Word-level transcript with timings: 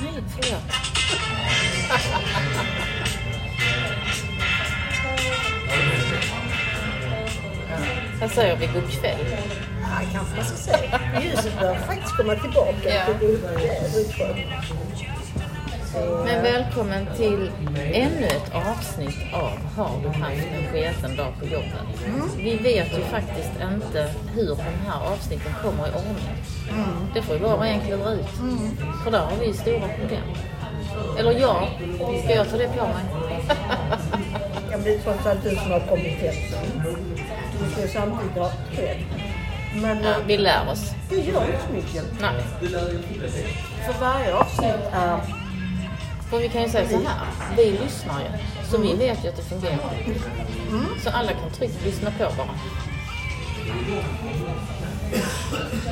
Nej, 0.00 0.24
förlåt. 0.40 0.62
Vad 8.20 8.30
säger 8.30 8.56
vi 8.56 8.66
god 8.66 8.90
kväll? 8.90 9.18
Ja, 9.82 10.08
kanske 10.12 10.36
man 10.36 10.44
ska 10.44 10.56
säga. 10.56 11.00
Ljuset 11.22 11.60
börjar 11.60 11.74
faktiskt 11.74 12.16
komma 12.16 12.34
tillbaka. 12.34 12.88
Ja. 12.88 13.06
Men 15.94 16.42
välkommen 16.42 17.06
till 17.16 17.50
ännu 17.92 18.26
ett 18.26 18.52
avsnitt 18.54 19.16
av 19.32 19.58
Har 19.76 20.02
du 20.02 20.08
haft 20.08 20.46
en 20.56 20.72
sketen 20.72 21.16
dag 21.16 21.32
på 21.40 21.46
jobbet? 21.46 21.72
Vi 22.36 22.56
vet 22.56 22.98
ju 22.98 23.02
faktiskt 23.02 23.50
inte 23.72 24.10
hur 24.34 24.46
de 24.48 24.62
här 24.88 25.12
avsnitten 25.12 25.52
kommer 25.62 25.88
i 25.88 25.90
ordning. 25.90 26.36
Det 27.14 27.22
får 27.22 27.34
ju 27.36 27.42
var 27.42 27.54
och 27.54 27.66
en 27.66 27.80
klura 27.80 28.10
ut. 28.12 28.26
För 29.04 29.10
där 29.10 29.18
har 29.20 29.36
vi 29.40 29.52
stora 29.52 29.88
problem. 29.98 30.22
Eller 31.18 31.32
jag, 31.40 31.68
ska 32.24 32.34
jag 32.34 32.50
ta 32.50 32.56
det 32.56 32.68
på 32.68 32.84
mig? 32.86 33.04
Ja, 34.70 34.76
men 34.76 34.82
det 34.82 34.94
är 34.94 34.98
trots 34.98 35.26
allt 35.26 35.42
du 35.42 35.50
som 35.56 35.70
har 35.70 35.80
kommit 35.80 36.18
hem. 36.18 36.34
Du 37.64 37.70
ska 37.72 37.82
ju 37.82 37.88
samtidigt 37.88 38.36
ha 38.36 38.50
cred. 38.74 38.96
Men 39.74 40.02
Ja, 40.04 40.10
eh, 40.10 40.16
vi 40.26 40.36
lär 40.36 40.68
oss. 40.72 40.90
det 41.08 41.16
gör 41.16 41.44
inte 41.44 41.58
så 41.66 41.72
mycket. 41.72 42.04
Nej. 42.20 42.42
För 43.86 44.00
varje 44.00 44.34
avsnitt 44.34 44.92
är... 44.92 45.41
För 46.32 46.38
vi 46.38 46.48
kan 46.48 46.62
ju 46.62 46.68
säga 46.68 46.88
så 46.88 46.94
här, 46.96 47.26
vi 47.56 47.70
lyssnar 47.70 48.20
ju. 48.20 48.26
Så 48.70 48.78
vi 48.78 48.94
vet 48.94 49.24
ju 49.24 49.28
att 49.28 49.36
det 49.36 49.42
fungerar. 49.42 49.94
Så 51.04 51.10
alla 51.10 51.32
kan 51.32 51.50
tryggt 51.50 51.84
lyssna 51.84 52.10
på 52.10 52.24
bara. 52.36 52.48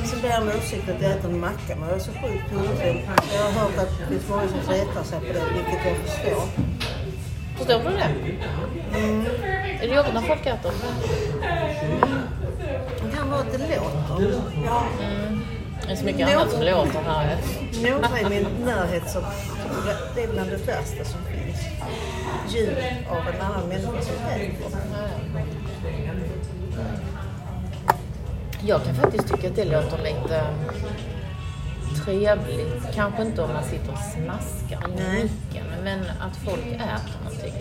Så 0.05 0.15
ber 0.21 0.29
jag 0.29 0.41
om 0.41 0.49
ursäkt 0.49 0.89
att 0.89 1.01
jag 1.01 1.11
äter 1.11 1.29
en 1.29 1.39
macka, 1.39 1.75
men 1.79 1.89
jag 1.89 1.97
är 1.97 1.99
så 1.99 2.11
sjukt 2.11 2.51
hungrig. 2.51 3.09
Jag 3.33 3.43
har 3.43 3.51
hört 3.51 3.77
att 3.77 3.99
det 3.99 4.05
finns 4.07 4.29
många 4.29 4.47
som 4.47 4.73
retar 4.73 5.03
sig 5.03 5.19
på 5.19 5.25
det, 5.25 5.43
vilket 5.55 5.85
jag 5.85 5.97
förstår. 5.97 6.43
Förstår 7.57 7.89
du 7.89 7.97
det? 7.97 8.09
Är 9.83 9.87
det 9.87 9.95
jobbigt 9.95 10.13
när 10.13 10.21
folk 10.21 10.45
äter? 10.45 10.71
Det 13.03 13.17
kan 13.17 13.29
vara 13.29 13.39
att 13.39 13.51
det 13.51 13.57
låter. 13.57 13.75
Ja, 14.65 14.83
Det 15.91 15.95
är 15.95 15.99
så 15.99 16.05
mycket 16.05 16.27
annat 16.27 16.51
som 16.51 16.61
låter 16.61 17.01
här. 17.01 17.37
några 17.83 18.19
i 18.19 18.29
min 18.29 18.47
närhet 18.65 19.09
som 19.09 19.23
det 20.15 20.23
är 20.23 20.27
bland 20.27 20.49
det 20.49 20.57
värsta 20.57 21.05
som 21.05 21.19
finns. 21.25 21.57
Ljud 22.53 22.77
av 23.09 23.27
en 23.27 23.41
annan 23.41 23.69
människa 23.69 24.01
som. 24.01 24.15
Jag 28.61 28.83
kan 28.83 28.95
faktiskt 28.95 29.27
tycka 29.27 29.47
att 29.47 29.55
det 29.55 29.65
låter 29.65 29.97
lite 29.97 30.45
trevligt. 32.05 32.95
Kanske 32.95 33.21
inte 33.21 33.41
om 33.41 33.53
man 33.53 33.63
sitter 33.63 33.91
och 33.91 33.99
smaskar 34.13 34.89
i 34.89 35.23
micken, 35.23 35.65
men 35.83 35.99
att 35.99 36.37
folk 36.45 36.65
äter 36.65 37.19
någonting. 37.23 37.53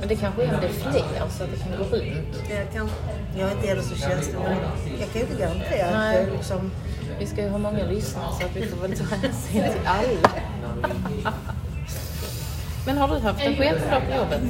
Men 0.00 0.08
det 0.08 0.16
kanske 0.16 0.42
är 0.42 0.54
om 0.54 0.60
det 0.60 0.66
är 0.66 0.90
fler 0.90 1.28
så 1.30 1.44
att 1.44 1.50
det 1.50 1.56
kan 1.56 1.78
gå 1.78 1.96
runt. 1.96 2.50
Jag, 2.50 2.72
kan, 2.72 2.90
jag 3.38 3.48
är 3.48 3.52
inte 3.52 3.66
heller 3.66 3.82
så 3.82 3.96
känslig, 3.96 4.38
men 4.38 4.58
jag 5.00 5.12
kan 5.12 5.20
ju 5.20 5.26
inte 5.26 5.42
garantera 5.42 5.86
att 5.86 5.94
Nej. 5.94 6.26
det 6.26 6.32
liksom... 6.32 6.70
Vi 7.18 7.26
ska 7.26 7.42
ju 7.42 7.48
ha 7.48 7.58
många 7.58 7.84
lyssnare 7.84 8.26
så 8.40 8.46
att 8.46 8.56
vi 8.56 8.66
får 8.66 8.76
väl 8.76 8.98
ta 8.98 9.04
hänsyn 9.04 9.62
till 9.62 9.86
alla. 9.86 10.30
Men 12.86 12.98
har 12.98 13.08
du 13.08 13.20
haft 13.20 13.40
en 13.40 13.56
sketen 13.56 13.90
dag 13.90 14.02
på 14.08 14.16
jobbet? 14.16 14.40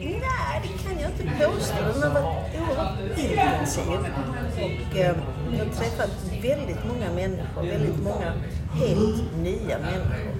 Nej, 0.00 0.62
det 0.62 0.84
kan 0.84 1.00
jag 1.00 1.10
inte 1.10 1.44
påstå. 1.44 1.74
Den 1.92 2.02
har 2.02 2.20
varit 2.20 2.54
oerhört 2.54 3.18
intensiv. 3.18 4.12
Och 4.54 4.96
eh, 4.98 5.16
jag 5.52 5.64
har 5.64 5.72
träffat 5.74 6.10
väldigt 6.42 6.84
många 6.88 7.12
människor, 7.14 7.62
väldigt 7.62 8.02
många 8.02 8.32
helt 8.74 9.36
nya 9.42 9.78
människor. 9.78 10.34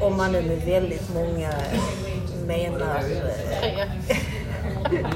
Om 0.00 0.16
man 0.16 0.32
nu 0.32 0.42
med 0.42 0.58
väldigt 0.58 1.14
många 1.14 1.50
menar... 2.46 2.96
Eh, 2.96 3.60
Tre. 3.60 3.88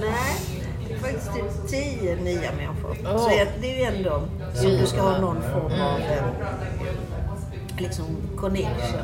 nej, 0.00 0.57
faktiskt 0.98 1.30
typ 1.34 1.68
tio 1.68 2.16
nya 2.16 2.52
människor. 2.52 2.96
Åh. 3.04 3.18
Så 3.18 3.28
det 3.60 3.72
är 3.72 3.76
ju 3.78 3.96
ändå 3.96 4.22
som 4.54 4.70
du 4.70 4.86
ska 4.86 5.00
ha 5.00 5.18
någon 5.18 5.42
form 5.42 5.80
av 5.80 6.00
eh, 6.00 6.24
liksom 7.78 8.04
connection. 8.36 9.00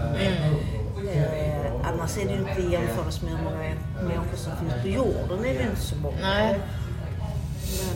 Eh, 1.14 1.66
annars 1.84 2.18
är 2.18 2.24
det 2.24 2.32
ju 2.32 2.38
inte 2.38 2.60
i 2.60 2.72
jämförelse 2.72 3.24
med 3.24 3.34
hur 3.36 3.44
många 3.44 3.58
människor 4.02 4.36
som 4.36 4.52
finns 4.56 4.82
på 4.82 4.88
jorden. 4.88 5.38
är 5.44 5.54
det 5.54 5.62
inte 5.62 5.80
så 5.80 5.96
många. 5.96 6.16
Nej. 6.22 6.58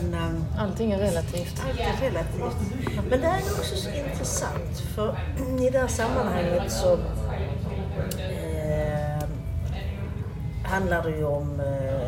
Men 0.01 0.13
ehm, 0.19 0.45
Allting 0.59 0.91
är 0.91 0.97
relativt. 0.97 1.61
allt 1.69 1.79
är 1.79 2.05
relativt. 2.09 2.57
Men 3.09 3.21
det 3.21 3.27
här 3.27 3.37
är 3.37 3.41
också 3.59 3.75
så 3.75 3.89
intressant 3.89 4.79
för 4.95 5.15
i 5.59 5.69
det 5.69 5.79
här 5.79 5.87
sammanhanget 5.87 6.71
så 6.71 6.93
eh, 8.19 9.23
handlar 10.63 11.03
det 11.03 11.17
ju 11.17 11.25
om 11.25 11.59
eh, 11.59 11.98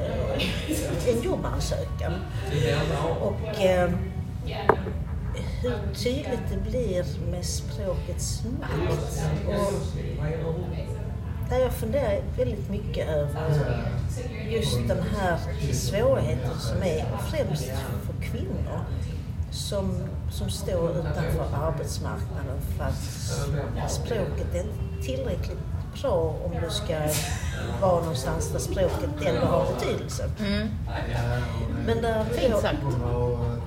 en 1.08 1.22
jobbansökan. 1.24 2.14
Och 3.22 3.62
eh, 3.62 3.90
hur 5.62 5.94
tydligt 5.96 6.50
det 6.52 6.70
blir 6.70 7.06
med 7.32 7.46
språkets 7.46 8.44
makt. 8.60 9.24
Och 9.48 9.74
där 11.50 11.60
jag 11.60 11.72
funderar 11.74 12.22
väldigt 12.38 12.70
mycket 12.70 13.08
över 13.10 13.52
just 14.50 14.88
den 14.88 15.04
här 15.18 15.40
svårigheten 15.74 16.60
som 16.60 16.84
är 16.84 17.06
främst 17.30 17.66
för 18.06 18.24
kvinnor 18.24 18.80
som, 19.52 19.96
som 20.32 20.50
står 20.50 20.90
utanför 20.90 21.48
arbetsmarknaden 21.54 22.62
för 22.78 22.84
att 22.84 23.92
språket 23.92 24.56
är 24.56 24.60
inte 24.60 25.06
tillräckligt 25.06 25.60
bra 26.02 26.36
om 26.46 26.52
du 26.64 26.70
ska 26.70 26.98
vara 27.82 28.00
någonstans 28.00 28.52
där 28.52 28.60
språket 28.60 29.10
ändå 29.26 29.42
har 29.42 29.74
betydelse. 29.74 30.30
Mm. 30.40 30.68
Men 31.86 32.02
där 32.02 32.24
Fint 32.24 32.58
sagt. 32.58 32.78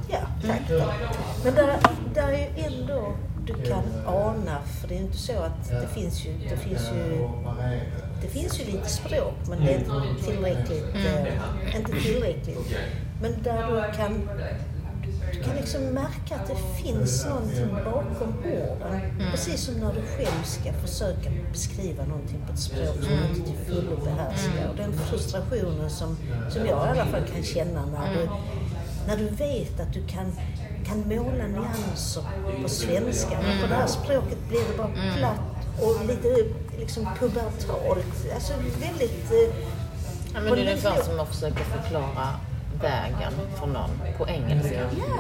Ja, 0.09 0.21
tack. 0.47 0.69
tack. 0.69 1.19
Men 1.45 1.55
där, 1.55 1.79
där 2.15 2.29
är 2.29 2.39
ju 2.39 2.65
ändå 2.65 3.13
du 3.47 3.55
kan 3.55 3.85
ana, 4.07 4.59
för 4.81 4.89
det 4.89 4.95
är 4.95 4.99
ju 4.99 5.05
inte 5.05 5.19
så 5.19 5.33
att 5.33 5.69
det 5.69 5.89
finns 5.95 6.27
ju, 6.27 6.33
det 6.51 6.57
finns 6.57 6.83
ju, 6.93 7.29
det 8.23 8.29
finns 8.29 8.61
ju 8.61 8.65
lite 8.65 8.89
språk 8.89 9.35
men 9.49 9.65
det 9.65 9.75
är 9.75 9.79
inte 9.79 10.25
tillräckligt, 10.25 10.85
eh, 10.95 11.77
inte 11.77 11.93
tillräckligt. 11.93 12.77
Men 13.23 13.43
där 13.43 13.67
du 13.67 13.97
kan, 13.97 14.29
du 15.35 15.43
kan 15.45 15.57
liksom 15.57 15.83
märka 15.83 16.35
att 16.37 16.47
det 16.47 16.83
finns 16.83 17.27
någonting 17.27 17.75
bakom 17.85 18.35
orden. 18.45 19.01
Precis 19.31 19.61
som 19.61 19.75
när 19.75 19.93
du 19.95 20.01
själv 20.17 20.43
ska 20.45 20.73
försöka 20.73 21.31
beskriva 21.53 22.05
någonting 22.05 22.41
på 22.47 22.53
ett 22.53 22.59
språk 22.59 22.95
som 23.03 23.17
du 23.17 23.29
inte 23.29 23.51
till 23.51 23.59
fullo 23.75 23.97
behärskar. 24.05 24.69
Och 24.71 24.77
den 24.77 24.93
frustrationen 24.93 25.91
som, 25.91 26.17
som 26.51 26.67
jag 26.67 26.87
i 26.87 26.91
alla 26.91 27.07
fall 27.07 27.23
kan 27.35 27.43
känna 27.43 27.87
när 27.87 28.15
du, 28.15 28.29
när 29.07 29.17
du 29.17 29.29
vet 29.29 29.81
att 29.81 29.93
du 29.93 30.07
kan, 30.07 30.33
kan 30.87 30.99
måla 31.17 31.47
nyanser 31.47 32.23
på 32.63 32.69
svenska, 32.69 33.39
men 33.43 33.61
på 33.61 33.67
det 33.67 33.75
här 33.75 33.87
språket 33.87 34.39
blir 34.49 34.61
det 34.61 34.77
bara 34.79 34.91
platt 35.17 35.41
och 35.83 36.07
lite 36.07 36.29
liksom 36.79 37.09
pubertalt. 37.21 38.07
Alltså 38.35 38.53
väldigt... 38.81 39.31
eh, 39.31 39.55
Ja, 40.37 40.41
men 40.41 40.53
det 40.55 40.61
är 40.61 40.67
ungefär 40.67 41.03
som 41.03 41.21
att 41.21 41.29
försöka 41.29 41.65
förklara 41.65 42.29
vägen 42.81 43.33
för 43.55 43.67
någon 43.67 43.91
på 44.19 44.29
engelska. 44.29 44.81
Ja, 44.99 45.19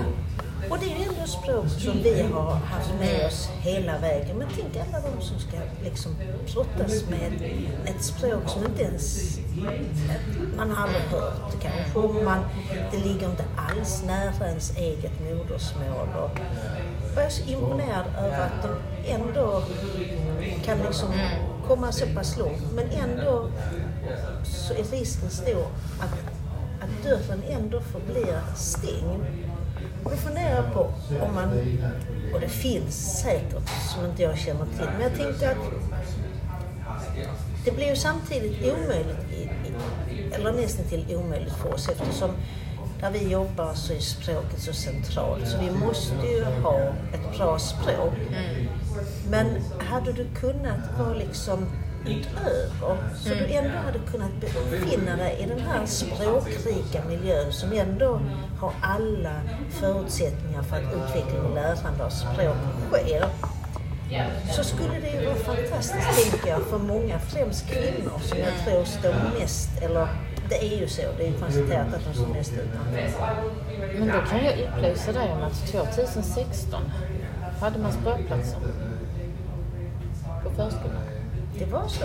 och 0.70 0.78
det 0.78 0.87
är 0.87 0.98
ju 0.98 1.04
ändå 1.04 1.26
språk 1.26 1.69
som 1.69 2.03
vi 2.03 2.22
har 2.22 2.50
haft 2.54 2.91
med 3.00 3.26
oss 3.26 3.48
hela 3.60 3.98
vägen. 3.98 4.37
Men 4.38 4.48
tänk 4.56 4.87
alla 4.87 5.00
de 5.00 5.22
som 5.22 5.38
ska 5.38 5.56
liksom 5.84 6.16
brottas 6.53 7.04
med 7.10 7.32
ett 7.84 8.04
språk 8.04 8.42
som 8.47 8.65
inte 8.65 8.82
ens 8.82 9.38
man 10.56 10.70
har 10.70 10.82
aldrig 10.82 11.03
hört 11.03 11.53
det 11.53 11.69
kanske. 11.69 12.25
Man, 12.25 12.44
det 12.91 12.98
ligger 12.98 13.31
inte 13.31 13.44
alls 13.56 14.03
nära 14.06 14.47
ens 14.48 14.77
eget 14.77 15.21
modersmål. 15.21 16.09
Och 16.22 16.39
jag 17.16 17.24
är 17.24 17.28
så 17.28 17.50
imponerad 17.50 18.07
över 18.18 18.41
att 18.41 18.62
de 18.62 19.10
ändå 19.10 19.62
kan 20.65 20.78
liksom 20.78 21.09
komma 21.66 21.92
så 21.92 22.07
pass 22.07 22.39
långt. 22.39 22.72
Men 22.74 22.91
ändå 22.91 23.50
så 24.45 24.74
är 24.74 24.84
risken 24.84 25.30
stor 25.30 25.66
att 26.00 26.34
dörren 27.04 27.42
ändå 27.48 27.80
förblir 27.80 28.41
stängd. 28.56 29.24
Och 30.04 30.10
då 30.10 30.16
funderar 30.16 30.56
jag 30.56 30.72
på 30.72 30.80
om 31.27 31.34
man, 31.34 31.48
och 32.34 32.41
det 32.41 32.48
finns 32.48 33.21
säkert 33.22 33.68
som 33.95 34.06
inte 34.06 34.22
jag 34.22 34.39
känner 34.39 34.65
till, 34.65 34.89
men 34.92 35.01
jag 35.01 35.15
tänkte 35.16 35.51
att 35.51 35.56
det 37.65 37.71
blir 37.71 37.89
ju 37.89 37.97
samtidigt 37.97 38.62
omöjligt, 38.62 39.33
i, 39.33 39.42
i, 39.42 40.33
eller 40.33 40.53
nästan 40.53 40.86
till 40.86 41.16
omöjligt 41.16 41.54
för 41.54 41.74
oss 41.74 41.89
eftersom 41.89 42.30
där 43.01 43.10
vi 43.10 43.30
jobbar 43.30 43.74
så 43.74 43.92
är 43.92 43.98
språket 43.98 44.60
så 44.60 44.72
centralt 44.72 45.48
så 45.48 45.59
vi 45.59 45.71
måste 45.71 46.27
ju 46.27 46.45
ha 46.45 46.78
ett 47.12 47.39
bra 47.39 47.59
språk. 47.59 48.15
Men 49.30 49.47
hade 49.78 50.12
du 50.12 50.27
kunnat 50.34 50.98
vara 50.98 51.15
liksom 51.15 51.66
utöver. 52.06 52.97
Så 53.16 53.28
du 53.28 53.45
ändå 53.54 53.78
hade 53.78 53.98
kunnat 53.98 54.30
befinna 54.41 55.16
dig 55.16 55.39
i 55.41 55.47
den 55.47 55.60
här 55.60 55.86
språkrika 55.86 57.04
miljön 57.09 57.53
som 57.53 57.72
ändå 57.72 58.21
har 58.60 58.72
alla 58.83 59.41
förutsättningar 59.71 60.62
för 60.62 60.77
att 60.77 60.83
utveckling 60.83 61.41
och 61.41 61.54
lärande 61.54 62.04
av 62.04 62.10
språk 62.10 62.56
sker. 62.91 63.28
Så 64.53 64.65
skulle 64.65 65.01
det 65.01 65.10
ju 65.10 65.27
vara 65.27 65.36
fantastiskt, 65.36 66.30
tänker 66.30 66.51
jag, 66.51 66.62
för 66.62 66.78
många, 66.78 67.18
främst 67.18 67.66
kvinnor, 67.66 68.18
som 68.22 68.39
jag 68.39 68.65
tror 68.65 68.84
står 68.84 69.15
mest, 69.41 69.83
eller 69.83 70.09
det 70.48 70.74
är 70.74 70.80
ju 70.80 70.89
så, 70.89 71.03
det 71.18 71.24
är 71.24 71.28
ju 71.28 71.39
konstaterat 71.39 71.95
att 71.95 72.04
de 72.04 72.15
står 72.15 72.27
mest 72.27 72.53
utanför. 72.53 73.28
Men 73.98 74.09
då 74.09 74.30
kan 74.30 74.45
jag 74.45 74.54
upplysa 74.59 75.12
dig 75.12 75.33
om 75.33 75.42
att 75.42 75.66
2016 75.66 76.80
hade 77.60 77.78
man 77.78 77.92
språkplatser 77.92 78.59
på 80.45 80.50
förskolan. 80.50 81.14
Det 81.59 81.65
var 81.65 81.89
så. 81.89 82.04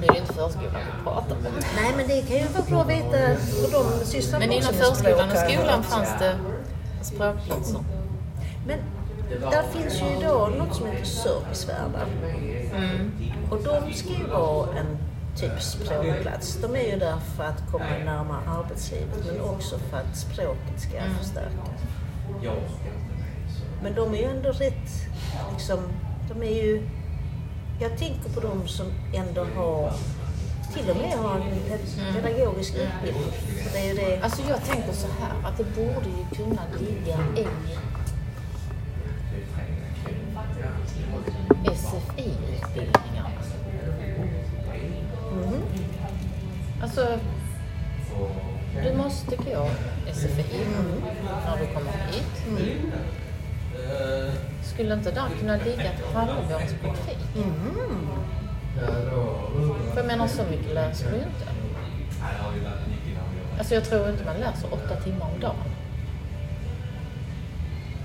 Nu 0.00 0.06
är 0.06 0.12
det 0.12 0.18
inte 0.18 0.32
förskolan 0.32 0.72
vi 0.74 1.02
pratar 1.04 1.36
om. 1.36 1.42
Nej, 1.76 1.92
men 1.96 2.08
det 2.08 2.22
kan 2.22 2.36
ju 2.36 2.44
vara 2.46 2.64
bra 2.68 2.80
att 2.80 2.88
veta 2.88 3.40
för 3.40 3.72
de 3.72 4.04
sysslar 4.06 4.38
Men 4.38 4.52
inom 4.52 4.72
förskolan 4.72 5.30
och 5.30 5.38
skolan 5.38 5.82
fanns 5.82 6.08
det 6.18 6.34
språkplatser. 7.02 7.80
Men 8.66 8.78
där 9.40 9.62
finns 9.62 10.02
ju 10.02 10.06
idag 10.18 10.52
något 10.58 10.74
som 10.76 10.86
heter 10.86 11.04
servicevärdar. 11.04 12.06
Mm. 12.76 13.12
Och 13.50 13.58
de 13.62 13.94
ska 13.94 14.08
ju 14.08 14.26
vara 14.26 14.68
en 14.78 14.98
typ 15.36 15.62
språkplats. 15.62 16.58
De 16.62 16.76
är 16.76 16.92
ju 16.92 16.98
där 16.98 17.16
för 17.36 17.44
att 17.44 17.62
komma 17.72 17.84
närmare 18.04 18.40
arbetslivet 18.48 19.26
men 19.26 19.40
också 19.40 19.78
för 19.78 19.96
att 19.96 20.16
språket 20.16 20.80
ska 20.80 20.96
Mm. 20.96 21.14
förstärkas. 21.18 21.80
Men 23.82 23.94
de 23.94 24.14
är 24.14 24.18
ju 24.18 24.24
ändå 24.24 24.48
rätt, 24.48 24.90
liksom, 25.52 25.78
de 26.28 26.42
är 26.42 26.62
ju, 26.64 26.82
jag 27.80 27.98
tänker 27.98 28.28
på 28.34 28.40
de 28.40 28.68
som 28.68 28.86
ändå 29.14 29.44
har, 29.56 29.92
till 30.74 30.90
och 30.90 30.96
med 30.96 31.12
har 31.18 31.34
en 31.34 31.42
ped- 31.42 32.12
pedagogisk 32.22 32.74
utbildning. 32.74 33.32
För 33.62 33.72
det 33.72 33.78
är 33.78 33.88
ju 33.88 33.94
det, 33.94 34.20
Alltså 34.22 34.42
jag 34.48 34.64
tänker 34.64 34.92
så 34.92 35.06
här 35.20 35.48
att 35.48 35.56
det 35.58 35.64
borde 35.64 36.08
ju 36.08 36.36
kunna 36.44 36.62
ligga 36.80 37.18
i 37.42 37.46
SFI-utbildningarna. 41.74 43.30
mm, 45.32 45.62
Alltså, 46.82 47.18
du 48.82 48.96
måste 48.96 49.36
gå 49.36 49.68
SFI 50.12 50.66
när 51.46 51.58
du 51.60 51.66
kommer 51.74 51.92
hit. 52.12 52.46
mm, 52.48 52.92
Skulle 54.76 54.94
inte 54.94 55.10
där 55.10 55.28
kunna 55.40 55.56
ligga 55.56 55.84
ett 55.84 56.14
halvårs 56.14 56.72
mm. 57.34 58.08
För 59.90 59.96
jag 59.96 60.06
menar, 60.06 60.26
så 60.26 60.42
mycket 60.50 60.74
läser 60.74 61.10
du 61.10 61.16
inte. 61.16 61.46
Alltså 63.58 63.74
jag 63.74 63.84
tror 63.84 64.10
inte 64.10 64.24
man 64.24 64.36
läser 64.36 64.74
åtta 64.74 64.96
timmar 64.96 65.26
om 65.34 65.40
dagen. 65.40 65.70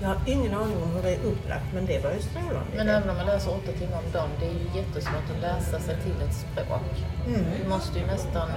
Jag 0.02 0.08
har 0.08 0.16
ingen 0.26 0.54
aning 0.54 0.82
om 0.82 0.90
hur 0.90 1.02
det 1.02 1.14
är 1.14 1.24
upplagt 1.24 1.66
men 1.74 1.86
det 1.86 2.04
var 2.04 2.12
ju 2.12 2.20
strålande. 2.20 2.72
Men 2.76 2.88
även 2.88 3.10
om 3.10 3.16
man 3.16 3.26
läser 3.26 3.50
åtta 3.50 3.72
timmar 3.78 3.98
om 3.98 4.12
dagen, 4.12 4.30
det 4.40 4.46
är 4.46 4.52
ju 4.52 4.80
jättesvårt 4.80 5.30
att 5.36 5.42
läsa 5.42 5.80
sig 5.80 5.96
till 6.02 6.28
ett 6.28 6.34
språk. 6.34 7.04
Mm. 7.26 7.44
Du 7.62 7.68
måste 7.68 7.98
ju 7.98 8.06
nästan 8.06 8.48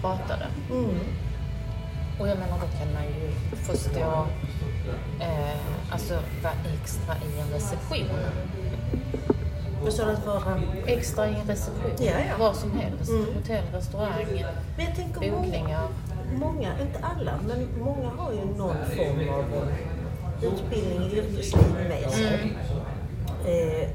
prata 0.00 0.36
det. 0.36 0.74
Mm. 0.74 0.98
Och 2.22 2.28
jag 2.28 2.38
menar, 2.38 2.58
då 2.60 2.78
kan 2.78 2.92
man 2.94 3.02
ju 3.02 3.30
förstå, 3.56 4.26
eh, 5.20 5.92
alltså 5.92 6.14
vara 6.42 6.54
extra 6.82 7.14
i 7.14 7.40
en 7.40 7.48
reception. 7.54 8.06
Vad 9.84 9.92
sa 9.92 10.04
du 10.04 10.10
att 10.12 10.26
vara? 10.26 10.60
Extra 10.86 11.28
i 11.28 11.34
en 11.34 11.46
reception, 11.46 11.90
Ja, 11.98 12.12
ja. 12.28 12.34
vad 12.38 12.56
som 12.56 12.70
helst. 12.78 13.10
Mm. 13.10 13.26
Hotell, 13.34 13.64
restaurang, 13.72 14.44
Men 14.76 14.86
jag 14.86 14.96
tänker 14.96 15.20
många, 15.20 15.36
bokningar. 15.42 15.88
många, 16.34 16.68
inte 16.82 16.98
alla, 17.02 17.32
men 17.48 17.68
många 17.84 18.08
har 18.08 18.32
ju 18.32 18.44
någon 18.44 18.76
form 18.96 19.28
av 19.28 19.68
utbildning 20.42 21.02
i 21.10 21.16
yrkesliv 21.16 21.74
med 21.88 22.10
sig. 22.10 22.52
Eh, 23.46 23.88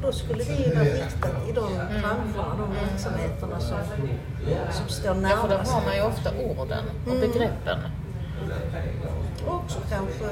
och 0.00 0.06
då 0.06 0.12
skulle 0.12 0.44
det 0.44 0.52
ju 0.54 0.74
vara 0.74 0.84
riktat 0.84 1.30
i 1.48 1.52
de 1.52 1.72
branscherna, 2.00 2.56
de 2.58 2.74
verksamheterna 2.74 3.60
som, 3.60 3.78
som 4.72 4.88
står 4.88 5.06
Ja, 5.06 5.14
för 5.14 5.48
där 5.48 5.54
närmast. 5.54 5.72
har 5.72 5.82
man 5.84 5.96
ju 5.96 6.02
ofta 6.02 6.30
orden 6.30 6.84
och 7.06 7.12
Mm. 7.14 7.20
begreppen. 7.20 7.78
Och 9.46 9.54
också 9.54 9.78
kanske, 9.90 10.24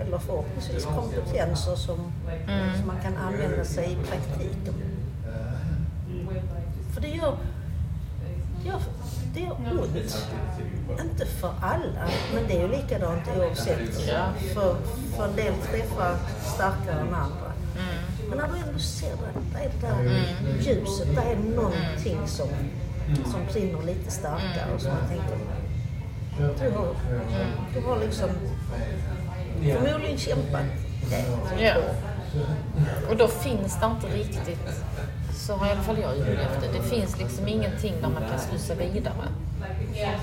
eller 0.00 0.18
förhoppningsvis 0.18 0.84
kompetenser 0.84 1.74
som, 1.76 2.12
Mm. 2.48 2.76
som 2.78 2.86
man 2.86 2.96
kan 3.02 3.16
använda 3.16 3.64
sig 3.64 3.92
i 3.92 3.96
praktiken. 3.96 4.74
För 6.94 7.00
det 7.00 7.08
gör, 7.08 7.36
gör, 8.64 8.80
det 9.34 9.40
gör 9.40 9.52
ont. 9.80 10.26
Inte 11.00 11.26
för 11.26 11.52
alla, 11.62 12.08
men 12.34 12.46
det 12.48 12.56
är 12.56 12.60
ju 12.60 12.68
likadant 12.68 13.22
oavsett. 13.38 13.96
För, 14.54 14.76
för 15.16 15.24
en 15.28 15.36
del 15.36 15.54
träffar 15.54 16.16
starkare 16.54 17.00
än 17.00 17.14
andra. 17.14 17.49
Mm. 18.32 18.38
Men 18.38 18.38
när 18.38 18.48
du 18.48 18.68
ändå 18.68 18.78
ser 18.78 19.10
det, 19.10 19.40
där 19.52 19.60
är 19.64 19.70
det 19.80 19.86
där 19.86 20.24
ljuset, 20.60 21.14
där 21.14 21.22
är 21.22 21.36
någonting 21.36 22.18
som, 22.26 22.48
som 23.30 23.40
brinner 23.52 23.82
lite 23.82 24.10
starkare 24.10 24.74
och 24.74 24.80
som 24.80 24.90
man 24.90 25.08
tänker, 25.08 25.36
du 26.38 26.70
har, 26.70 26.94
du 27.74 27.80
har 27.80 27.98
liksom 27.98 28.28
förmodligen 29.62 30.18
kämpat 30.18 30.60
jävligt 31.10 31.60
Ja. 31.60 31.74
hårt. 31.74 33.10
Och 33.10 33.16
då 33.16 33.28
finns 33.28 33.76
det 33.80 33.86
inte 33.86 34.16
riktigt, 34.18 34.84
så 35.46 35.52
har 35.54 35.66
i 35.66 35.70
alla 35.70 35.80
fall 35.80 35.98
jag 35.98 36.16
upplevt 36.16 36.60
det, 36.60 36.78
det 36.78 36.82
finns 36.88 37.18
liksom 37.18 37.48
ingenting 37.48 37.94
där 38.02 38.08
man 38.08 38.22
kan 38.30 38.38
slussa 38.38 38.74
vidare. 38.74 39.28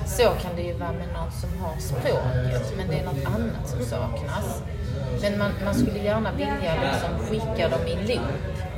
Så 0.06 0.24
kan 0.24 0.56
det 0.56 0.62
ju 0.62 0.74
vara 0.74 0.92
med 0.92 1.08
någon 1.14 1.32
som 1.32 1.50
har 1.62 1.80
språket, 1.80 2.74
men 2.78 2.88
det 2.88 3.00
är 3.00 3.06
något 3.06 3.26
annat 3.26 3.70
som 3.70 3.80
saknas. 3.86 4.62
Men 5.22 5.38
man, 5.40 5.52
man 5.66 5.76
skulle 5.76 6.00
gärna 6.00 6.32
vilja 6.32 6.74
liksom 6.92 7.20
skicka 7.30 7.70
dem 7.70 7.80
i 7.88 7.92
en 7.94 8.08
loop 8.08 8.28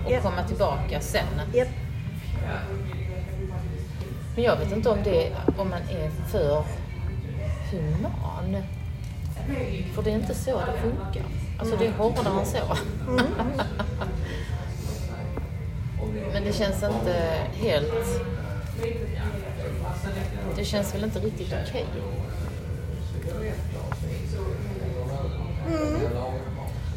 och 0.05 0.11
Ja. 0.11 0.21
komma 0.21 0.43
tillbaka 0.43 0.99
sen. 1.01 1.23
Japp. 1.53 1.67
Men 4.35 4.43
jag 4.43 4.57
vet 4.57 4.71
inte 4.71 4.89
om, 4.89 4.97
det, 5.03 5.31
om 5.57 5.69
man 5.69 5.81
är 5.81 6.09
för 6.31 6.63
human. 7.71 8.63
För 9.93 10.03
det 10.03 10.11
är 10.11 10.15
inte 10.15 10.33
så 10.35 10.51
det 10.59 10.81
funkar. 10.81 11.23
Alltså 11.59 11.75
det 11.77 11.87
är 11.87 11.91
hårdare 11.91 12.39
än 12.39 12.45
så. 12.45 12.77
Men 16.33 16.43
det 16.43 16.53
känns 16.53 16.83
inte 16.83 17.37
helt... 17.53 18.21
Det 20.55 20.65
känns 20.65 20.95
väl 20.95 21.03
inte 21.03 21.19
riktigt 21.19 21.53
okej. 21.67 21.85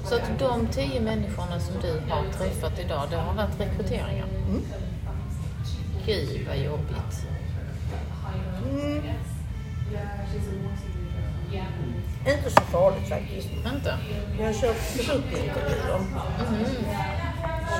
Så 0.05 0.15
att 0.15 0.39
de 0.39 0.67
tio 0.67 1.01
människorna 1.01 1.61
som 1.61 1.75
du 1.83 2.13
har 2.13 2.33
träffat 2.33 2.79
idag, 2.79 3.03
det 3.11 3.17
har 3.17 3.35
varit 3.35 3.61
rekryteringar? 3.61 4.27
Gud 6.07 6.47
vad 6.49 6.57
jobbigt. 6.57 7.27
Inte 12.27 12.51
så 12.51 12.61
farligt 12.61 13.09
faktiskt. 13.09 13.49
Inte? 13.75 13.99
Jag 14.39 14.47
har 14.47 14.53
kört 14.53 14.95
gruppintervjuer 14.97 16.01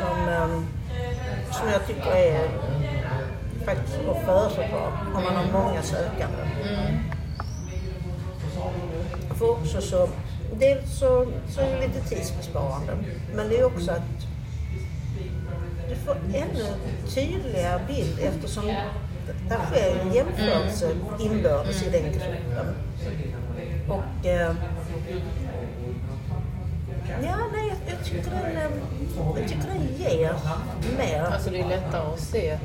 som, 0.01 0.29
ehm, 0.29 0.67
som 1.53 1.69
jag 1.69 1.87
tycker 1.87 2.17
är 2.17 2.49
faktiskt 3.65 3.99
att 3.99 4.25
föredra 4.25 4.87
om 5.15 5.25
man 5.25 5.37
har 5.37 5.53
många 5.53 5.83
sökande. 5.83 6.43
För 9.39 9.51
också 9.51 9.81
så, 9.81 10.09
dels 10.59 10.99
så, 10.99 11.27
så 11.49 11.61
är 11.61 11.73
det 11.73 11.87
lite 11.87 12.09
tidsbesparande, 12.09 12.93
men 13.35 13.49
det 13.49 13.59
är 13.59 13.65
också 13.65 13.91
att 13.91 14.27
du 15.89 15.95
får 15.97 16.17
ännu 16.35 16.67
tydligare 17.15 17.81
bild 17.89 18.19
eftersom 18.23 18.65
där 19.49 19.59
sker 19.71 20.01
en 20.01 20.13
jämförelse 20.13 20.91
inbördes 21.21 21.83
i 21.83 21.91
den 21.91 22.03
gruppen. 22.03 22.75
Och 23.89 24.27
eh, 24.27 24.55
Ja, 27.23 27.37
nej, 27.53 27.69
jag, 27.69 27.95
jag, 27.95 28.05
tycker 28.05 28.31
den, 28.31 28.57
eh, 28.57 28.71
jag 29.37 29.49
tycker 29.49 29.69
den 29.69 29.89
ger 29.99 30.35
mer. 30.99 31.23
Alltså 31.23 31.51
det 31.51 31.61
är 31.61 31.69
lättare 31.69 32.15
att 32.15 32.21
se. 32.21 32.59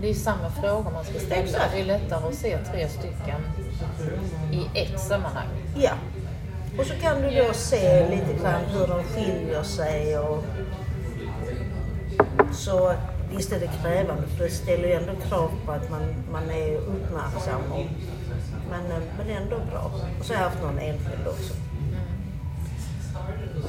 Det 0.00 0.10
är 0.10 0.14
samma 0.14 0.50
frågor 0.50 0.90
man 0.90 1.04
ska 1.04 1.18
ställa. 1.18 1.58
Det 1.72 1.80
är 1.80 1.84
lättare 1.84 2.28
att 2.28 2.34
se 2.34 2.58
tre 2.58 2.88
stycken 2.88 3.40
i 4.52 4.78
ett 4.78 5.00
sammanhang. 5.00 5.48
Ja. 5.76 5.92
Och 6.78 6.86
så 6.86 6.94
kan 6.94 7.22
du 7.22 7.30
då 7.30 7.52
se 7.52 8.08
lite 8.10 8.42
grann 8.42 8.64
hur 8.64 8.86
de 8.86 9.04
skiljer 9.04 9.62
sig 9.62 10.18
och 10.18 10.44
så 12.52 12.94
visst 13.36 13.52
är 13.52 13.60
det 13.60 13.70
krävande 13.82 14.26
för 14.26 14.44
det 14.44 14.50
ställer 14.50 14.88
ju 14.88 14.94
ändå 14.94 15.12
krav 15.28 15.50
på 15.66 15.72
att 15.72 15.90
man, 15.90 16.02
man 16.32 16.50
är 16.50 16.76
uppmärksam 16.76 17.72
och, 17.72 17.86
men, 18.70 18.90
eh, 18.90 19.02
men 19.18 19.36
ändå 19.42 19.56
bra. 19.70 19.92
Och 20.18 20.24
så 20.24 20.34
har 20.34 20.40
jag 20.40 20.50
haft 20.50 20.62
någon 20.62 20.78
enskild 20.78 21.26
också. 21.26 21.54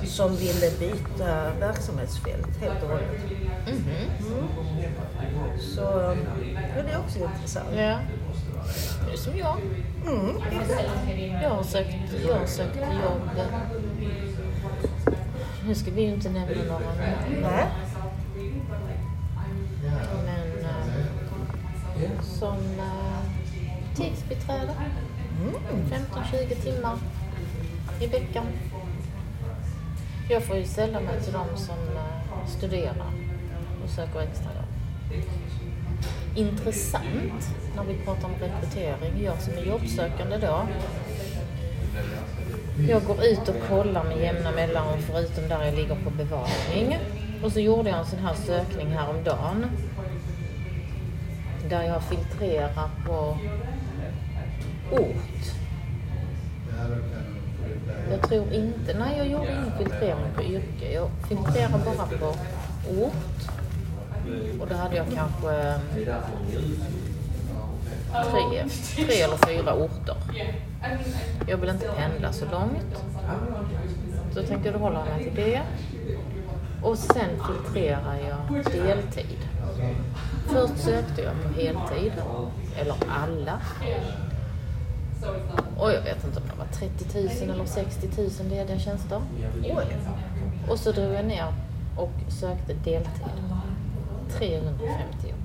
som 0.06 0.36
ville 0.36 0.72
byta 0.80 1.50
verksamhetsfält 1.60 2.58
helt 2.62 2.84
och 2.84 2.90
hållet. 2.90 3.22
Mhm. 3.68 4.48
Så 5.60 5.82
ja, 6.76 6.84
det 6.84 6.92
är 6.92 7.00
också 7.00 7.20
intressant. 7.20 7.68
Ja. 7.76 8.00
Det 9.06 9.14
är 9.14 9.18
som 9.18 9.38
jag. 9.38 9.58
Mm. 10.08 10.36
Jag 11.42 11.50
har 11.50 11.64
sökt, 11.64 11.96
jag 12.28 12.40
har 12.40 12.46
sökt 12.46 12.76
jobb. 12.76 13.30
Nu 15.68 15.76
ska 15.76 15.92
vi 15.92 16.02
ju 16.02 16.08
inte 16.14 16.30
nämna 16.30 16.64
några 16.64 16.80
namn, 16.80 17.42
Nej. 17.42 17.66
men 20.26 20.66
eh, 22.06 22.22
som 22.22 22.58
eh, 22.58 23.96
tidsbiträde. 23.96 24.74
Mm. 25.42 26.06
15-20 26.32 26.62
timmar 26.62 26.98
i 28.02 28.08
veckan. 28.08 28.46
Jag 30.30 30.44
får 30.44 30.58
ju 30.58 30.66
ställa 30.66 31.00
mig 31.00 31.22
till 31.22 31.34
de 31.34 31.58
som 31.58 31.78
eh, 31.78 32.48
studerar 32.48 33.12
och 33.84 33.90
söker 33.90 34.20
extrajobb. 34.20 34.66
Intressant 36.36 37.50
när 37.76 37.84
vi 37.84 37.94
pratar 38.06 38.26
om 38.26 38.34
rekrytering. 38.42 39.24
Jag 39.24 39.42
som 39.42 39.54
är 39.54 39.62
jobbsökande 39.62 40.38
då. 40.38 40.68
Jag 42.90 43.04
går 43.04 43.26
ut 43.26 43.50
och 43.50 43.56
kollar 43.70 44.04
med 44.04 44.18
jämna 44.18 44.52
mellanrum 44.52 45.00
förutom 45.02 45.48
där 45.50 45.66
jag 45.66 45.76
ligger 45.76 45.96
på 45.96 46.10
bevakning. 46.10 46.98
Och 47.44 47.52
så 47.52 47.60
gjorde 47.60 47.90
jag 47.90 48.00
en 48.00 48.06
sån 48.06 48.20
här 48.20 48.34
sökning 48.34 48.88
häromdagen. 48.88 49.66
Där 51.70 51.84
jag 51.84 52.04
filtrerar 52.04 52.90
på 53.08 53.38
ort. 54.92 55.56
Jag 58.12 58.30
tror 58.30 58.54
inte, 58.54 58.94
nej 59.00 59.18
jag 59.18 59.28
gjorde 59.28 59.52
ingen 59.52 59.78
filtrering 59.78 60.34
på 60.36 60.44
yrke. 60.44 60.94
Jag 60.94 61.10
filtrerar 61.28 61.70
bara 61.70 62.08
på 62.20 62.28
ort. 63.02 63.50
Och 64.60 64.68
då 64.68 64.76
hade 64.76 64.96
jag 64.96 65.06
kanske 65.16 65.80
tre, 68.24 68.66
tre 68.96 69.22
eller 69.22 69.38
fyra 69.48 69.74
orter. 69.74 70.16
Jag 71.48 71.58
vill 71.58 71.70
inte 71.70 71.88
pendla 71.98 72.34
så 72.34 72.46
långt. 72.46 73.04
Så 74.34 74.40
jag 74.40 74.48
tänkte 74.48 74.72
då 74.72 74.80
håller 74.80 75.00
jag 75.00 75.08
mig 75.08 75.24
till 75.24 75.36
det. 75.36 75.62
Och 76.84 76.98
sen 76.98 77.30
filtrerar 77.48 78.16
jag 78.16 78.64
deltid. 78.64 79.40
Först 80.48 80.78
sökte 80.78 81.22
jag 81.22 81.34
på 81.44 81.62
heltid, 81.62 82.14
eller 82.80 82.96
alla. 83.10 83.60
Och 85.78 85.92
jag 85.92 86.02
vet 86.02 86.24
inte 86.26 86.40
om 86.40 86.46
det 86.48 86.58
var 86.58 86.90
30 86.90 87.46
000 87.46 87.56
eller 87.56 87.66
60 87.66 88.10
000 88.18 88.30
lediga 88.50 88.80
tjänster. 88.80 89.22
Och 90.70 90.80
så 90.80 90.92
drog 90.92 91.14
jag 91.14 91.26
ner 91.26 91.54
och 91.98 92.12
sökte 92.28 92.74
deltid. 92.74 93.26
350 94.38 95.28
jobb. 95.30 95.40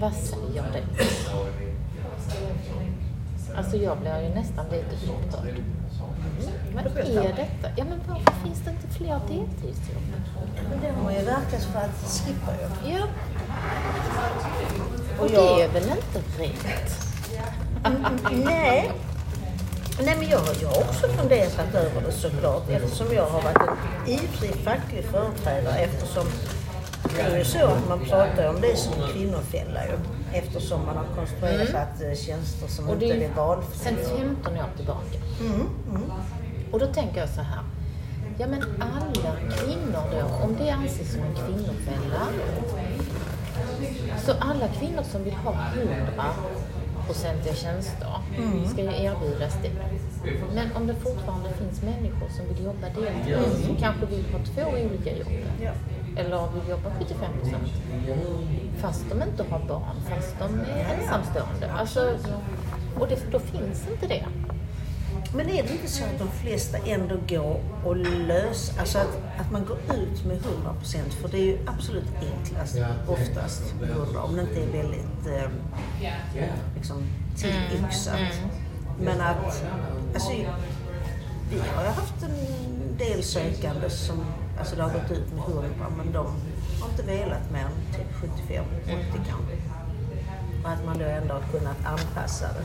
Vad 0.00 0.12
säger 0.14 0.62
det? 0.72 1.04
Alltså 3.56 3.76
jag 3.76 3.98
blir 3.98 4.20
ju 4.22 4.28
nästan 4.34 4.64
lite 4.70 4.96
upprörd. 5.12 5.54
Vad 6.74 6.86
är 6.86 7.22
detta? 7.36 7.68
Ja 7.76 7.84
men 7.84 8.00
varför 8.08 8.32
finns 8.44 8.60
det 8.64 8.70
inte 8.70 8.88
fler 8.88 9.20
deltidsjobb? 9.28 10.02
Men 10.70 10.80
det 10.80 10.90
har 11.02 11.10
ju 11.10 11.24
verkat 11.24 11.62
för 11.72 11.78
att 11.78 12.10
skippa 12.10 12.52
ju. 12.52 12.92
Ja. 12.94 13.06
Och 15.18 15.24
Och 15.24 15.30
jag- 15.30 15.58
det 15.58 15.62
är 15.64 15.68
väl 15.68 15.82
inte 15.82 16.42
rätt? 16.42 16.96
Nej. 18.44 18.90
Nej, 20.02 20.16
men 20.18 20.28
jag, 20.28 20.40
jag 20.62 20.68
har 20.68 20.80
också 20.80 21.08
funderat 21.08 21.74
över 21.74 22.00
det 22.06 22.12
såklart 22.12 22.68
eftersom 22.70 23.06
jag 23.14 23.26
har 23.26 23.42
varit 23.42 23.56
en 23.68 23.76
ivrig 24.12 24.54
facklig 24.64 25.04
företrädare 25.04 25.76
eftersom 25.78 26.24
det 27.16 27.20
är 27.20 27.38
ju 27.38 27.44
så 27.44 27.66
att 27.66 27.88
man 27.88 28.00
pratar 28.00 28.48
om 28.48 28.60
det 28.60 28.76
som 28.76 28.92
kvinnofälla 29.12 29.84
ju. 29.86 29.98
Eftersom 30.32 30.86
man 30.86 30.96
har 30.96 31.06
konstruerat 31.16 32.00
mm. 32.00 32.16
tjänster 32.16 32.68
som 32.68 32.88
Och 32.88 32.94
inte 32.94 33.06
det 33.06 33.24
är 33.24 33.34
valfria. 33.34 33.96
sen 33.96 33.96
15 34.18 34.54
år 34.56 34.76
tillbaka. 34.76 35.18
Mm, 35.40 35.68
mm. 35.88 36.10
Och 36.72 36.78
då 36.78 36.86
tänker 36.86 37.20
jag 37.20 37.28
så 37.28 37.40
här. 37.40 37.62
Ja 38.38 38.46
men 38.46 38.62
alla 38.80 39.36
kvinnor 39.50 40.02
då, 40.10 40.44
om 40.44 40.56
det 40.58 40.70
anses 40.70 41.12
som 41.12 41.20
en 41.22 41.34
kvinnofälla. 41.34 42.26
Så 44.26 44.32
alla 44.32 44.68
kvinnor 44.68 45.02
som 45.02 45.24
vill 45.24 45.34
ha 45.34 45.54
100 45.74 46.24
procentiga 47.06 47.54
tjänster 47.54 48.08
ska 48.72 48.82
ju 48.82 48.88
erbjudas 48.88 49.54
det. 49.62 49.70
Men 50.54 50.72
om 50.76 50.86
det 50.86 50.94
fortfarande 50.94 51.48
finns 51.52 51.82
människor 51.82 52.28
som 52.28 52.48
vill 52.48 52.64
jobba 52.64 52.86
deltid, 53.00 53.66
som 53.66 53.76
kanske 53.76 54.06
vill 54.06 54.24
ha 54.32 54.38
två 54.38 54.70
olika 54.70 55.16
jobb. 55.18 55.32
Ja. 55.62 55.72
Eller 56.16 56.48
vill 56.54 56.70
jobba 56.70 56.90
75 56.98 57.32
procent. 57.40 57.68
Fast 58.76 59.04
de 59.10 59.22
inte 59.22 59.44
har 59.50 59.58
barn, 59.58 59.96
fast 60.08 60.36
de 60.38 60.60
är 60.60 60.94
ensamstående. 60.94 61.72
Alltså, 61.72 62.18
och 62.98 63.08
det, 63.08 63.32
då 63.32 63.38
finns 63.38 63.88
inte 63.90 64.06
det. 64.06 64.26
Men 65.36 65.48
är 65.50 65.62
det 65.62 65.72
inte 65.72 65.88
så 65.88 66.04
att 66.04 66.18
de 66.18 66.28
flesta 66.28 66.78
ändå 66.78 67.16
går 67.28 67.60
och 67.84 67.96
löser, 67.96 68.80
alltså 68.80 68.98
att, 68.98 69.18
att 69.40 69.52
man 69.52 69.64
går 69.64 69.76
ut 69.76 70.24
med 70.24 70.36
100 70.36 70.74
procent, 70.78 71.14
för 71.14 71.28
det 71.28 71.36
är 71.36 71.44
ju 71.44 71.58
absolut 71.66 72.08
enklast 72.20 72.78
oftast, 73.08 73.74
100, 73.82 74.22
om 74.22 74.36
det 74.36 74.42
inte 74.42 74.62
är 74.62 74.82
väldigt 74.82 75.26
eh, 75.26 75.50
liksom, 76.76 77.02
tillyxat. 77.36 78.20
Men 79.00 79.20
att, 79.20 79.64
alltså 80.14 80.32
vi 81.50 81.58
har 81.58 81.82
ju 81.82 81.88
haft 81.88 82.22
en 82.22 82.98
del 82.98 83.22
sökande 83.22 83.90
som, 83.90 84.24
alltså 84.58 84.76
det 84.76 84.82
har 84.82 84.90
gått 84.90 85.10
ut 85.10 85.32
med 85.32 85.44
100, 85.48 85.68
men 85.96 86.12
de 86.12 86.26
har 86.80 86.88
inte 86.90 87.02
velat 87.02 87.50
mer 87.52 87.60
än 87.60 87.94
typ 87.96 88.14
75, 88.20 88.64
80 88.82 88.94
kanske. 89.14 89.56
Och 90.64 90.70
att 90.70 90.84
man 90.86 90.98
då 90.98 91.04
ändå 91.04 91.34
har 91.34 91.42
kunnat 91.52 91.76
anpassa 91.84 92.46
det. 92.48 92.64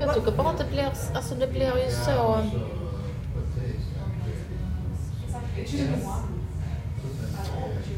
Jag 0.00 0.14
tycker 0.14 0.32
bara 0.32 0.48
att 0.48 0.58
det 0.58 0.70
blir, 0.70 0.92
alltså 1.14 1.34
det 1.34 1.46
blir 1.46 1.86
ju 1.86 1.90
så... 1.90 2.42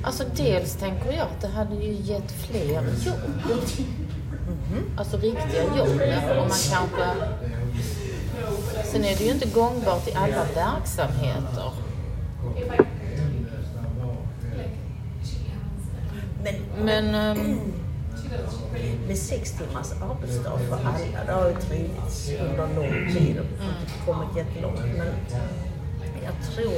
Alltså 0.03 0.25
dels 0.37 0.77
tänker 0.77 1.13
jag 1.13 1.21
att 1.21 1.41
det 1.41 1.49
hade 1.49 1.75
ju 1.75 1.93
gett 1.93 2.33
fler 2.33 2.65
jobb. 2.75 2.85
Alltså 4.97 5.17
riktiga 5.17 5.63
jobb. 5.77 6.01
Och 6.31 6.49
man 6.49 6.59
kanske... 6.71 7.05
Sen 8.85 9.05
är 9.05 9.17
det 9.17 9.25
ju 9.25 9.31
inte 9.31 9.49
gångbart 9.49 10.09
i 10.09 10.13
alla 10.15 10.45
verksamheter. 10.55 11.73
Men 16.43 16.55
Men... 16.85 17.15
ehm, 17.15 17.61
med 19.09 19.19
sex 19.19 19.53
timmars 19.53 19.93
arbetsdag 19.93 20.59
för 20.69 20.77
alla, 20.77 21.25
det 21.27 21.33
har 21.33 21.49
ju 21.49 21.55
drivits 21.55 22.31
under 22.41 22.75
lång 22.77 23.13
tid 23.15 23.39
och 23.39 24.07
kommit 24.07 24.37
jättelångt. 24.37 24.81
Men 24.99 25.07
jag 26.25 26.55
tror, 26.55 26.73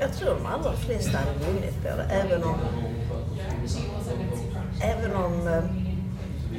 jag 0.00 0.12
tror 0.12 0.34
de 0.34 0.46
allra 0.46 0.72
flesta 0.72 1.18
hade 1.18 1.52
vunnit 1.52 1.82
på 1.82 1.88
det, 1.88 2.02
även 2.10 2.44
om, 2.44 2.58
även 4.82 5.16
om 5.16 5.48
eh, 5.48 5.64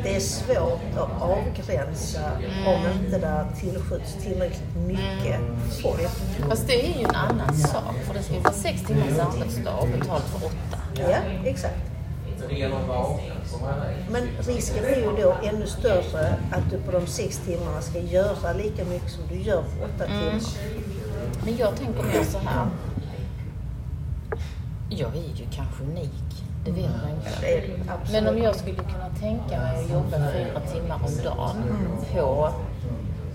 det 0.03 0.15
är 0.15 0.19
svårt 0.19 0.97
att 0.97 1.21
avgränsa 1.21 2.31
om 2.67 3.03
inte 3.03 3.17
det 3.17 3.45
tillskjuts 3.59 4.13
tillräckligt 4.23 4.75
mycket 4.87 5.39
folk. 5.81 6.09
Fast 6.49 6.67
det 6.67 6.85
är 6.85 6.99
ju 6.99 7.03
en 7.03 7.15
annan 7.15 7.55
sak. 7.55 7.95
För 8.05 8.13
det 8.13 8.23
ska 8.23 8.33
ju 8.33 8.39
vara 8.39 8.53
sex 8.53 8.81
timmars 8.83 9.19
arbetsdag 9.19 9.75
och 9.75 9.87
betalt 9.87 10.23
för 10.23 10.45
åtta. 10.47 10.77
Ja, 10.95 11.17
exakt. 11.45 11.91
Men 14.09 14.27
risken 14.39 14.85
är 14.85 14.95
ju 14.95 15.23
då 15.23 15.35
ännu 15.43 15.67
större 15.67 16.35
att 16.51 16.71
du 16.71 16.77
på 16.77 16.91
de 16.91 17.07
sex 17.07 17.37
timmarna 17.45 17.81
ska 17.81 17.99
göra 17.99 18.53
lika 18.53 18.85
mycket 18.85 19.11
som 19.11 19.23
du 19.29 19.41
gör 19.41 19.61
på 19.61 19.85
åtta 19.85 20.05
timmar. 20.05 20.41
Men 21.45 21.57
jag 21.57 21.75
tänker 21.75 22.03
mer 22.03 22.23
så 22.23 22.37
här. 22.37 22.67
Jag 24.89 25.15
är 25.15 25.35
ju 25.35 25.45
kanske 25.51 25.83
unik. 25.83 26.30
Det 26.65 26.71
vet 26.71 26.89
man 26.89 27.09
inte. 27.09 28.11
Men 28.11 28.27
om 28.27 28.37
jag 28.37 28.55
skulle 28.55 28.75
kunna 28.75 29.09
tänka 29.19 29.59
mig 29.59 29.83
att 29.83 29.91
jobba 29.91 30.17
fyra 30.33 30.59
timmar 30.73 30.95
om 30.95 31.23
dagen 31.23 31.63
på 32.13 32.53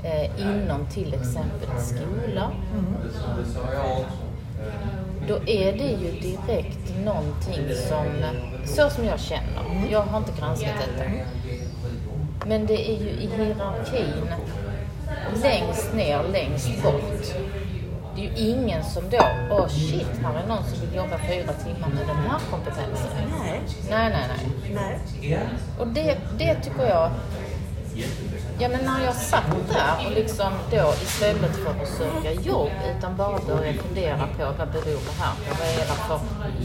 eh, 0.05 0.41
inom 0.41 0.87
till 0.87 1.15
exempel 1.15 1.69
skola. 1.79 2.51
Då 5.29 5.35
är 5.35 5.73
det 5.73 5.89
ju 5.89 6.21
direkt 6.21 7.05
någonting 7.05 7.75
som, 7.89 8.07
så 8.65 8.91
som 8.91 9.05
jag 9.05 9.21
känner. 9.21 9.89
Jag 9.91 10.01
har 10.01 10.19
inte 10.19 10.33
granskat 10.39 10.75
detta. 10.87 11.11
Men 12.47 12.67
det 12.67 12.91
är 12.91 13.01
ju 13.01 13.09
i 13.11 13.29
hierarkin 13.37 14.29
längst 15.43 15.95
ner, 15.95 16.23
längst 16.33 16.83
bort. 16.83 17.35
Det 18.17 18.23
är 18.23 18.25
ju 18.25 18.51
ingen 18.51 18.85
som 18.85 19.11
då, 19.11 19.29
åh 19.51 19.61
oh 19.61 19.69
shit, 19.69 20.07
här 20.23 20.35
är 20.43 20.47
någon 20.47 20.65
som 20.65 20.81
vill 20.81 20.95
jobba 20.95 21.19
fyra 21.19 21.53
timmar 21.53 21.89
med 21.89 22.07
den 22.07 22.17
här 22.17 22.41
kompetensen. 22.51 23.11
Nej. 23.41 23.61
Nej, 23.91 24.11
nej, 24.11 24.29
nej. 24.29 24.99
Nej. 25.23 25.49
Och 25.79 25.87
det, 25.87 26.19
det 26.39 26.55
tycker 26.55 26.87
jag, 26.87 27.11
ja 28.59 28.69
men 28.69 28.85
när 28.85 29.05
jag 29.05 29.15
satt 29.15 29.51
där 29.73 30.07
och 30.07 30.13
liksom 30.13 30.53
då 30.71 30.93
istället 31.03 31.57
för 31.57 31.71
att 31.71 31.89
söka 31.89 32.33
jobb 32.33 32.71
utan 32.99 33.17
bara 33.17 33.39
började 33.47 33.79
fundera 33.79 34.27
på 34.39 34.45
vad 34.59 34.69
beror 34.73 35.01
det 35.07 35.23
här 35.23 35.35
på? 35.49 35.55
Vad 35.59 35.69
är 35.69 35.77
det 35.77 35.85
för 35.85 36.21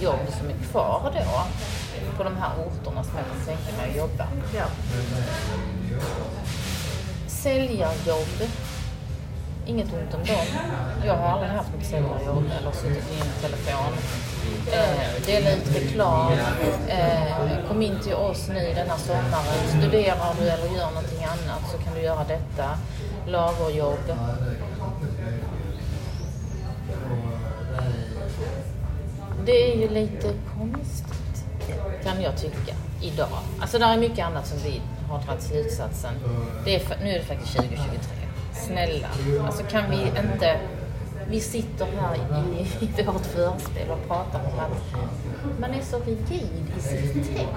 jobb 0.05 0.19
som 0.39 0.49
är 0.49 0.71
kvar 0.71 1.11
då 1.13 1.43
på 2.17 2.23
de 2.23 2.37
här 2.37 2.51
orterna 2.57 3.03
som 3.03 3.13
jag 3.15 3.25
kan 3.25 3.45
tänka 3.45 3.77
mig 3.77 3.89
att 3.89 3.97
jobba? 3.97 4.27
Ja. 4.55 4.65
Säljarjobb, 7.27 8.49
inget 9.65 9.93
ont 9.93 10.13
om 10.13 10.23
dem. 10.25 10.45
Jag 11.05 11.15
har 11.15 11.27
aldrig 11.27 11.51
haft 11.51 11.73
något 11.75 11.85
säljarjobb 11.85 12.43
eller 12.59 12.71
suttit 12.71 13.11
i 13.11 13.19
en 13.21 13.41
telefon. 13.41 13.93
Eh, 14.73 15.25
dela 15.25 15.51
ut 15.51 15.75
reklam. 15.75 16.31
Eh, 16.87 17.67
kom 17.67 17.81
in 17.81 17.99
till 18.03 18.13
oss 18.13 18.47
nu 18.47 18.73
denna 18.75 18.97
sommaren. 18.97 19.67
Studerar 19.67 20.33
du 20.39 20.49
eller 20.49 20.77
gör 20.77 20.89
någonting 20.89 21.25
annat 21.25 21.71
så 21.71 21.77
kan 21.77 21.93
du 21.95 22.01
göra 22.01 22.23
detta. 22.23 22.77
Lagerjobb. 23.27 24.17
Det 29.45 29.71
är 29.71 29.77
ju 29.77 29.89
lite 29.89 30.33
konstigt, 30.57 31.45
kan 32.03 32.21
jag 32.21 32.37
tycka, 32.37 32.75
idag. 33.01 33.37
Alltså 33.61 33.79
det 33.79 33.85
är 33.85 33.97
mycket 33.97 34.25
annat 34.25 34.47
som 34.47 34.57
vi 34.57 34.81
har 35.09 35.19
dragit 35.19 35.43
slutsatsen. 35.43 36.13
Det 36.65 36.75
är, 36.75 36.97
nu 37.03 37.09
är 37.09 37.19
det 37.19 37.25
faktiskt 37.25 37.55
2023. 37.55 38.20
Snälla, 38.67 39.07
alltså 39.45 39.63
kan 39.63 39.89
vi 39.89 40.03
inte... 40.03 40.59
Vi 41.27 41.39
sitter 41.39 41.85
här 41.85 42.15
i, 42.15 42.61
i 42.85 43.03
vårt 43.05 43.25
förspel 43.25 43.89
och 43.89 44.07
pratar 44.07 44.39
om 44.39 44.59
att 44.59 45.59
man 45.59 45.73
är 45.73 45.81
så 45.81 45.99
rigid 45.99 46.71
i 46.77 46.81
sitt 46.81 47.31
tänk. 47.35 47.49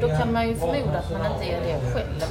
Då 0.00 0.08
kan 0.08 0.32
man 0.32 0.48
ju 0.48 0.54
förmoda 0.54 0.98
att 0.98 1.10
man 1.10 1.32
inte 1.32 1.44
är 1.44 1.60
det 1.60 1.92
själv. 1.92 2.22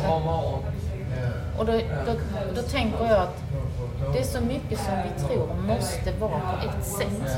Och 1.59 1.65
då, 1.65 1.71
då, 2.05 2.13
då 2.55 2.61
tänker 2.61 3.05
jag 3.05 3.19
att 3.19 3.43
det 4.13 4.19
är 4.19 4.23
så 4.23 4.41
mycket 4.41 4.79
som 4.79 4.93
vi 5.03 5.27
tror 5.27 5.53
måste 5.67 6.11
vara 6.19 6.39
på 6.39 6.67
ett 6.67 6.85
sätt. 6.85 7.37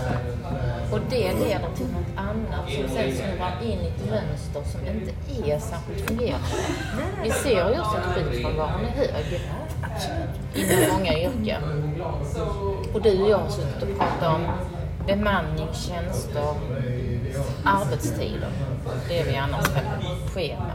Och 0.92 1.00
det 1.10 1.34
leder 1.34 1.70
till 1.76 1.86
något 1.86 2.18
annat 2.18 2.72
som 2.72 2.96
sen 2.96 3.16
snurrar 3.16 3.54
in 3.64 3.80
i 3.80 3.88
ett 3.88 4.10
mönster 4.10 4.64
som 4.72 4.88
inte 4.88 5.12
är 5.52 5.60
särskilt 5.60 6.08
fungerande. 6.08 6.46
Vi 7.24 7.32
ser 7.32 7.70
ju 7.74 7.80
också 7.80 7.98
att 7.98 8.16
sjukfrånvaron 8.16 8.86
är 8.86 8.90
hög 8.90 9.42
inom 10.54 10.98
många 10.98 11.20
yrken. 11.20 11.62
Och 12.94 13.02
du 13.02 13.22
och 13.22 13.30
jag 13.30 13.38
har 13.38 13.50
suttit 13.50 13.84
och 13.84 13.98
pratat 13.98 14.36
om 14.36 14.48
bemanning, 15.08 15.68
tjänster, 15.74 16.54
arbetstider. 17.64 18.52
Det 19.08 19.20
är 19.20 19.26
vi 19.26 19.36
annars 19.36 19.66
på 19.66 20.30
schema. 20.34 20.74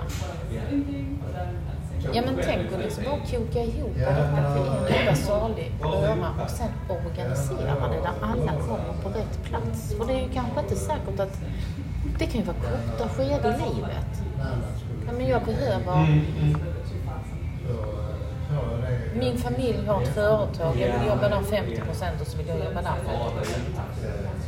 Ja 2.15 2.23
men 2.27 2.39
tänk 2.45 2.73
att 2.73 2.81
liksom 2.81 3.05
bara 3.05 3.17
koka 3.21 3.63
ihop 3.63 3.95
detta 3.95 4.55
till 4.55 4.95
en 4.95 5.01
enda 5.01 5.15
salig 5.15 5.73
röra 5.83 6.31
och 6.45 6.51
sen 6.51 6.69
organisera 6.89 7.89
det 7.89 8.01
där 8.03 8.13
alla 8.21 8.53
kommer 8.53 8.95
på 9.03 9.09
rätt 9.09 9.45
plats. 9.45 9.95
För 9.99 10.07
det 10.07 10.13
är 10.13 10.23
ju 10.23 10.29
kanske 10.35 10.61
inte 10.61 10.77
säkert 10.77 11.21
att 11.21 11.41
det 12.19 12.27
kan 12.27 12.41
ju 12.41 12.47
vara 12.47 12.57
korta 12.57 13.09
skeden 13.09 13.55
i 13.55 13.75
livet. 13.75 14.23
Ja, 15.07 15.13
men 15.13 15.27
jag 15.29 15.45
behöver... 15.45 16.23
Min 19.15 19.39
familj 19.39 19.87
har 19.87 20.03
ett 20.03 20.09
företag, 20.09 20.77
jag 20.81 20.99
vill 20.99 21.09
jobba 21.09 21.29
där 21.29 21.43
50 21.43 21.81
procent 21.81 22.21
och 22.21 22.27
så 22.27 22.39
vill 22.39 22.49
jag 22.49 22.59
jobba 22.59 22.83
där 22.83 22.95
40 23.05 23.37
procent. 23.37 23.69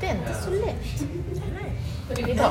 Det 0.01 0.07
är 0.07 0.15
inte 0.15 0.35
så 0.35 0.51
lätt 0.51 2.29
idag. 2.31 2.51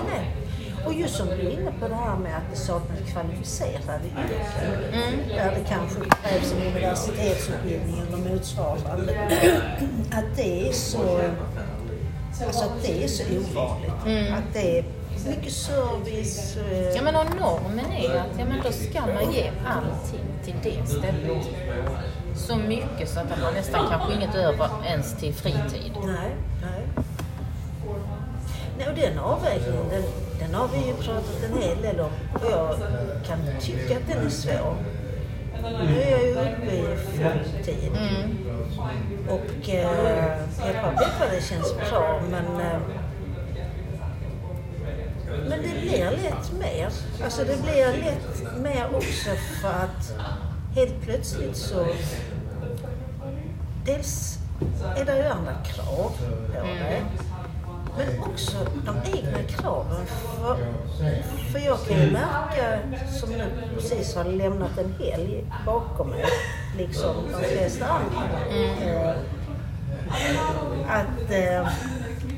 Och 0.86 0.94
just 0.94 1.16
som 1.16 1.28
du 1.28 1.34
är 1.34 1.50
inne 1.50 1.72
på 1.80 1.88
det 1.88 1.96
här 1.96 2.16
med 2.16 2.38
att 2.38 2.44
det 2.52 2.58
saknas 2.58 3.00
kvalificerade 3.12 4.06
yrken. 4.06 5.28
Där 5.36 5.52
det 5.56 5.70
kanske 5.70 6.00
krävs 6.00 6.52
en 6.54 6.68
universitetsutbildning 6.68 8.02
eller 8.08 8.18
motsvarande. 8.32 9.14
Att 10.12 10.36
det 10.36 10.68
är 10.70 10.72
så, 10.74 11.22
alltså 12.46 12.64
att 12.66 12.84
det 12.84 13.04
är 13.04 13.08
så 13.08 13.24
ovanligt. 13.24 13.92
Att 14.38 14.54
det 14.54 14.80
är 14.80 14.84
mycket 15.28 15.54
service. 15.54 16.58
eh, 16.72 16.80
Ja 16.96 17.02
men 17.02 17.16
och 17.16 17.26
normen 17.40 17.86
är 17.92 18.16
att 18.16 18.40
ja, 18.40 18.46
men 18.46 18.62
då 18.64 18.72
ska 18.72 19.02
man 19.02 19.34
ge 19.34 19.52
allting 19.68 20.26
till 20.44 20.56
det 20.64 20.88
stället. 20.90 21.48
Så 22.36 22.56
mycket 22.56 23.10
så 23.10 23.20
att 23.20 23.30
man 23.30 23.54
nästan 23.54 23.88
kanske 23.90 24.14
inget 24.14 24.36
över 24.36 24.70
ens 24.86 25.14
till 25.18 25.34
fritid. 25.34 25.92
Nej, 26.06 26.36
nej. 26.62 26.88
Nej, 28.78 28.88
och 28.90 28.96
den 28.96 29.20
avvägningen, 29.20 29.90
den, 29.90 30.04
den 30.40 30.54
har 30.54 30.68
vi 30.68 30.78
ju 30.78 30.94
pratat 30.94 31.44
en 31.44 31.62
hel 31.62 31.82
del 31.82 32.00
om. 32.00 32.10
Och 32.34 32.52
jag 32.52 32.76
kan 33.28 33.40
tycka 33.60 33.98
att 33.98 34.08
den 34.08 34.26
är 34.26 34.30
svår. 34.30 34.76
Nu 35.62 36.02
är 36.02 36.12
jag 36.12 36.26
ju 36.26 36.32
uppe 36.32 36.76
i 36.76 36.98
framtid. 36.98 37.92
Och 39.30 39.70
eh, 39.70 40.38
peppa 40.58 40.92
peppa, 40.92 41.26
det 41.32 41.42
känns 41.42 41.76
bra 41.90 42.22
men 42.32 42.62
eh, 42.62 42.80
men 45.50 45.62
det 45.62 45.82
blir 45.82 46.12
lätt 46.12 46.52
mer. 46.60 46.90
Alltså 47.24 47.44
det 47.44 47.62
blir 47.62 48.04
lätt 48.04 48.62
mer 48.62 48.96
också 48.96 49.30
för 49.62 49.70
att 49.70 50.14
helt 50.76 51.02
plötsligt 51.02 51.58
så 51.58 51.88
dels 53.86 54.38
är 54.96 55.06
det 55.06 55.18
ju 55.18 55.24
andra 55.24 55.54
krav 55.54 56.12
på 56.48 56.64
det. 56.64 57.02
Men 58.00 58.20
också 58.20 58.58
de 58.86 59.18
egna 59.18 59.44
kraven. 59.44 60.06
För, 60.06 60.58
för 61.52 61.60
jag 61.60 61.78
kan 61.88 62.00
ju 62.00 62.12
märka, 62.12 62.80
som 63.20 63.30
nu 63.30 63.46
precis 63.76 64.16
har 64.16 64.24
lämnat 64.24 64.78
en 64.78 64.94
helg 65.00 65.44
bakom 65.66 66.10
mig, 66.10 66.26
liksom 66.78 67.16
de 67.32 67.48
flesta 67.48 67.86
andra, 67.86 68.40
eh, 68.50 69.10
att, 70.88 71.32
eh, 71.32 71.68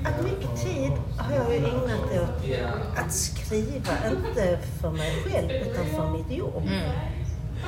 att 0.05 0.23
mycket 0.23 0.63
tid 0.63 0.91
har 1.17 1.35
jag 1.35 1.53
ju 1.53 1.57
ägnat 1.57 2.11
åt 2.11 2.45
att 2.97 3.13
skriva, 3.13 3.93
inte 4.11 4.59
för 4.81 4.91
mig 4.91 5.11
själv 5.25 5.51
utan 5.51 5.85
för 5.85 6.09
mitt 6.11 6.37
jobb. 6.37 6.63
Mm. 6.63 6.91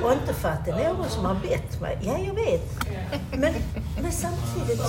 Och 0.01 0.11
inte 0.13 0.33
för 0.33 0.49
att 0.49 0.65
det 0.65 0.71
är 0.71 0.93
någon 0.93 1.09
som 1.09 1.25
har 1.25 1.35
bett 1.35 1.81
mig. 1.81 1.97
Ja, 2.01 2.17
jag 2.17 2.33
vet. 2.33 2.85
Men, 3.31 3.53
men 4.01 4.11
samtidigt, 4.11 4.81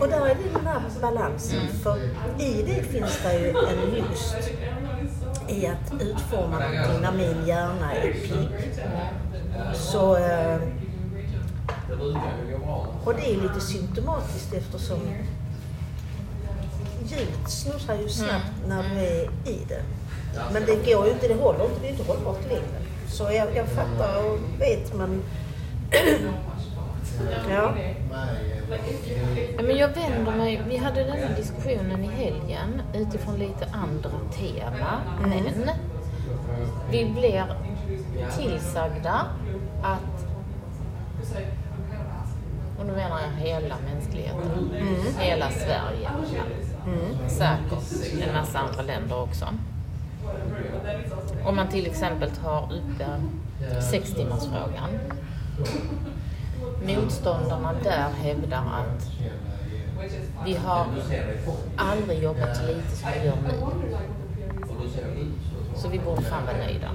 och 0.00 0.08
där 0.08 0.26
är 0.26 0.34
det 0.34 0.50
den 0.54 0.66
här 0.66 0.82
balansen. 1.00 1.68
För 1.82 1.96
i 2.38 2.62
det 2.62 2.82
finns 2.82 3.18
det 3.22 3.38
ju 3.38 3.48
en 3.48 3.94
lust 3.94 4.36
i 5.48 5.66
att 5.66 6.02
utforma 6.02 6.58
någonting 6.58 7.00
när 7.02 7.12
min 7.12 7.46
hjärna 7.46 7.94
är 7.94 8.12
pigg. 8.12 8.72
Så, 9.74 10.16
eh, 10.16 10.60
och 13.04 13.14
det 13.14 13.32
är 13.32 13.36
lite 13.42 13.60
symptomatiskt 13.60 14.54
eftersom 14.54 15.00
ljudet 17.06 17.48
snurrar 17.48 18.00
ju 18.00 18.08
snabbt 18.08 18.52
när 18.68 18.82
du 18.82 19.00
är 19.00 19.24
i 19.46 19.58
det. 19.68 19.82
Men 20.52 20.62
det 20.66 20.74
går 20.74 21.06
ju 21.06 21.12
inte, 21.12 21.28
det 21.28 21.34
håller 21.34 21.64
inte, 21.64 21.80
det 21.80 21.88
är 21.88 21.90
inte 21.90 22.04
hållbart 22.04 22.42
längre. 22.48 22.80
Så 23.14 23.22
jag, 23.22 23.56
jag 23.56 23.68
fattar 23.68 24.24
och 24.24 24.38
vet 24.60 24.94
men... 24.94 25.22
ja. 27.50 27.74
Men 29.56 29.76
jag 29.76 29.88
vänder 29.88 30.32
mig, 30.32 30.62
vi 30.68 30.76
hade 30.76 31.04
den 31.04 31.18
här 31.18 31.36
diskussionen 31.36 32.04
i 32.04 32.06
helgen 32.06 32.82
utifrån 32.94 33.36
lite 33.38 33.66
andra 33.72 34.10
tema. 34.32 35.00
Men 35.20 35.70
vi 36.90 37.04
blir 37.04 37.44
tillsagda 38.38 39.26
att, 39.82 40.26
och 42.78 42.86
nu 42.86 42.92
menar 42.92 43.20
jag 43.20 43.46
hela 43.46 43.74
mänskligheten, 43.92 44.70
hela 45.18 45.50
Sverige, 45.50 46.10
säkert 47.28 48.22
en 48.28 48.34
massa 48.34 48.58
andra 48.58 48.82
länder 48.82 49.22
också. 49.22 49.46
Om 51.44 51.56
man 51.56 51.68
till 51.68 51.86
exempel 51.86 52.30
tar 52.30 52.62
uppe 52.72 53.06
sextimmarsfrågan. 53.90 54.90
Motståndarna 56.86 57.72
där 57.82 58.08
hävdar 58.22 58.58
att 58.58 59.10
vi 60.46 60.54
har 60.54 60.86
aldrig 61.76 62.22
jobbat 62.22 62.56
så 62.56 62.66
lite 62.66 62.96
som 62.96 63.08
vi 63.20 63.26
gör 63.26 63.36
nu. 63.36 63.54
Så 65.76 65.88
vi 65.88 65.98
borde 65.98 66.22
fan 66.22 66.46
vara 66.46 66.56
nöjda. 66.56 66.90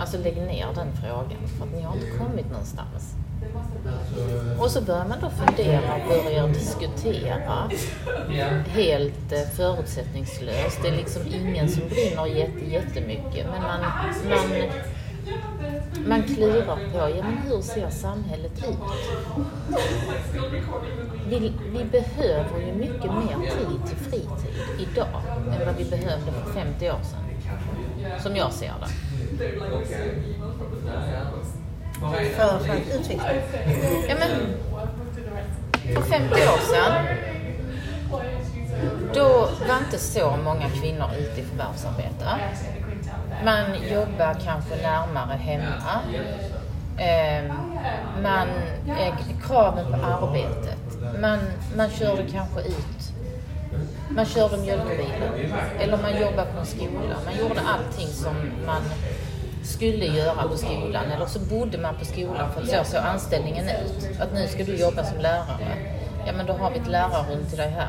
Alltså 0.00 0.18
lägg 0.18 0.36
ner 0.36 0.66
den 0.74 0.96
frågan 0.96 1.48
för 1.58 1.64
att 1.64 1.72
ni 1.72 1.82
har 1.82 1.94
inte 1.94 2.18
kommit 2.18 2.50
någonstans. 2.50 3.14
Och 4.58 4.70
så 4.70 4.80
börjar 4.80 5.04
man 5.08 5.20
då 5.20 5.30
fundera 5.30 5.94
och 5.94 6.08
börjar 6.08 6.48
diskutera 6.48 7.70
helt 8.66 9.32
eh, 9.32 9.48
förutsättningslöst. 9.56 10.78
Det 10.82 10.88
är 10.88 10.96
liksom 10.96 11.22
ingen 11.26 11.68
som 11.68 11.82
brinner 11.88 12.26
jätte, 12.26 12.64
jättemycket 12.64 13.46
men 13.50 13.62
man, 13.62 13.80
man 14.28 14.70
man 16.06 16.22
klurar 16.22 16.76
på, 16.92 16.98
ja 16.98 17.24
men 17.24 17.38
hur 17.38 17.60
ser 17.62 17.90
samhället 17.90 18.52
ut? 18.68 18.78
Vi, 21.28 21.52
vi 21.72 21.84
behöver 21.84 22.60
ju 22.66 22.72
mycket 22.72 23.12
mer 23.12 23.50
tid 23.50 23.86
till 23.86 23.96
fritid 23.96 24.48
idag 24.78 25.22
än 25.52 25.66
vad 25.66 25.76
vi 25.76 25.84
behövde 25.84 26.32
för 26.32 26.52
50 26.52 26.90
år 26.90 27.00
sedan. 27.02 27.20
Som 28.22 28.36
jag 28.36 28.52
ser 28.52 28.72
det. 28.80 28.88
För, 32.00 32.58
för 32.58 32.74
Utveckling. 32.76 33.20
Ja, 34.08 34.14
men 34.18 34.30
för 35.94 36.02
50 36.02 36.34
år 36.34 36.58
sedan 36.72 37.06
då 39.14 39.48
var 39.68 39.78
inte 39.78 39.98
så 39.98 40.36
många 40.44 40.70
kvinnor 40.70 41.10
ute 41.18 41.40
i 41.40 41.44
förvärvsarbete. 41.44 42.38
Man 43.44 43.64
jobbar 43.92 44.36
kanske 44.44 44.76
närmare 44.82 45.36
hemma. 45.36 46.00
Ehm, 46.98 47.52
man, 48.22 48.48
kraven 49.46 49.86
på 49.92 50.06
arbetet. 50.06 50.78
Man, 51.20 51.38
man 51.76 51.90
körde 51.90 52.26
kanske 52.32 52.60
ut. 52.60 53.12
Man 54.08 54.26
körde 54.26 54.56
mjölkbilen. 54.56 55.52
Eller 55.80 55.96
man 55.96 56.20
jobbade 56.20 56.52
på 56.52 56.60
en 56.60 56.66
skola. 56.66 57.16
Man 57.24 57.36
gjorde 57.38 57.60
allting 57.60 58.08
som 58.08 58.34
man 58.66 58.82
skulle 59.64 60.04
göra 60.06 60.42
på 60.48 60.56
skolan. 60.56 61.04
Eller 61.16 61.26
så 61.26 61.38
bodde 61.38 61.78
man 61.78 61.94
på 61.98 62.04
skolan 62.04 62.52
för 62.54 62.60
att 62.62 62.68
så 62.86 62.90
såg 62.92 63.00
anställningen 63.00 63.64
ut. 63.68 64.20
Att 64.20 64.34
nu 64.34 64.46
ska 64.48 64.64
du 64.64 64.76
jobba 64.76 65.04
som 65.04 65.18
lärare. 65.18 65.76
Ja 66.26 66.32
men 66.36 66.46
då 66.46 66.52
har 66.52 66.70
vi 66.70 66.78
ett 66.78 66.88
lärarrum 66.88 67.44
till 67.48 67.58
dig 67.58 67.70
här. 67.70 67.88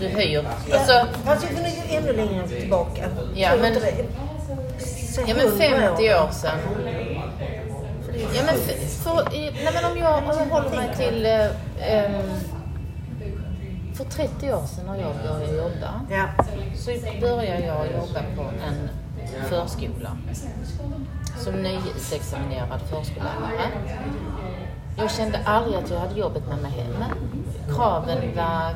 Du 0.00 0.08
höjer. 0.08 0.44
Alltså, 0.72 0.92
Ja, 0.92 1.06
fast 1.24 1.46
jag 1.50 1.62
vill 1.62 1.72
ju 1.90 1.96
ännu 1.96 2.12
längre 2.12 2.48
tillbaka. 2.48 3.02
Ja, 3.34 3.50
men- 3.60 3.74
Ja 5.26 5.34
men 5.36 5.46
100 5.46 5.56
50 5.58 6.14
år 6.14 6.30
sedan. 6.32 6.58
Ja 8.34 8.42
men, 8.46 8.54
för, 8.54 8.72
för, 9.02 9.28
nej, 9.32 9.52
men 9.74 9.84
om, 9.92 9.98
jag, 9.98 10.18
om 10.18 10.24
jag 10.26 10.46
håller 10.46 10.70
mig 10.76 10.96
till... 10.96 11.26
Eh, 11.26 12.10
för 13.94 14.04
30 14.04 14.52
år 14.52 14.66
sedan 14.66 14.86
när 14.86 14.96
jag 15.00 15.12
började 15.22 15.56
jobba 15.56 16.00
Ja. 16.10 16.44
så 16.76 16.90
började 17.20 17.66
jag 17.66 17.86
jobba 17.86 18.20
på 18.36 18.42
en 18.42 18.90
förskola. 19.48 20.16
Som 21.38 21.54
nyutexaminerad 21.54 22.80
förskollärare. 22.90 23.68
Jag 24.96 25.10
kände 25.10 25.40
aldrig 25.44 25.76
att 25.76 25.90
jag 25.90 25.98
hade 25.98 26.20
jobbet 26.20 26.48
med 26.48 26.58
mig 26.58 26.70
hem. 26.70 27.04
Kraven 27.76 28.18
var, 28.36 28.74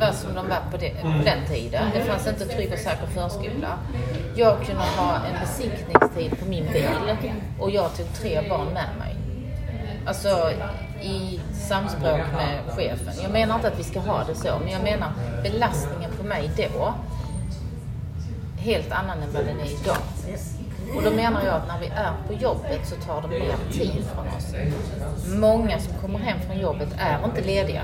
var 0.00 0.12
som 0.12 0.34
de 0.34 0.48
var 0.48 0.70
på, 0.70 0.76
det, 0.76 0.90
på 1.02 1.08
den 1.08 1.46
tiden. 1.48 1.82
Det 1.94 2.00
fanns 2.00 2.26
inte 2.26 2.46
trygg 2.46 2.72
och 2.72 2.78
säker 2.78 3.06
förskola. 3.06 3.78
Jag 4.36 4.62
kunde 4.62 4.82
ha 4.82 5.14
en 5.14 5.40
besiktningstid 5.40 6.38
på 6.38 6.48
min 6.48 6.72
bil 6.72 7.16
och 7.58 7.70
jag 7.70 7.96
tog 7.96 8.06
tre 8.14 8.48
barn 8.48 8.66
med 8.66 8.88
mig. 8.98 9.16
Alltså 10.06 10.52
i 11.02 11.40
samspråk 11.68 12.20
med 12.36 12.60
chefen. 12.76 13.14
Jag 13.22 13.32
menar 13.32 13.54
inte 13.54 13.68
att 13.68 13.78
vi 13.78 13.84
ska 13.84 14.00
ha 14.00 14.24
det 14.24 14.34
så, 14.34 14.58
men 14.64 14.72
jag 14.72 14.82
menar 14.82 15.12
belastningen 15.42 16.10
på 16.18 16.26
mig 16.26 16.50
då 16.56 16.94
helt 18.60 18.92
annan 18.92 19.22
än 19.22 19.32
vad 19.32 19.44
den 19.44 19.60
är 19.60 19.82
idag. 19.82 19.96
Och 20.96 21.02
då 21.02 21.10
menar 21.10 21.44
jag 21.44 21.54
att 21.54 21.68
när 21.68 21.80
vi 21.80 21.86
är 21.86 22.12
på 22.26 22.32
jobbet 22.32 22.80
så 22.84 22.96
tar 22.96 23.22
det 23.22 23.28
mer 23.28 23.56
tid 23.72 24.04
från 24.14 24.26
oss. 24.26 24.54
Många 25.26 25.78
som 25.78 25.92
kommer 26.00 26.18
hem 26.18 26.38
från 26.46 26.58
jobbet 26.58 26.88
är 26.98 27.24
inte 27.24 27.40
lediga. 27.40 27.82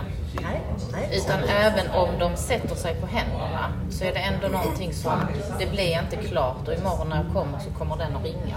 Utan 1.12 1.44
även 1.44 1.90
om 1.90 2.08
de 2.18 2.36
sätter 2.36 2.74
sig 2.74 2.94
på 2.94 3.06
händerna 3.06 3.72
så 3.90 4.04
är 4.04 4.12
det 4.12 4.18
ändå 4.18 4.48
någonting 4.48 4.92
som, 4.94 5.12
det 5.58 5.66
blir 5.66 5.98
inte 6.02 6.16
klart 6.16 6.68
och 6.68 6.74
imorgon 6.74 7.08
när 7.08 7.16
jag 7.16 7.32
kommer 7.32 7.58
så 7.58 7.70
kommer 7.70 7.96
den 7.96 8.16
att 8.16 8.24
ringa. 8.24 8.56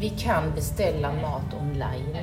Vi 0.00 0.10
kan 0.10 0.54
beställa 0.54 1.12
mat 1.12 1.54
online 1.60 2.18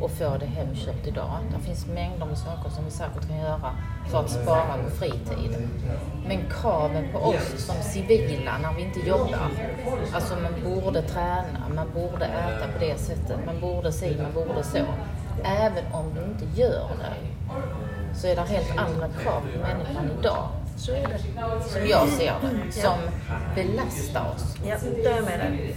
och 0.00 0.10
få 0.10 0.36
det 0.36 0.46
hemkört 0.46 1.06
idag. 1.06 1.38
Det 1.56 1.64
finns 1.64 1.86
mängder 1.86 2.26
med 2.26 2.38
saker 2.38 2.70
som 2.70 2.84
vi 2.84 2.90
säkert 2.90 3.28
kan 3.28 3.38
göra 3.38 3.76
för 4.10 4.20
att 4.20 4.30
spara 4.30 4.76
på 4.84 4.90
fritid. 4.90 5.68
Men 6.26 6.38
kraven 6.50 7.08
på 7.12 7.18
oss 7.18 7.66
som 7.66 7.76
civila 7.82 8.58
när 8.58 8.74
vi 8.76 8.82
inte 8.82 9.00
jobbar, 9.00 9.50
alltså 10.12 10.34
man 10.34 10.74
borde 10.74 11.02
träna, 11.02 11.68
man 11.74 11.86
borde 11.94 12.24
äta 12.24 12.72
på 12.72 12.78
det 12.80 12.98
sättet, 12.98 13.36
man 13.46 13.60
borde 13.60 13.92
si, 13.92 14.16
man 14.22 14.32
borde 14.32 14.62
så. 14.62 14.84
Även 15.44 15.92
om 15.92 16.14
du 16.14 16.24
inte 16.24 16.60
gör 16.60 16.88
det 16.98 17.14
så 18.18 18.26
är 18.26 18.36
det 18.36 18.42
helt 18.42 18.78
andra 18.78 19.08
krav 19.08 19.40
på 19.40 19.58
människan 19.58 20.10
idag, 20.20 20.48
det. 20.76 20.80
som 21.68 21.86
jag 21.86 22.08
ser 22.08 22.34
det, 22.40 22.72
som 22.72 22.98
belastar 23.54 24.30
oss. 24.34 24.56
Ja, 24.66 24.76
då 25.04 25.10
är 25.10 25.22
med 25.22 25.38
dig. 25.38 25.76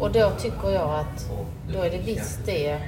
Och 0.00 0.12
då 0.12 0.30
tycker 0.38 0.70
jag 0.70 0.94
att 1.00 1.30
då 1.72 1.82
är 1.82 1.90
det 1.90 1.98
visst 1.98 2.40
det, 2.46 2.78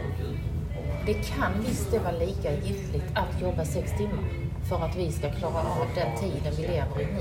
det 1.06 1.14
kan 1.14 1.52
visst 1.66 1.90
det 1.90 1.98
vara 1.98 2.12
lika 2.12 2.52
giltigt 2.52 3.04
att 3.14 3.42
jobba 3.42 3.64
sex 3.64 3.92
timmar 3.98 4.24
för 4.68 4.84
att 4.84 4.96
vi 4.96 5.12
ska 5.12 5.30
klara 5.30 5.58
av 5.58 5.86
den 5.94 6.18
tiden 6.20 6.52
vi 6.56 6.62
lever 6.62 7.00
i 7.00 7.04
nu. 7.04 7.20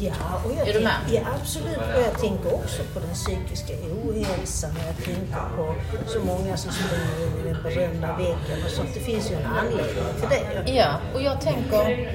Ja, 0.00 0.12
och 0.44 0.52
jag 0.58 0.68
Är 0.68 0.72
du 0.72 0.80
med? 0.80 0.92
Ja, 1.12 1.20
absolut. 1.40 1.76
Och 1.76 2.02
jag 2.06 2.20
tänker 2.20 2.54
också 2.54 2.82
på 2.94 3.00
den 3.00 3.14
psykiska 3.14 3.74
ohälsan. 3.74 4.70
och 4.70 4.82
Jag 4.88 5.04
tänker 5.04 5.56
på 5.56 5.74
så 6.06 6.20
många 6.20 6.56
som 6.56 6.72
springer 6.72 7.26
in 7.26 7.46
i 7.46 7.52
den 7.52 7.62
berömda 7.62 8.16
väggen 8.16 8.64
och 8.64 8.70
sånt. 8.70 8.88
Det 8.94 9.00
finns 9.00 9.30
ju 9.30 9.34
en 9.34 9.46
anledning 9.46 10.14
för 10.16 10.28
det. 10.28 10.72
Ja, 10.72 11.00
och 11.14 11.22
jag 11.22 11.40
tänker 11.40 12.06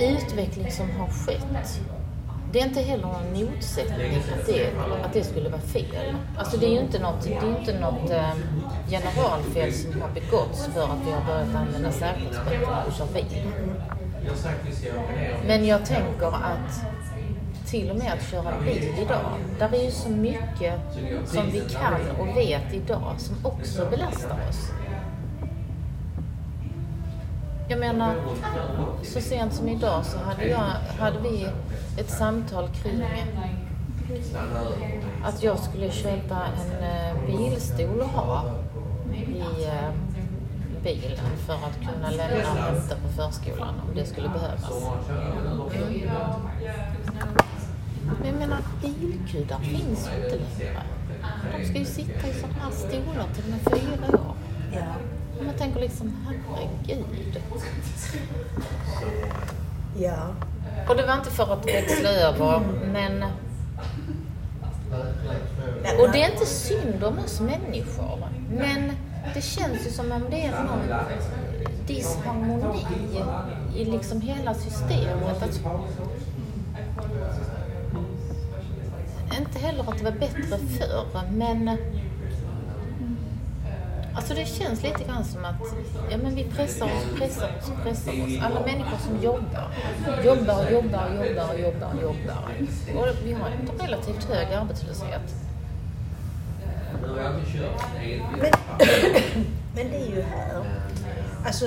utveckling 0.00 0.70
som 0.70 0.90
har 0.90 1.08
skett. 1.08 1.46
Det 2.52 2.60
är 2.60 2.66
inte 2.66 2.80
heller 2.80 3.06
någon 3.06 3.32
motsättning 3.32 4.16
att 4.16 4.46
det, 4.46 4.70
att 5.04 5.12
det 5.12 5.24
skulle 5.24 5.48
vara 5.48 5.60
fel. 5.60 6.16
Alltså 6.38 6.56
det 6.56 6.66
är 6.66 6.70
ju 6.70 6.80
inte 6.80 6.98
något, 6.98 7.24
det 7.24 7.34
är 7.34 7.58
inte 7.58 7.80
något 7.80 8.10
eh, 8.10 8.34
generalfel 8.90 9.72
som 9.72 10.00
har 10.00 10.08
begåtts 10.08 10.66
för 10.66 10.82
att 10.82 11.06
vi 11.06 11.12
har 11.12 11.24
börjat 11.26 11.54
använda 11.54 11.92
säkerhetsbälten 11.92 12.68
när 12.70 12.84
vi 12.86 12.92
kör 12.92 13.06
bil. 13.14 13.52
Men 15.46 15.66
jag 15.66 15.86
tänker 15.86 16.26
att 16.26 16.80
till 17.66 17.90
och 17.90 17.96
med 17.96 18.12
att 18.12 18.30
köra 18.30 18.60
bil 18.64 18.94
idag, 19.02 19.32
där 19.58 19.74
är 19.74 19.84
ju 19.84 19.90
så 19.90 20.08
mycket 20.08 20.80
som 21.26 21.50
vi 21.50 21.60
kan 21.60 22.18
och 22.20 22.36
vet 22.36 22.74
idag 22.74 23.14
som 23.18 23.36
också 23.42 23.86
belastar 23.90 24.38
oss. 24.48 24.72
Jag 27.72 27.80
menar, 27.80 28.14
så 29.02 29.20
sent 29.20 29.54
som 29.54 29.68
idag 29.68 30.04
så 30.04 30.18
hade, 30.18 30.46
jag, 30.48 30.66
hade 30.98 31.18
vi 31.20 31.48
ett 31.98 32.10
samtal 32.10 32.68
kring 32.68 33.04
att 35.24 35.42
jag 35.42 35.58
skulle 35.58 35.90
köpa 35.90 36.46
en 36.46 36.84
eh, 36.84 37.26
bilstol 37.26 38.00
att 38.00 38.08
ha 38.08 38.44
i 39.14 39.64
eh, 39.64 39.90
bilen 40.84 41.36
för 41.46 41.54
att 41.54 41.78
kunna 41.80 42.10
lämna 42.10 42.52
och 42.52 42.58
hämta 42.58 42.94
på 42.94 43.08
förskolan 43.08 43.74
om 43.88 43.94
det 43.94 44.06
skulle 44.06 44.28
behövas. 44.28 44.82
Mm. 45.08 45.32
Men 48.20 48.26
jag 48.26 48.38
menar, 48.38 48.58
bilkuddar 48.82 49.58
finns 49.58 50.08
ju 50.08 50.24
inte 50.24 50.36
längre. 50.36 50.82
De 51.58 51.64
ska 51.64 51.78
ju 51.78 51.84
sitta 51.84 52.28
i 52.28 52.32
sådana 52.32 52.58
här 52.62 52.70
stolar 52.70 53.26
till 53.34 53.44
de 53.46 53.52
är 53.52 53.76
fyra 53.76 54.18
år. 54.18 54.34
Ja. 54.72 54.94
Och 55.42 55.46
Man 55.46 55.56
tänker 55.56 55.80
liksom, 55.80 56.16
herregud. 56.26 57.42
Ja. 59.98 60.26
Och 60.88 60.96
det 60.96 61.06
var 61.06 61.14
inte 61.14 61.30
för 61.30 61.52
att 61.52 61.66
växla 61.66 62.10
över, 62.10 62.60
men... 62.92 63.24
Och 66.00 66.10
det 66.12 66.22
är 66.22 66.32
inte 66.32 66.46
synd 66.46 67.04
om 67.04 67.18
oss 67.18 67.40
människor, 67.40 68.18
men 68.50 68.92
det 69.34 69.40
känns 69.40 69.86
ju 69.86 69.90
som 69.90 70.12
om 70.12 70.24
det 70.30 70.44
är 70.44 70.64
någon 70.64 70.98
disharmoni 71.86 72.86
i 73.76 73.84
liksom 73.84 74.20
hela 74.20 74.54
systemet. 74.54 75.42
Att, 75.42 75.60
inte 79.38 79.58
heller 79.58 79.90
att 79.90 79.98
det 79.98 80.04
var 80.04 80.12
bättre 80.12 80.58
förr, 80.58 81.22
men 81.32 81.78
Alltså 84.14 84.34
det 84.34 84.46
känns 84.46 84.82
lite 84.82 85.04
grann 85.04 85.24
som 85.24 85.44
att 85.44 85.74
ja, 86.10 86.16
men 86.16 86.34
vi 86.34 86.44
pressar 86.44 86.86
oss, 86.86 87.18
pressar 87.18 87.48
oss, 87.58 87.70
pressar 87.82 88.12
oss. 88.12 88.42
Alla 88.42 88.60
människor 88.60 88.98
som 88.98 89.22
jobbar, 89.22 89.68
jobbar, 90.24 90.70
jobbar, 90.70 91.08
jobbar, 91.10 91.54
jobbar, 91.54 91.94
jobbar. 92.02 92.44
Och 92.94 93.06
vi 93.24 93.32
har 93.32 93.50
en 93.50 93.78
relativt 93.78 94.24
hög 94.24 94.52
arbetslöshet. 94.52 95.34
Men, 98.40 98.52
men 99.74 99.90
det 99.90 99.96
är 99.96 100.10
ju 100.14 100.22
här. 100.22 100.64
Alltså, 101.46 101.66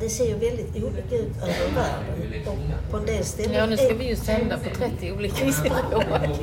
det 0.00 0.08
ser 0.08 0.28
ju 0.28 0.34
väldigt 0.34 0.76
olika 0.76 1.16
ut 1.16 1.36
över 1.42 1.74
världen. 1.74 2.46
Och 2.46 2.90
på 2.90 2.96
en 2.96 3.06
del 3.06 3.24
ställen... 3.24 3.54
Ja, 3.54 3.66
nu 3.66 3.76
ska 3.76 3.94
vi 3.94 4.08
ju 4.08 4.16
sända 4.16 4.58
på 4.58 4.70
30 4.74 5.12
olika 5.12 5.52
språk. 5.52 6.04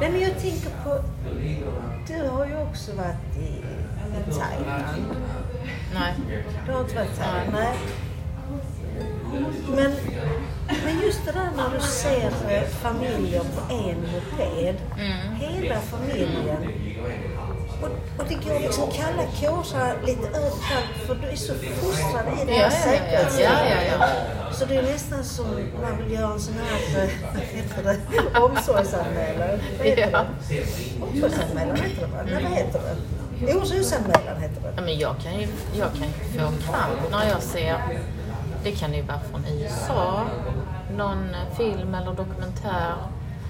Nej, 0.00 0.10
men 0.10 0.20
jag 0.20 0.38
tänker 0.40 0.70
på... 0.84 1.04
Du 2.08 2.28
har 2.28 2.46
ju 2.46 2.56
också 2.56 2.92
varit 2.92 3.36
i, 3.38 3.48
i 4.30 4.32
Thailand. 4.32 5.16
Nej. 5.94 6.14
Du 6.66 6.72
har 6.72 6.80
inte 6.80 6.94
varit 6.94 7.12
i 7.12 7.16
Thailand? 7.16 7.52
Nej. 7.52 7.76
Men, 9.76 9.92
men 10.84 11.00
just 11.02 11.26
det 11.26 11.32
där 11.32 11.50
när 11.56 11.78
du 11.78 11.80
ser 11.80 12.32
eh, 12.48 12.62
familjer 12.62 13.40
på 13.40 13.74
en 13.74 14.00
moped. 14.00 14.76
Hela 15.40 15.80
familjen. 15.80 16.72
Och, 17.82 17.88
och 18.18 18.24
det 18.28 18.34
går 18.34 18.60
liksom 18.60 18.90
kalla 18.90 19.22
kåsar 19.40 19.96
lite 20.06 20.28
överallt 20.28 20.94
för 21.06 21.14
du 21.14 21.28
är 21.28 21.36
så 21.36 21.54
fostrad 21.54 22.24
i 22.42 22.44
det 22.46 22.52
här 22.52 23.00
ja. 23.40 24.06
Så 24.52 24.64
det 24.64 24.76
är 24.76 24.82
nästan 24.82 25.24
som 25.24 25.46
man 25.82 25.98
vill 26.02 26.12
göra 26.18 26.32
en 26.32 26.40
sån 26.40 26.54
här, 26.54 27.04
eh, 27.04 28.42
omsorgsanmälan. 28.44 29.58
Vad 29.78 29.86
heter 29.86 30.10
Ja. 30.12 30.24
det? 30.48 30.62
Omsorgsanmälan 31.02 31.76
heter 31.76 32.00
det 32.00 32.06
va? 32.06 32.18
Nej, 32.24 32.42
vad 32.42 32.52
heter 32.52 32.80
det? 33.40 33.54
Osorgsanmälan 33.54 34.40
heter 34.40 34.60
det. 34.62 34.72
Ja, 34.76 34.82
men 34.82 34.98
jag 34.98 35.14
kan 35.22 35.40
ju 35.40 35.48
jag 35.78 35.88
kan 35.92 36.06
ju 36.06 36.12
få 36.38 36.38
kramp 36.72 37.10
när 37.10 37.28
jag 37.28 37.42
ser, 37.42 37.76
det 38.64 38.70
kan 38.72 38.94
ju 38.94 39.02
vara 39.02 39.20
från 39.30 39.44
USA, 39.46 40.24
någon 40.96 41.36
film 41.56 41.94
eller 41.94 42.12
dokumentär 42.14 42.94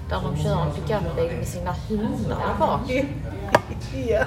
där 0.09 0.21
de 0.23 0.43
kör 0.43 0.61
en 0.61 0.71
pickupbil 0.71 1.37
med 1.37 1.47
sina 1.47 1.75
hundar 1.87 2.37
där 2.39 2.59
bak. 2.59 2.91
Ja. 4.07 4.25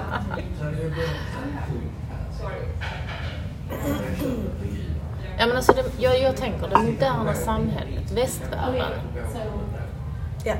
Ja, 5.37 5.47
men 5.47 5.57
alltså 5.57 5.73
det, 5.73 5.83
jag, 6.03 6.21
jag 6.21 6.35
tänker 6.37 6.67
det 6.67 6.77
moderna 6.77 7.33
samhället, 7.33 8.11
västvärlden. 8.11 8.91
ja. 10.45 10.55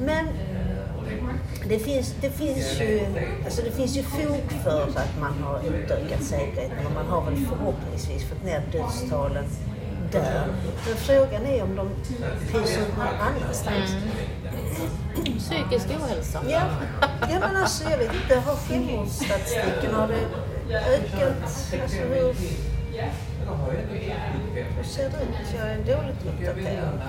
Men 0.00 0.26
det 1.68 1.78
finns, 1.78 2.14
det, 2.20 2.30
finns 2.30 2.80
ju, 2.80 3.00
alltså 3.44 3.62
det 3.62 3.70
finns 3.70 3.96
ju 3.96 4.02
fog 4.02 4.52
för 4.64 4.88
att 4.88 5.20
man 5.20 5.32
har 5.42 5.60
utökat 5.74 6.22
säkerheten 6.22 6.86
och 6.86 6.92
man 6.92 7.06
har 7.06 7.30
väl 7.30 7.36
förhoppningsvis 7.36 8.24
fått 8.28 8.44
ner 8.44 8.62
dödstalen 8.72 9.44
där. 10.12 10.46
Men 10.86 10.96
frågan 10.96 11.46
är 11.46 11.62
om 11.62 11.76
de 11.76 11.88
pyser 12.52 12.80
ut 12.80 12.96
någon 12.96 13.06
annanstans. 13.06 13.96
Psykisk 15.38 15.86
ohälsa. 16.00 16.42
Ja, 16.48 16.62
ja 17.30 17.40
men 17.40 17.56
alltså 17.56 17.90
jag 17.90 17.98
vet 17.98 18.14
inte, 18.14 18.36
har 18.36 18.56
självmordsstatistiken, 18.56 19.94
har 19.94 20.08
det 20.08 20.74
ökat? 20.74 21.42
Alltså 21.42 21.96
hur, 21.96 22.34
hur 24.76 24.84
ser 24.84 25.10
det 25.10 25.16
ut? 25.16 25.54
Jag 25.58 25.68
är 25.68 25.78
dåligt 25.78 26.26
uppdaterad. 26.26 27.00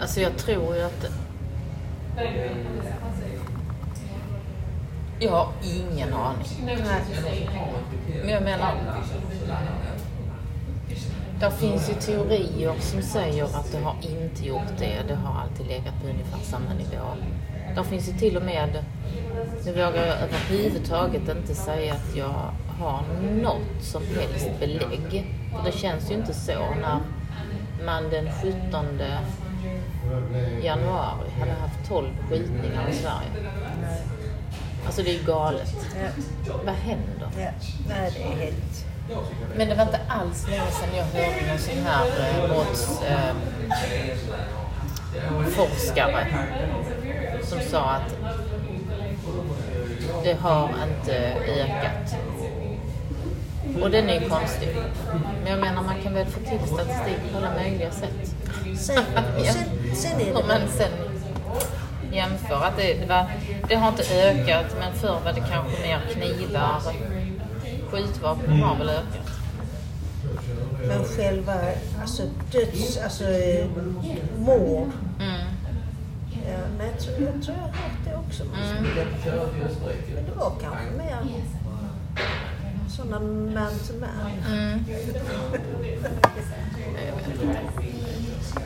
Alltså 0.00 0.20
jag 0.20 0.36
tror 0.36 0.76
ju 0.76 0.82
att... 0.82 1.06
Jag 5.22 5.30
har 5.30 5.48
ingen 5.62 6.14
aning. 6.14 6.46
Men 8.24 8.28
jag 8.28 8.42
menar... 8.42 8.74
Det 11.40 11.50
finns 11.50 11.90
ju 11.90 11.94
teorier 11.94 12.74
som 12.80 13.02
säger 13.02 13.44
att 13.44 13.72
det 13.72 13.78
har 13.78 13.96
inte 14.02 14.46
gjort 14.46 14.78
det. 14.78 15.02
Det 15.08 15.14
har 15.14 15.40
alltid 15.40 15.66
legat 15.66 16.00
på 16.02 16.08
ungefär 16.08 16.38
samma 16.42 16.74
nivå. 16.74 17.06
Det 17.76 17.84
finns 17.84 18.08
ju 18.08 18.12
till 18.12 18.36
och 18.36 18.42
med... 18.42 18.84
Nu 19.64 19.72
vågar 19.72 20.06
jag 20.06 20.16
överhuvudtaget 20.16 21.28
inte 21.28 21.54
säga 21.54 21.94
att 21.94 22.16
jag 22.16 22.34
har 22.78 23.02
något 23.42 23.82
som 23.82 24.02
helst 24.02 24.50
belägg. 24.60 25.26
För 25.56 25.64
det 25.64 25.78
känns 25.78 26.10
ju 26.10 26.14
inte 26.14 26.34
så 26.34 26.58
när 26.80 26.98
man 27.86 28.10
den 28.10 28.28
17 28.42 28.86
januari 30.62 31.30
hade 31.38 31.52
haft 31.52 31.88
12 31.88 32.06
skjutningar 32.28 32.88
i 32.88 32.92
Sverige. 32.92 33.50
Alltså 34.86 35.02
det 35.02 35.10
är 35.10 35.18
ju 35.18 35.24
galet. 35.24 35.74
Ja, 36.00 36.54
Vad 36.64 36.74
händer? 36.74 37.28
ja. 37.38 37.50
Nej, 37.88 38.10
det 38.14 38.22
är 38.22 38.44
helt... 38.44 38.89
Men 39.56 39.68
det 39.68 39.74
var 39.74 39.82
inte 39.82 40.00
alls 40.08 40.48
länge 40.48 40.70
sedan 40.70 40.88
jag 40.96 41.04
hörde 41.04 41.46
någon 41.48 41.58
sån 41.58 41.84
här 41.84 42.06
eh, 42.06 42.48
brotts, 42.48 43.02
eh, 43.02 43.34
forskare 45.46 46.26
som 47.42 47.60
sa 47.60 47.90
att 47.90 48.14
det 50.24 50.32
har 50.32 50.68
inte 50.68 51.16
ökat. 51.48 52.16
Och 53.82 53.90
den 53.90 54.08
är 54.08 54.20
ju 54.20 54.28
konstig. 54.28 54.68
Men 55.42 55.52
jag 55.52 55.60
menar 55.60 55.82
man 55.82 56.02
kan 56.02 56.14
väl 56.14 56.26
få 56.26 56.40
till 56.40 56.68
statistik 56.68 57.32
på 57.32 57.38
alla 57.38 57.54
möjliga 57.54 57.90
sätt. 57.90 58.34
Sen, 58.64 58.76
sen, 59.44 59.94
sen 59.94 60.20
är 60.20 60.58
det... 60.60 60.68
sen 60.68 61.10
jämför 62.12 62.64
att 62.64 62.76
det, 62.76 62.94
det, 62.94 63.06
var, 63.06 63.26
det 63.68 63.74
har 63.74 63.88
inte 63.88 64.02
ökat 64.02 64.76
men 64.78 64.92
förr 64.92 65.20
var 65.24 65.32
det 65.32 65.40
kanske 65.50 65.82
mer 65.82 66.00
knivar. 66.12 66.82
Skjutvapen 67.90 68.62
har 68.62 68.76
väl 68.76 68.88
ökat. 68.88 69.30
Men 70.86 71.04
själva 71.04 71.54
alltså 72.00 72.22
döds... 72.52 72.98
Alltså 73.04 73.24
eh, 73.24 73.66
mord. 74.38 74.90
Mm. 75.20 75.46
Ja, 76.48 76.58
men 76.78 76.86
jag 76.86 76.98
tror, 77.00 77.20
jag 77.20 77.42
tror 77.42 77.56
jag 77.56 77.62
har 77.62 77.68
hört 77.68 78.04
det 78.04 78.16
också. 78.16 78.42
Mm. 78.42 78.84
Men 80.14 80.24
det 80.24 80.32
var 80.36 80.52
kanske 80.60 80.90
mer 80.96 81.42
sådana 82.88 83.20
man 83.20 83.72
to 83.86 83.92
man. 84.00 84.54
Mm. 84.54 84.84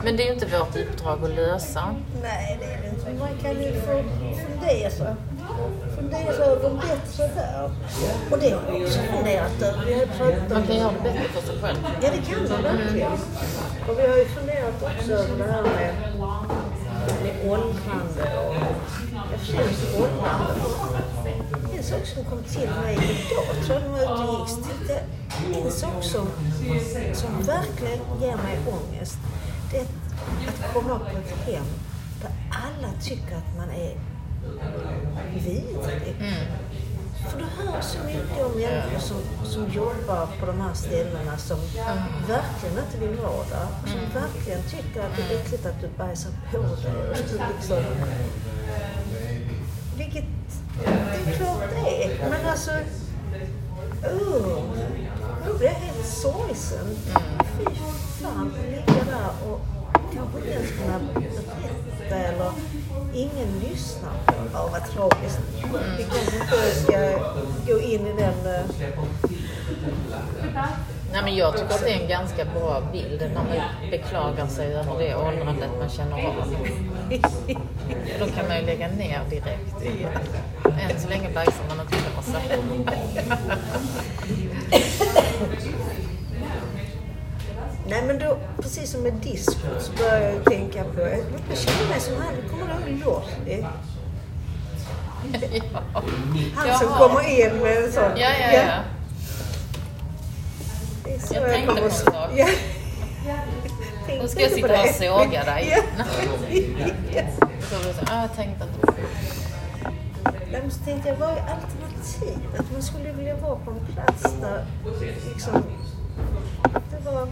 Men 0.03 0.17
det 0.17 0.23
är 0.23 0.27
ju 0.27 0.33
inte 0.33 0.45
vårt 0.45 0.75
uppdrag 0.75 1.23
att 1.23 1.35
lösa. 1.35 1.95
Nej, 2.21 2.57
det 2.59 2.65
är 2.65 2.81
det 2.81 2.89
inte. 2.89 3.19
Man 3.19 3.37
kan 3.41 3.63
ju 3.63 3.81
få 3.81 4.03
fundera. 4.47 5.15
Fundera 5.95 6.33
över 6.33 6.69
bättre 6.69 7.27
värld. 7.35 7.71
Och 8.31 8.37
det 8.39 8.49
har 8.49 8.63
jag 8.67 8.81
också 8.81 8.99
funderat 8.99 9.61
över. 9.61 10.53
Man 10.53 10.67
kan 10.67 10.75
göra 10.75 10.91
det 10.91 11.03
bättre 11.03 11.29
för 11.33 11.41
sig 11.47 11.61
själv. 11.61 11.77
Ja, 12.01 12.09
det 12.11 12.31
kan 12.31 12.49
man 12.49 12.63
verkligen. 12.63 13.11
Och 13.87 13.99
vi 13.99 14.07
har 14.07 14.17
ju 14.17 14.25
funderat 14.25 14.83
också 14.83 15.11
över 15.11 15.37
det 15.37 15.51
här 15.51 15.61
med, 15.61 15.93
med 17.23 17.51
åldrande 17.51 18.23
och 18.47 18.55
ja, 19.13 19.21
främst 19.37 19.95
åldrande. 19.95 20.53
En 21.77 21.83
sak 21.83 22.05
som 22.05 22.23
kom 22.23 22.43
till 22.43 22.69
mig 22.69 22.93
idag, 22.93 23.65
tror 23.65 23.81
jag 23.81 23.83
de 23.83 23.91
var 23.91 24.03
ute 24.03 24.23
och 24.23 24.39
gick, 24.39 24.89
jag, 24.89 25.65
en 25.65 25.71
sak 25.71 26.03
som, 26.03 26.27
som 27.13 27.41
verkligen 27.41 27.99
ger 28.21 28.35
mig 28.35 28.59
ångest, 28.67 29.17
det 29.71 29.77
är 29.77 29.85
att 30.47 30.73
komma 30.73 30.99
på 30.99 31.17
ett 31.17 31.45
hem 31.45 31.65
där 32.21 32.31
alla 32.51 32.93
tycker 33.01 33.35
att 33.35 33.57
man 33.57 33.69
är 33.69 34.14
vidrig. 35.33 36.15
För 37.29 37.39
du 37.39 37.45
hör 37.45 37.81
så 37.81 37.97
mycket 38.05 38.45
om 38.45 38.51
människor 38.51 38.99
som, 38.99 39.17
som 39.45 39.69
jobbar 39.69 40.27
på 40.39 40.45
de 40.45 40.61
här 40.61 40.73
ställena 40.73 41.37
som 41.37 41.57
verkligen 42.27 42.77
inte 42.85 42.97
vill 42.99 43.17
vara 43.19 43.45
där. 43.49 43.67
Som 43.91 44.21
verkligen 44.21 44.61
tycker 44.63 45.01
att 45.01 45.17
det 45.17 45.35
är 45.35 45.39
äckligt 45.39 45.65
att 45.65 45.81
du 45.81 45.87
bajsar 45.97 46.31
på 46.51 46.57
dig. 46.57 46.67
Och 47.11 47.17
så 47.17 47.37
liksom, 47.55 47.83
vilket, 49.97 50.25
det 50.85 51.31
är 51.31 51.35
klart 51.37 51.69
det 51.69 52.03
är. 52.03 52.29
Men 52.29 52.45
alltså, 52.45 52.71
uh, 52.71 54.63
då 55.47 55.57
blir 55.57 55.67
jag 55.67 55.73
helt 55.73 56.07
sorgsen. 56.07 56.87
Fy 57.57 57.65
fan, 58.21 58.53
att 58.59 58.65
ligga 58.65 59.03
där 59.03 59.51
och 59.51 59.61
kanske 60.15 60.37
inte 60.37 60.51
ens 60.51 60.71
kunna 60.71 60.99
berätta 61.13 62.15
eller 62.15 62.51
ingen 63.13 63.59
lyssnar 63.69 64.11
på. 64.25 64.33
Ja, 64.53 64.69
vad 64.71 64.85
tragiskt. 64.89 65.39
Vi 65.97 66.03
kanske 66.03 66.35
inte 66.35 66.75
ska 66.83 66.97
gå 67.73 67.79
in 67.79 68.07
i 68.07 68.13
den... 68.17 68.55
eh, 68.55 68.65
Nej, 71.13 71.23
men 71.23 71.35
jag 71.35 71.53
tycker 71.57 71.73
att 71.73 71.81
det 71.81 71.89
är 71.93 72.01
en 72.01 72.07
ganska 72.09 72.45
bra 72.45 72.81
bild 72.91 73.21
när 73.21 73.33
man 73.33 73.45
beklagar 73.91 74.47
sig 74.47 74.73
över 74.75 74.99
det 74.99 75.15
åldrandet 75.15 75.69
man 75.79 75.89
känner 75.89 76.25
av. 76.25 76.55
Då 78.19 78.25
kan 78.27 78.47
man 78.47 78.57
ju 78.59 78.65
lägga 78.65 78.87
ner 78.87 79.21
direkt. 79.29 79.81
Än 80.65 80.99
så 80.99 81.09
länge 81.09 81.29
bajsar 81.33 81.63
man 81.69 81.79
inte 81.79 81.95
på 82.15 82.21
sig. 82.21 82.59
Nej 87.89 88.03
men 88.07 88.19
då, 88.19 88.37
precis 88.61 88.91
som 88.91 89.01
med 89.01 89.13
diskot 89.13 89.81
så 89.81 89.91
börjar 89.91 90.19
jag 90.31 90.45
tänka 90.45 90.83
på, 90.83 90.99
jag 91.01 91.57
känner 91.57 91.89
mig 91.89 91.99
som 91.99 92.13
han, 92.17 92.33
kommer 92.49 92.85
du 92.85 92.91
ihåg 92.91 93.05
Lorry? 93.45 93.61
Ja. 93.61 93.67
Han 96.55 96.77
som 96.79 96.87
Jaha. 96.89 96.97
kommer 96.99 97.29
in 97.29 97.55
med 97.57 97.77
en 97.83 97.91
sån. 97.91 98.03
Ja, 98.03 98.29
ja, 98.41 98.51
ja. 98.53 98.79
Det 101.03 101.13
är 101.15 101.19
så 101.19 101.33
Jag 101.33 101.43
tänkte 101.43 101.67
kommer 101.67 101.81
på 101.81 101.85
en 101.85 101.91
att- 101.91 101.97
sak. 101.97 102.29
Ja. 102.35 102.47
Nu 104.21 104.27
ska 104.27 104.39
jag 104.41 104.49
Tänkte 104.51 104.55
sitta 104.55 104.67
på 104.67 104.73
och 104.73 104.87
det. 104.87 104.93
såga 104.93 105.43
dig. 105.43 105.77
Ja. 107.15 107.23
Så 107.69 107.75
var 107.75 107.83
det 107.83 107.93
så, 107.93 108.13
ah, 108.13 108.21
jag 108.21 108.35
tänkte 108.35 108.63
inte 108.65 108.79
på 108.87 108.91
det. 108.91 109.01
Nej, 110.51 110.61
men 110.61 110.71
så 110.71 110.79
tänkte 110.83 111.09
jag, 111.09 111.15
vad 111.15 111.29
är 111.29 111.31
alternativet? 111.41 112.71
Man 112.73 112.81
skulle 112.81 113.11
vilja 113.11 113.35
vara 113.35 113.55
på 113.55 113.71
en 113.71 113.85
plats 113.93 114.23
där 114.41 114.65
liksom, 115.33 115.63
det 116.91 117.09
var 117.11 117.27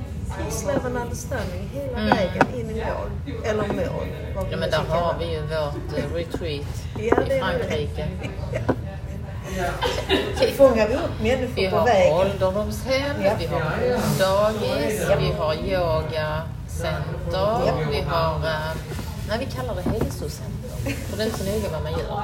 and 0.85 0.97
understanding 0.97 1.69
hela 1.73 1.97
Mm. 1.97 2.09
vägen 2.09 2.47
in 2.55 2.69
i 2.69 2.73
mål. 2.85 3.09
Eller 3.45 3.67
mål. 3.67 4.07
Ja, 4.35 4.47
vi 4.49 4.55
men 4.57 4.69
där 4.71 4.83
har 4.89 5.15
vi 5.19 5.25
ju 5.33 5.41
vårt 5.41 5.97
eh, 5.97 6.13
retreat 6.15 6.65
Ja, 6.97 7.21
i. 7.35 7.39
Frankrike. 7.39 8.07
Fångar 10.57 10.87
vi 10.87 10.93
upp 10.95 11.21
människor 11.21 11.55
Vi 11.55 11.69
på 11.69 11.75
har 11.77 11.85
vägen? 11.85 12.13
ålderdomshem, 12.13 13.21
Ja. 13.23 13.31
vi 13.39 13.45
har 13.45 13.61
dagis, 14.19 15.01
vi 15.19 15.31
har 15.37 15.53
yogacenter, 15.53 17.61
vi 17.91 18.01
har... 18.01 18.39
Nej, 19.29 19.39
vi 19.39 19.45
kallar 19.45 19.75
det 19.75 19.81
hälsocenter. 19.81 20.69
För 21.09 21.17
det 21.17 21.23
är 21.23 21.25
inte 21.25 21.37
så 21.37 21.43
noga 21.43 21.69
vad 21.71 21.83
man 21.83 21.91
gör. 21.91 22.23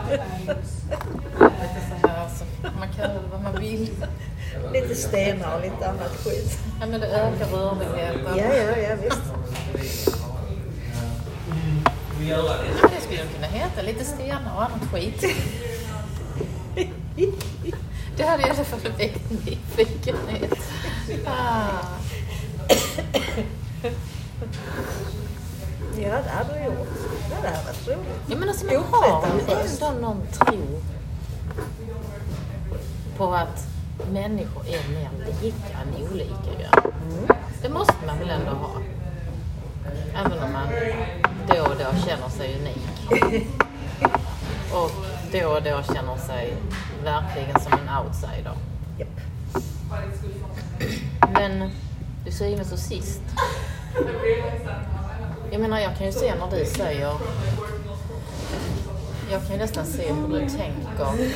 Alltså, 2.02 2.44
man 2.80 2.94
kallar 2.96 3.14
det 3.14 3.28
vad 3.32 3.42
man 3.42 3.62
vill. 3.62 3.90
Lite 4.74 4.96
stenar 4.96 5.56
och 5.56 5.62
lite 5.62 5.90
annat 5.90 6.12
skit. 6.26 6.60
Ja, 6.80 6.86
men 6.86 7.02
det 7.02 7.08
ökar 7.08 7.46
rörligheten. 7.46 8.38
Ja, 8.38 8.54
ja, 8.56 8.78
ja 8.78 8.96
visst. 9.04 9.22
Ja, 12.30 12.56
det 12.82 13.02
skulle 13.02 13.22
kunna 13.34 13.48
heta 13.48 13.82
lite 13.82 14.06
stenar 14.06 14.56
och 14.56 14.64
annat 14.64 14.92
skit. 14.94 15.26
Det 18.18 18.24
hade 18.24 18.44
i 18.48 18.50
alla 18.50 18.64
fall 18.64 18.80
väckt 18.98 19.32
nyfikenhet. 19.32 20.54
Ah. 21.26 21.70
Ja, 26.02 26.18
det 26.24 26.29
hade 26.40 26.60
du 26.60 26.66
gjort. 26.66 26.88
Ja, 27.30 27.36
det 27.42 27.48
hade 27.48 27.64
varit 27.64 27.88
roligt. 27.88 28.22
Ja, 28.28 28.36
men 28.36 28.50
alltså 28.50 28.66
man 28.66 28.76
har 28.76 29.28
ju 29.28 29.54
ändå 29.54 30.02
någon 30.02 30.28
tro 30.28 30.82
på 33.18 33.34
att 33.34 33.68
människor 34.12 34.64
är 34.68 34.94
mer 34.94 35.10
lika 35.42 35.78
än 35.82 36.12
olika 36.12 36.52
ju. 36.60 36.68
Det 37.62 37.70
måste 37.70 37.94
man 38.08 38.20
väl 38.20 38.30
ändå 38.30 38.52
ha? 38.52 38.72
Även 40.16 40.44
om 40.44 40.54
man 40.54 40.68
då 41.48 41.62
och 41.62 41.76
då 41.78 42.08
känner 42.08 42.30
sig 42.30 42.60
unik. 42.60 43.44
Och 44.74 44.92
då 45.32 45.48
och 45.48 45.64
då 45.64 45.94
känner 45.94 46.18
sig 46.18 46.54
verkligen 47.04 47.60
som 47.60 47.74
en 47.74 48.06
outsider. 48.06 48.54
Japp. 48.98 49.20
Men 51.34 51.72
till 52.24 52.34
syvende 52.34 52.74
och 52.74 52.80
sist. 52.80 53.22
Jag 55.52 55.62
menar, 55.62 55.80
jag 55.80 55.98
kan 55.98 56.06
ju 56.06 56.12
se 56.12 56.36
när 56.36 56.58
du 56.58 56.66
säger... 56.66 57.12
Jag 59.32 59.42
kan 59.42 59.52
ju 59.52 59.58
nästan 59.58 59.86
se 59.86 60.14
hur 60.14 60.40
du 60.40 60.40
tänker. 60.40 61.32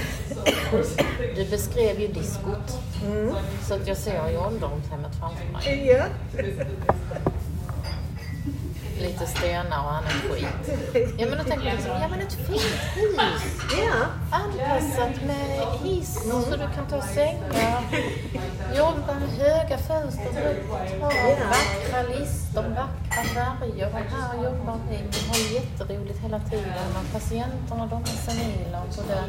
Du 1.36 1.50
beskrev 1.50 2.00
ju 2.00 2.08
diskot. 2.08 2.80
Så 3.68 3.74
att 3.74 3.88
jag 3.88 3.98
ser 3.98 4.30
ju 4.30 4.38
ålderdomshemmet 4.38 5.12
framför 5.20 5.46
mig. 5.46 5.88
Ja. 5.88 6.06
Lite 9.04 9.26
stenar 9.26 9.80
och 9.86 9.92
annat 9.92 10.12
skit. 10.12 10.46
Ja 11.18 11.26
men 11.30 11.38
då 11.38 11.44
tänker 11.44 11.66
jag 11.66 11.76
liksom, 11.76 11.92
ja 12.02 12.08
men 12.08 12.20
ett 12.20 12.34
fint 12.34 12.80
hus. 12.96 13.44
Ja. 13.78 14.06
Anpassat 14.32 15.26
med 15.28 15.68
hiss 15.84 16.14
så 16.24 16.56
du 16.56 16.68
kan 16.76 16.88
ta 16.90 17.02
sängar. 17.02 17.82
Jobba 18.78 19.14
med 19.14 19.30
höga 19.30 19.78
fönster, 19.78 20.32
högt 20.34 20.70
tak, 21.02 21.14
vackra 21.50 22.02
listor, 22.02 22.64
vackra 22.64 23.24
färger. 23.34 23.88
Och 23.88 23.94
här 23.94 24.44
jobbar 24.44 24.78
vi. 24.90 24.98
Vi 24.98 25.28
har 25.28 25.62
jätteroligt 25.62 26.20
hela 26.20 26.40
tiden. 26.40 26.96
Och 27.00 27.14
patienterna 27.14 27.86
de 27.86 28.02
är 28.02 28.32
senila 28.32 28.84
och 28.88 28.94
sådär. 28.94 29.24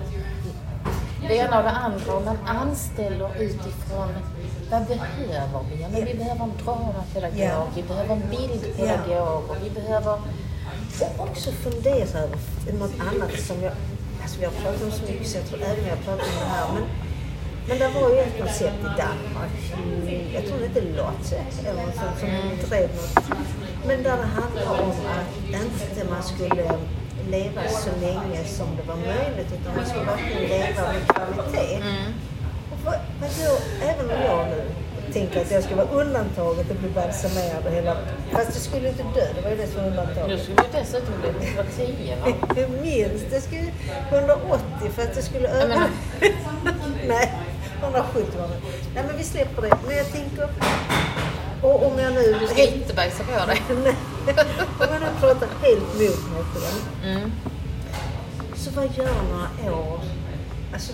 Det 1.29 1.37
ena 1.37 1.59
och 1.59 1.65
det 1.65 1.71
andra. 1.71 2.15
Och 2.15 2.25
man 2.25 2.39
anställer 2.47 3.31
utifrån 3.43 4.09
vad 4.71 4.87
behöver 4.87 5.61
vi? 5.71 5.83
Ja, 5.83 5.89
men 5.93 6.05
vi 6.05 6.15
behöver 6.15 6.45
en 6.45 6.53
dramapedagog, 6.65 7.39
Ja. 7.39 7.67
vi 7.77 7.83
behöver 7.83 8.15
en 8.15 8.23
bildpedagog 8.31 9.51
och 9.51 9.57
vi 9.65 9.71
behöver 9.71 10.19
Och 11.01 11.21
också 11.29 11.51
fundera 11.51 12.19
över 12.19 12.39
något 12.79 12.93
annat 13.01 13.41
som 13.41 13.63
jag... 13.63 13.73
Alltså 14.23 14.39
vi 14.39 14.45
har 14.45 14.53
pratat 14.53 14.83
om 14.83 14.91
så 14.93 15.03
mycket 15.13 15.27
så 15.29 15.39
jag 15.39 15.47
tror 15.49 15.63
även 15.63 15.85
jag 15.85 15.97
har 15.97 16.03
pratat 16.03 16.27
om 16.27 16.39
det 16.41 16.47
här. 16.47 16.67
Men, 16.75 16.85
men 17.69 17.79
det 17.79 17.89
var 18.01 18.11
ju 18.11 18.19
ett 18.19 18.39
koncept 18.39 18.81
i 18.81 18.91
Danmark. 19.03 19.55
mm, 19.77 20.33
Jag 20.35 20.43
tror 20.47 20.59
det 20.59 20.67
hette 20.69 20.81
Lotte 20.81 21.37
eller 21.69 21.83
något 21.87 21.95
sånt 21.95 22.19
som 22.21 22.69
drev 22.71 22.89
något. 22.97 23.25
Men 23.87 24.03
där 24.03 24.17
det 24.17 24.29
handlar 24.41 24.83
om 24.83 24.91
att 24.91 25.33
inte 25.63 26.11
man 26.11 26.23
skulle 26.23 26.65
leva 27.31 27.63
så 27.69 27.91
länge 28.01 28.45
som 28.45 28.67
det 28.77 28.83
var 28.89 28.97
möjligt 28.97 29.51
utan 29.61 29.77
man 29.77 29.87
skulle 29.87 30.05
verkligen 30.05 30.43
leva 30.43 30.83
med 30.93 31.03
kvalitet. 31.09 31.79
Vad, 31.83 32.34
vadå, 32.85 33.59
även 33.83 34.05
om 34.11 34.23
jag 34.25 34.47
nu 34.49 34.63
tänker 35.13 35.41
att 35.41 35.51
jag 35.51 35.65
ska 35.65 35.77
vara 35.77 35.87
undantaget 35.87 36.71
och 36.71 36.77
bli 36.77 36.89
balsamerad 36.91 37.67
och 37.67 37.73
hela... 37.73 37.97
Fast 38.33 38.53
du 38.55 38.61
skulle 38.61 38.89
inte 38.89 39.03
dö, 39.03 39.27
det 39.35 39.41
var 39.41 39.51
ju 39.51 39.57
det 39.57 39.67
som 39.67 39.77
var 39.77 39.83
Du 39.83 39.91
undantaget. 39.91 40.43
skulle 40.43 40.57
ju 40.63 40.79
dessutom 40.81 41.15
bli 41.21 41.49
110 41.49 42.15
va? 42.25 42.33
Minst. 42.83 43.31
Det 43.31 43.41
skulle 43.41 43.71
180 44.11 44.91
för 44.95 45.03
att 45.03 45.15
det 45.15 45.23
skulle 45.23 45.49
Jag 45.49 45.57
öka. 45.57 45.67
menar- 45.69 45.89
Nej, 47.09 47.33
170 47.83 48.25
var 48.41 48.49
det. 48.49 48.55
Nej 48.95 49.05
men 49.07 49.17
vi 49.17 49.25
släpper 49.25 49.63
det. 49.63 49.77
Men 49.87 49.97
jag 49.97 50.13
tänker... 50.13 50.49
Och 51.63 51.87
om 51.87 51.99
jag 51.99 52.13
nu... 52.15 52.37
Du 52.41 52.47
ska 52.47 52.63
inte 52.67 52.95
bajsa 52.95 53.25
på 53.25 53.47
dig. 53.47 53.63
Om 53.69 54.89
jag 54.93 55.01
nu 55.01 55.07
pratar 55.21 55.49
helt 55.63 55.95
mot 55.95 56.01
mig 56.55 56.63
den. 57.03 57.11
Mm. 57.11 57.33
Så 58.57 58.71
vad 58.71 58.85
gör 58.85 59.09
några 59.33 59.77
år? 59.81 60.01
Alltså, 60.73 60.93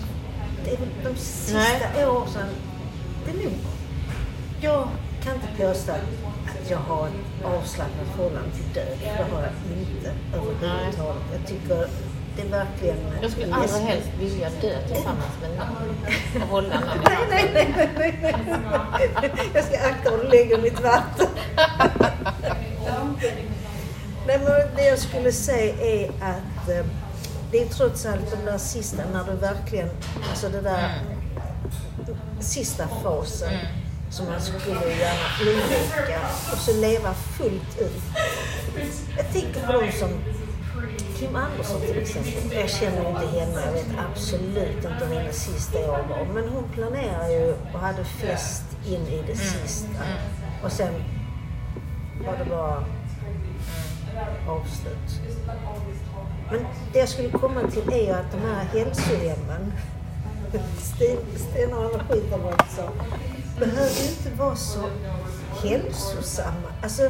det 0.65 0.71
är 0.71 0.77
väl 0.77 0.89
de 1.03 1.15
sista 1.19 2.09
åren. 2.11 2.49
Det 3.25 3.31
är 3.31 3.43
nog... 3.43 3.53
Jag 4.61 4.87
kan 5.23 5.33
inte 5.35 5.47
påstå 5.57 5.91
att 5.91 6.69
jag 6.69 6.77
har 6.77 7.07
ett 7.07 7.45
avslappnat 7.45 8.07
förhållande 8.15 8.49
till 8.55 8.73
död. 8.73 8.97
Det 9.01 9.09
har 9.09 9.41
jag 9.41 9.77
inte 9.77 10.11
överhuvudtaget. 10.33 11.23
Jag 11.33 11.47
tycker 11.47 11.87
det 12.35 12.41
är 12.41 12.47
verkligen... 12.47 12.97
Jag 13.21 13.31
skulle 13.31 13.53
allra 13.53 13.77
helst 13.77 14.09
vilja 14.19 14.49
dö 14.61 14.87
tillsammans 14.87 15.33
med 15.41 15.49
någon 15.57 16.41
och 16.41 16.47
hålla 16.47 16.79
någon 16.79 16.89
i 16.97 17.29
Nej, 17.29 17.49
nej, 17.53 17.73
nej, 17.77 17.89
nej, 17.97 18.35
nej. 19.21 19.31
Jag 19.53 19.63
ska 19.63 19.77
akta 19.87 20.17
du 20.17 20.27
lägger 20.27 20.57
mitt 20.61 20.79
vatten. 20.79 21.27
Nej, 24.27 24.39
men 24.39 24.75
det 24.75 24.85
jag 24.85 24.99
skulle 24.99 25.31
säga 25.31 25.73
är 25.81 26.09
att 26.09 26.69
eh, 26.69 26.85
det 27.51 27.61
är 27.61 27.65
trots 27.65 28.05
allt 28.05 28.31
de 28.31 28.51
där 28.51 28.57
sista, 28.57 29.03
när 29.13 29.23
du 29.23 29.37
verkligen, 29.37 29.89
alltså 30.29 30.49
det 30.49 30.61
där 30.61 31.01
sista 32.39 32.87
fasen 32.87 33.53
som 34.09 34.25
man 34.25 34.41
skulle 34.41 34.89
gärna 34.99 35.51
undvika 35.51 36.19
och 36.51 36.57
så 36.57 36.81
leva 36.81 37.13
fullt 37.13 37.79
ut. 37.79 38.01
Jag 39.17 39.31
tänker 39.33 39.67
på 39.67 39.81
de 39.81 39.91
som 39.91 40.09
Kim 41.19 41.35
Andersson 41.35 41.81
till 41.81 41.97
exempel. 41.97 42.57
Jag 42.57 42.69
känner 42.69 43.09
inte 43.09 43.39
henne, 43.39 43.65
jag 43.65 43.71
vet 43.71 43.99
absolut 44.11 44.85
inte 44.85 45.05
hur 45.05 45.15
hennes 45.15 45.43
sista 45.43 45.79
år 45.79 46.05
var. 46.09 46.25
Men 46.33 46.49
hon 46.49 46.63
planerade 46.73 47.33
ju 47.33 47.53
och 47.73 47.79
hade 47.79 48.03
fest 48.03 48.63
in 48.85 49.07
i 49.07 49.23
det 49.27 49.35
sista. 49.35 50.03
Och 50.63 50.71
sen 50.71 50.93
var 52.25 52.37
det 52.37 52.45
bara 52.49 52.85
avslut. 54.47 55.21
Men 56.51 56.65
det 56.93 56.99
jag 56.99 57.09
skulle 57.09 57.29
komma 57.29 57.61
till 57.71 57.93
är 57.93 58.05
ju 58.05 58.11
att 58.11 58.31
de 58.31 58.37
här 58.37 58.65
hälsohemmen, 58.65 59.73
Stenar 61.35 61.77
och 61.85 61.91
jag 62.51 62.69
sa, 62.69 62.89
behöver 63.59 64.01
ju 64.01 64.09
inte 64.09 64.29
vara 64.37 64.55
så 64.55 64.79
hälsosamma. 65.63 66.67
Alltså, 66.83 67.09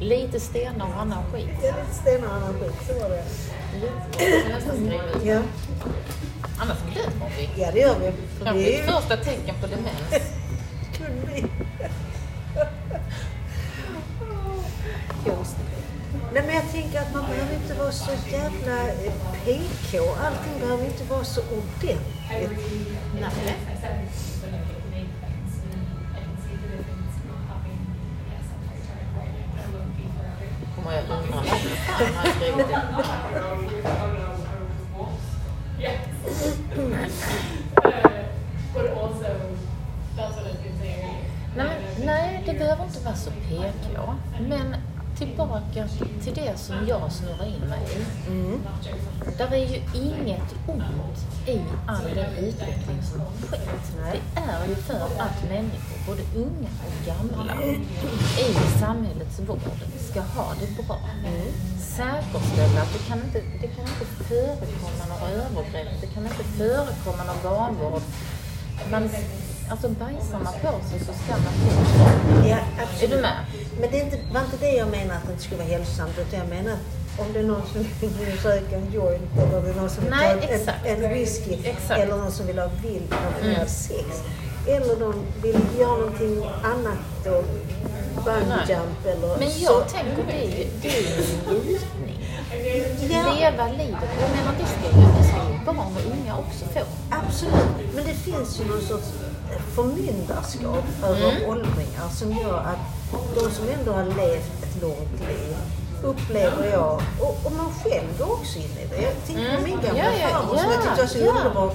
Lite 0.00 0.40
stenar 0.40 0.86
och 0.94 1.00
annan 1.00 1.24
skit. 1.32 1.48
är 1.62 1.72
lite 1.72 1.94
stenar 2.02 2.28
och 2.28 2.34
annan 2.34 2.54
skit, 2.54 2.74
så 2.86 2.92
var 3.02 3.08
det. 3.10 3.24
Ja, 5.24 5.42
Annars 6.58 6.78
glömmer 6.92 7.32
vi. 7.38 7.62
ja 7.62 7.70
det 7.72 7.78
gör 7.78 7.98
vi. 7.98 8.12
Det 8.44 8.74
är 8.74 8.78
ju 8.78 8.86
första 8.86 9.16
tecken 9.16 9.54
på 9.60 9.66
demens. 9.66 10.30
kunde 10.98 11.32
vi. 11.34 11.44
Nej 16.34 16.42
men 16.46 16.54
jag 16.54 16.72
tänker 16.72 17.00
att 17.00 17.14
man 17.14 17.24
behöver 17.24 17.54
inte 17.54 17.74
vara 17.74 17.92
så 17.92 18.10
jävla 18.30 18.88
eh, 18.88 19.12
PK. 19.44 19.98
Allting 19.98 20.60
behöver 20.60 20.84
inte 20.84 21.04
vara 21.04 21.24
så 21.24 21.40
ordentligt. 21.40 22.00
Nej. 22.30 22.48
Kommer 30.76 30.92
jag 30.92 31.02
undra 31.02 31.36
vad 31.36 31.46
fan 31.46 32.14
har 32.14 32.26
skrivit 32.26 32.68
det? 32.68 33.23
Tillbaka 45.18 45.88
till 46.22 46.34
det 46.34 46.58
som 46.58 46.76
jag 46.88 47.12
snurrar 47.12 47.46
in 47.46 47.68
mig 47.68 47.80
i. 47.96 48.30
Mm. 48.30 48.60
Där 49.38 49.52
är 49.52 49.66
ju 49.72 49.76
inget 49.94 50.54
ont 50.66 51.18
i 51.46 51.60
all 51.86 52.04
den 52.14 52.32
utveckling 52.44 53.02
som 53.02 53.20
har 53.20 53.30
skett. 53.50 53.96
Nej. 54.02 54.20
Det 54.34 54.40
är 54.40 54.68
ju 54.68 54.74
för 54.74 54.94
att 54.94 55.44
människor, 55.48 55.98
både 56.06 56.22
unga 56.34 56.70
och 56.86 57.06
gamla, 57.06 57.62
i 58.38 58.78
samhällets 58.80 59.40
vård 59.40 59.80
ska 60.10 60.20
ha 60.20 60.52
det 60.60 60.86
bra. 60.86 60.98
Säkerställa 61.78 62.82
att 62.82 62.92
det 62.92 63.08
kan 63.08 63.18
inte, 63.18 63.40
det 63.60 63.68
kan 63.68 63.84
inte 63.84 64.06
förekomma 64.28 65.04
några 65.08 65.32
övergrepp, 65.32 66.00
det 66.00 66.06
kan 66.06 66.22
inte 66.22 66.44
förekomma 66.44 67.24
någon 67.24 67.52
vanvård. 67.52 68.02
Man, 68.90 69.10
alltså 69.70 69.88
bajsar 69.88 70.38
man 70.44 70.52
på 70.62 70.88
sig 70.90 70.98
så 70.98 71.12
ska 71.24 71.32
man 71.32 71.54
det. 72.42 72.48
Ja, 72.48 72.56
Är 72.56 72.62
absolut. 72.82 73.10
du 73.10 73.16
med? 73.22 73.36
Men 73.80 73.90
det 73.90 74.00
är 74.00 74.04
inte, 74.04 74.18
var 74.32 74.40
inte 74.40 74.56
det 74.60 74.72
jag 74.72 74.88
menar 74.88 75.14
att 75.14 75.26
det 75.26 75.32
inte 75.32 75.44
skulle 75.44 75.60
vara 75.62 75.72
hälsosamt. 75.72 76.12
Utan 76.18 76.38
jag 76.38 76.48
menar 76.48 76.72
att 76.72 77.20
om 77.20 77.26
det 77.32 77.38
är 77.38 77.44
någon 77.44 77.62
som 77.72 77.82
vill 78.00 78.38
röka 78.42 78.76
en 78.76 78.92
joint 78.92 79.30
eller 79.38 79.62
det 79.62 79.70
är 79.70 79.74
någon 79.74 79.90
som 79.90 80.04
vill 80.04 80.10
Nej, 80.20 80.40
ta 80.40 80.46
exakt. 80.54 80.86
en, 80.86 81.04
en 81.04 81.10
whisky 81.14 81.54
Exakt. 81.64 82.00
eller 82.00 82.16
någon 82.16 82.32
som 82.32 82.46
vill 82.46 82.58
ha 82.58 82.68
vild 82.82 83.08
passionerad 83.10 83.56
Mm. 83.56 83.68
sex. 83.68 84.06
Eller 84.68 84.96
de 85.00 85.14
vill 85.42 85.60
göra 85.78 85.96
någonting 85.96 86.44
annat 86.64 86.98
då. 87.24 87.44
Bungee 88.24 88.44
Nej. 88.48 88.58
jump 88.76 89.06
eller 89.16 89.38
Men 89.38 89.50
så. 89.50 89.62
jag 89.64 89.88
tänker 89.88 90.24
det 90.26 90.44
är 90.44 90.58
ju, 90.58 90.66
det 90.82 90.88
är 90.88 91.00
ju 91.00 91.06
en 91.08 91.54
njutning. 91.54 92.18
Ja. 93.10 93.34
Leva 93.34 93.68
livet. 93.68 94.10
Jag 94.20 94.30
menar 94.36 94.52
det 94.60 94.66
ska 94.66 94.98
ju, 94.98 95.64
barn 95.66 95.78
och 95.78 96.12
unga 96.12 96.38
också 96.38 96.64
få. 96.74 96.80
Absolut, 97.10 97.94
men 97.94 98.04
det 98.04 98.14
finns 98.14 98.60
ju 98.60 98.64
någon 98.64 98.80
sorts 98.80 99.08
förmyndarskap 99.74 100.84
över 101.04 101.30
Mm. 101.30 101.50
åldringar 101.50 102.08
som 102.12 102.32
gör 102.32 102.58
att 102.58 102.78
de 103.34 103.50
som 103.50 103.68
ändå 103.78 103.92
har 103.92 104.04
levt 104.04 104.62
ett 104.62 104.82
långt 104.82 105.20
liv 105.28 105.56
upplever 106.02 106.70
jag, 106.72 107.02
och, 107.20 107.36
och 107.46 107.52
man 107.52 107.70
själv 107.84 108.18
går 108.18 108.32
också 108.32 108.58
in 108.58 108.64
i 108.64 108.86
det. 108.90 109.02
Jag 109.02 109.12
tänker 109.26 109.44
på 109.44 109.48
Mm. 109.50 109.62
min 109.64 109.80
gamla 109.86 109.98
Ja, 110.04 110.10
ja, 110.22 110.28
farmor 110.28 110.56
som 110.56 110.66
ja, 110.66 110.72
jag 110.72 110.82
tyckte 110.82 111.00
var 111.02 111.08
så 111.08 111.18
ja. 111.18 111.30
underbar. 111.32 111.70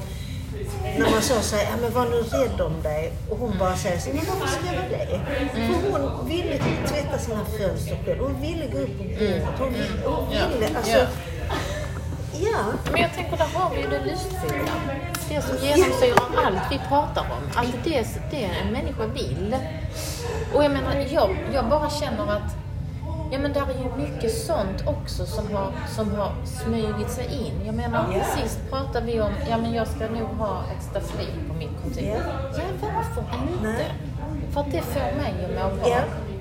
När 0.99 1.11
man 1.11 1.21
sa 1.21 1.41
så 1.41 1.55
här, 1.55 1.77
men 1.82 1.93
var 1.93 2.05
nu 2.05 2.21
rädd 2.21 2.61
om 2.61 2.82
dig. 2.84 3.13
Och 3.30 3.38
hon 3.38 3.57
bara 3.59 3.75
säger 3.77 3.99
så 3.99 4.09
men 4.09 4.25
varför 4.30 4.47
ska 4.47 4.65
jag 4.65 4.73
vara 4.75 4.89
det? 4.89 5.19
Mm. 5.55 5.73
För 5.73 5.99
hon 5.99 6.27
ville 6.30 6.57
tvätta 6.88 7.17
sina 7.19 7.45
fönster 7.45 7.97
själv. 8.05 8.19
Hon 8.21 8.41
ville 8.41 8.65
gå 8.67 8.77
upp 8.80 8.97
på 8.97 9.03
bordet. 9.03 9.43
Hon 9.59 9.73
ville, 9.73 9.86
hon 10.05 10.23
Mm. 10.27 10.38
Ja. 10.38 10.47
ville 10.53 10.77
alltså, 10.77 10.91
Ja. 10.97 11.05
ja. 12.51 12.63
Men 12.91 13.01
jag 13.01 13.13
tänker, 13.13 13.38
där 13.38 13.45
har 13.53 13.69
vi 13.75 13.82
ju 13.82 13.88
det 13.89 13.99
lustfyllda. 14.11 14.71
Det 15.30 15.41
som 15.41 15.57
genomsyrar 15.67 16.45
allt 16.45 16.71
vi 16.71 16.77
pratar 16.89 17.21
om. 17.21 17.59
Att 17.59 17.84
det, 17.84 18.07
det 18.32 18.43
en 18.43 18.73
människa 18.73 19.05
vill. 19.05 19.55
Och 20.55 20.63
jag 20.63 20.71
menar, 20.71 20.95
jag, 21.09 21.38
jag 21.53 21.69
bara 21.69 21.89
känner 21.89 22.32
att 22.32 22.55
Ja 23.32 23.39
men 23.39 23.53
där 23.53 23.61
är 23.61 23.80
ju 23.84 24.07
mycket 24.07 24.32
sånt 24.38 24.84
också 24.88 25.25
som 25.25 25.55
har, 25.55 25.71
som 25.95 26.15
har 26.15 26.32
smugit 26.45 27.09
sig 27.09 27.25
in. 27.25 27.65
Jag 27.65 27.75
menar, 27.75 28.05
Ja. 28.13 28.23
sist 28.41 28.59
pratade 28.69 29.05
vi 29.05 29.21
om, 29.21 29.32
ja 29.49 29.57
men 29.57 29.73
jag 29.73 29.88
ska 29.88 30.07
nog 30.09 30.27
ha 30.30 30.63
ett 30.77 30.84
staffli 30.84 31.25
på 31.47 31.53
mitt 31.53 31.69
kontor. 31.84 32.03
Ja. 32.03 32.15
Ja, 32.57 32.63
varför 32.82 33.21
inte? 33.21 33.63
Nej. 33.63 33.93
För 34.53 34.61
att 34.61 34.71
det 34.71 34.82
får 34.82 34.99
mig 34.99 35.34
att 35.45 35.51
må 35.71 35.75
bra. 35.82 35.89
Ja. 35.89 35.99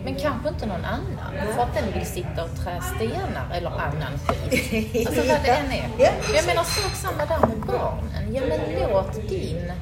Men 0.08 0.16
kanske 0.16 0.48
inte 0.48 0.66
någon 0.66 0.84
annan. 0.84 1.54
För 1.54 1.62
att 1.62 1.74
den 1.74 1.92
vill 1.92 2.06
sitta 2.06 2.44
och 2.44 2.64
trä 2.64 2.80
stenar 2.96 3.46
eller 3.54 3.70
annan 3.70 4.18
skit. 4.26 5.08
Alltså 5.08 5.20
vad 5.20 5.42
det 5.42 5.48
än 5.48 5.72
är. 5.72 5.88
Ja. 5.98 6.10
Jag 6.34 6.46
menar 6.46 6.64
sak 6.64 6.92
samma 6.94 7.26
där 7.26 7.46
med 7.46 7.58
barnen. 7.66 8.34
Ja 8.34 8.42
men 8.48 8.90
låt 8.90 9.28
din... 9.28 9.72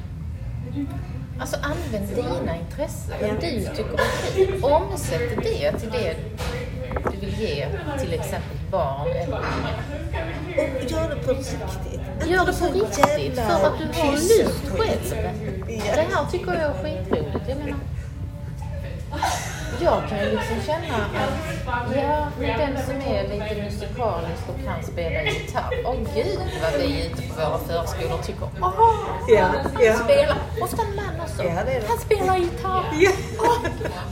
Alltså 1.40 1.56
använd 1.62 2.08
dina 2.14 2.56
intressen. 2.56 3.14
Ja. 3.20 3.28
Du 3.40 3.60
tycker 3.60 3.94
är 3.94 4.46
kul. 4.46 4.64
Omsätt 4.64 5.42
det 5.42 5.72
till 5.72 5.90
det 5.90 6.16
du 7.10 7.26
vill 7.26 7.40
ge 7.40 7.68
till 7.98 8.12
exempel 8.12 8.58
barn 8.70 9.08
eller 9.08 9.36
unga. 9.36 9.74
Och 10.58 10.90
gör 10.90 11.08
det 11.08 11.16
på 11.16 11.30
riktigt. 11.30 12.26
Gör 12.26 12.46
det 12.46 12.52
på 12.52 12.66
riktigt 12.66 13.36
för 13.36 13.66
att 13.66 13.78
du 13.78 14.00
har 14.00 14.12
lust 14.12 14.68
själv. 14.68 15.32
Det 15.66 16.06
här 16.14 16.30
tycker 16.30 16.46
jag 16.46 16.62
är 16.62 16.74
skitroligt. 16.82 17.48
Jag 17.48 17.58
menar, 17.58 17.78
jag 19.80 20.08
kan 20.08 20.18
ju 20.18 20.30
liksom 20.30 20.56
känna 20.66 20.96
att 20.96 21.96
ja, 21.96 22.26
den 22.40 22.86
som 22.86 22.96
är 23.14 23.22
lite 23.22 23.62
musikalisk 23.62 24.42
och 24.48 24.64
kan 24.64 24.82
spela 24.92 25.22
gitarr. 25.22 25.82
Åh 25.84 25.96
gud 26.14 26.38
vad 26.62 26.80
vi 26.80 27.06
ute 27.06 27.22
på 27.22 27.34
våra 27.34 27.58
förskolor 27.58 28.18
tycker 28.22 28.48
åh, 28.60 28.94
Ja, 29.28 29.48
ja. 29.80 29.94
spela. 29.94 30.36
Ofta 30.62 30.82
en 30.82 30.96
man 30.96 31.20
också. 31.20 31.42
Ja, 31.42 31.64
det 31.66 31.80
det. 31.80 31.86
Han 31.88 31.98
spelar 31.98 32.36
gitarr. 32.36 32.84
Ja. 33.00 33.10
Åh, 33.38 33.58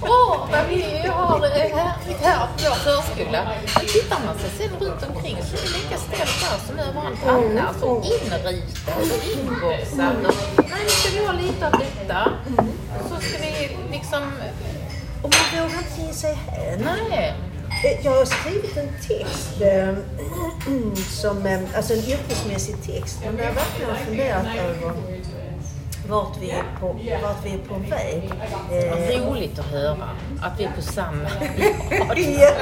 åh, 0.03 0.49
vad 0.53 0.65
vi 0.69 1.09
har 1.09 1.41
det 1.41 1.49
härligt 1.49 2.21
här 2.23 2.47
på 2.47 2.53
vår 2.65 2.75
förskola. 2.75 3.41
Men 3.75 3.87
tittar 3.87 4.19
man 4.27 4.39
sig 4.39 4.51
sen 4.59 4.71
runt 4.81 5.03
omkring 5.09 5.37
så 5.43 5.57
är 5.57 5.63
det 5.63 5.73
lika 5.79 5.97
ställt 5.97 6.41
där 6.43 6.59
som 6.67 6.79
överallt 6.79 7.21
annars. 7.27 7.83
Och 7.83 8.05
inritat 8.05 8.47
och 9.15 9.23
inboxat. 9.33 10.17
och, 10.29 10.65
Nej, 10.71 10.83
nu 10.85 10.89
ska 10.89 11.19
vi 11.19 11.27
ha 11.27 11.33
lite 11.33 11.67
av 11.67 11.73
detta. 11.73 12.31
Så 13.09 13.15
ska 13.27 13.39
vi 13.39 13.77
liksom... 13.91 14.23
Och 15.25 15.31
man 15.35 15.63
vågar 15.63 15.79
inte 15.79 16.03
ge 16.07 16.13
sig 16.13 16.35
hän. 16.35 16.89
Nej. 17.11 17.35
Eh, 17.85 18.05
Jag 18.07 18.13
har 18.13 18.25
skrivit 18.25 18.77
en 18.77 18.89
text, 19.09 19.61
eh, 19.61 19.95
som, 21.23 21.47
eh, 21.47 21.61
alltså 21.77 21.93
en 21.93 21.99
yrkesmässig 21.99 22.75
text, 22.87 23.19
men 23.25 23.37
där 23.37 23.45
jag 23.45 23.53
verkligen 23.53 23.91
har 23.91 23.97
funderat 23.99 24.47
över 24.59 24.93
vart 26.09 26.37
vi 26.41 26.51
är 26.51 26.65
på, 26.81 26.87
vart 27.23 27.45
vi 27.45 27.51
är 27.55 27.59
på 27.59 27.75
väg. 27.75 28.31
Eh, 28.73 29.27
Roligt 29.29 29.59
att 29.59 29.67
höra 29.67 30.09
att 30.43 30.61
vi 30.61 30.65
är 30.65 30.71
på 30.77 30.83
samma 30.83 31.29
ja, 31.99 32.15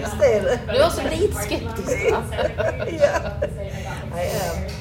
visst 0.00 0.22
är 0.22 0.42
det. 0.42 0.58
Du 0.66 0.76
är 0.78 0.86
också 0.86 1.00
lite 1.10 1.34
skeptisk 1.34 2.10
va? 2.12 2.22
ja. 3.00 3.30
Nej, 4.14 4.32
eh, 4.36 4.72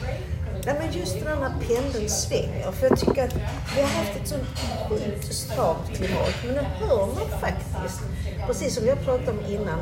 Nej, 0.68 0.76
men 0.80 1.00
just 1.00 1.20
den 1.20 1.28
här 1.28 1.54
pendeln 1.68 2.10
svänger. 2.10 2.72
För 2.72 2.90
jag 2.90 3.00
tycker 3.00 3.24
att 3.24 3.36
vi 3.76 3.82
har 3.82 3.90
haft 3.90 4.16
ett 4.22 4.28
sånt 4.28 4.44
sjukt 4.90 5.34
stramt 5.34 5.98
klimat. 5.98 6.34
Men 6.46 6.56
nu 6.56 6.62
hör 6.62 7.06
man 7.06 7.40
faktiskt, 7.40 8.02
precis 8.48 8.76
som 8.76 8.84
vi 8.84 8.90
har 8.90 8.98
pratat 8.98 9.28
om 9.28 9.40
innan, 9.54 9.80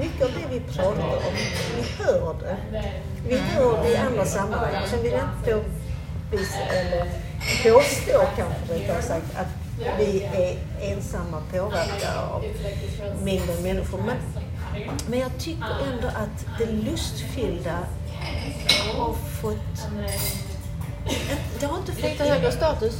mycket 0.00 0.22
av 0.22 0.30
det 0.30 0.54
vi 0.54 0.60
pratar 0.60 1.16
om, 1.16 1.34
vi 1.76 2.04
hör 2.04 2.34
det. 2.40 2.56
Vi 3.28 3.36
hör 3.38 3.82
det 3.82 3.92
i 3.92 3.96
andra 3.96 4.24
sammanhang. 4.24 4.86
Sen 4.90 5.02
vill 5.02 5.12
jag 5.12 5.28
inte 5.38 5.64
påvisa, 6.30 6.58
eller 6.58 7.04
påstå 7.62 8.20
kanske 8.36 8.74
rättare 8.74 9.02
sagt, 9.02 9.36
att 9.36 9.48
vi 9.98 10.22
är 10.22 10.56
ensamma 10.80 11.42
påverkade 11.52 12.20
av 12.20 12.44
mängden 13.24 13.62
människor. 13.62 13.98
Men, 13.98 14.16
men 15.08 15.18
jag 15.18 15.38
tycker 15.38 15.76
ändå 15.92 16.08
att 16.08 16.58
det 16.58 16.66
lustfyllda 16.66 17.78
och 18.98 19.16
fått... 19.40 19.78
Det 21.60 21.66
har 21.66 21.78
inte 21.78 21.92
fått 21.92 22.02
Lite 22.02 22.24
högre 22.24 22.52
status. 22.52 22.94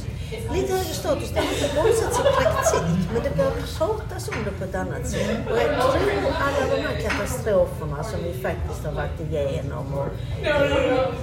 lite 0.53 0.73
högre 0.73 0.93
status. 0.93 1.29
Det 1.33 1.39
har 1.39 1.47
inte 1.53 1.79
omsatts 1.79 2.19
i 2.19 2.23
praktik, 2.23 3.09
men 3.13 3.23
det 3.23 3.37
börjar 3.37 3.51
pratas 3.77 4.29
om 4.29 4.35
det 4.45 4.51
på 4.51 4.63
ett 4.63 4.75
annat 4.75 5.09
sätt. 5.09 5.37
Och 5.51 5.57
jag 5.57 5.67
tror 5.67 6.33
alla 6.47 6.75
de 6.75 6.81
här 6.81 7.01
katastroferna 7.09 8.03
som 8.03 8.19
vi 8.23 8.33
faktiskt 8.33 8.85
har 8.85 8.91
varit 8.91 9.19
igenom 9.29 9.93
och 9.93 10.07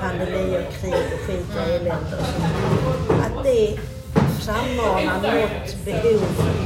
pandemier, 0.01 0.67
krig 0.81 0.95
och 1.15 1.21
skit 1.27 1.47
och 1.57 1.71
elände 1.75 2.17
och 2.21 2.27
sånt, 2.27 3.21
att 3.27 3.45
det 3.45 3.79
frammanar 4.41 5.41
något 5.41 5.85
behov 5.85 6.23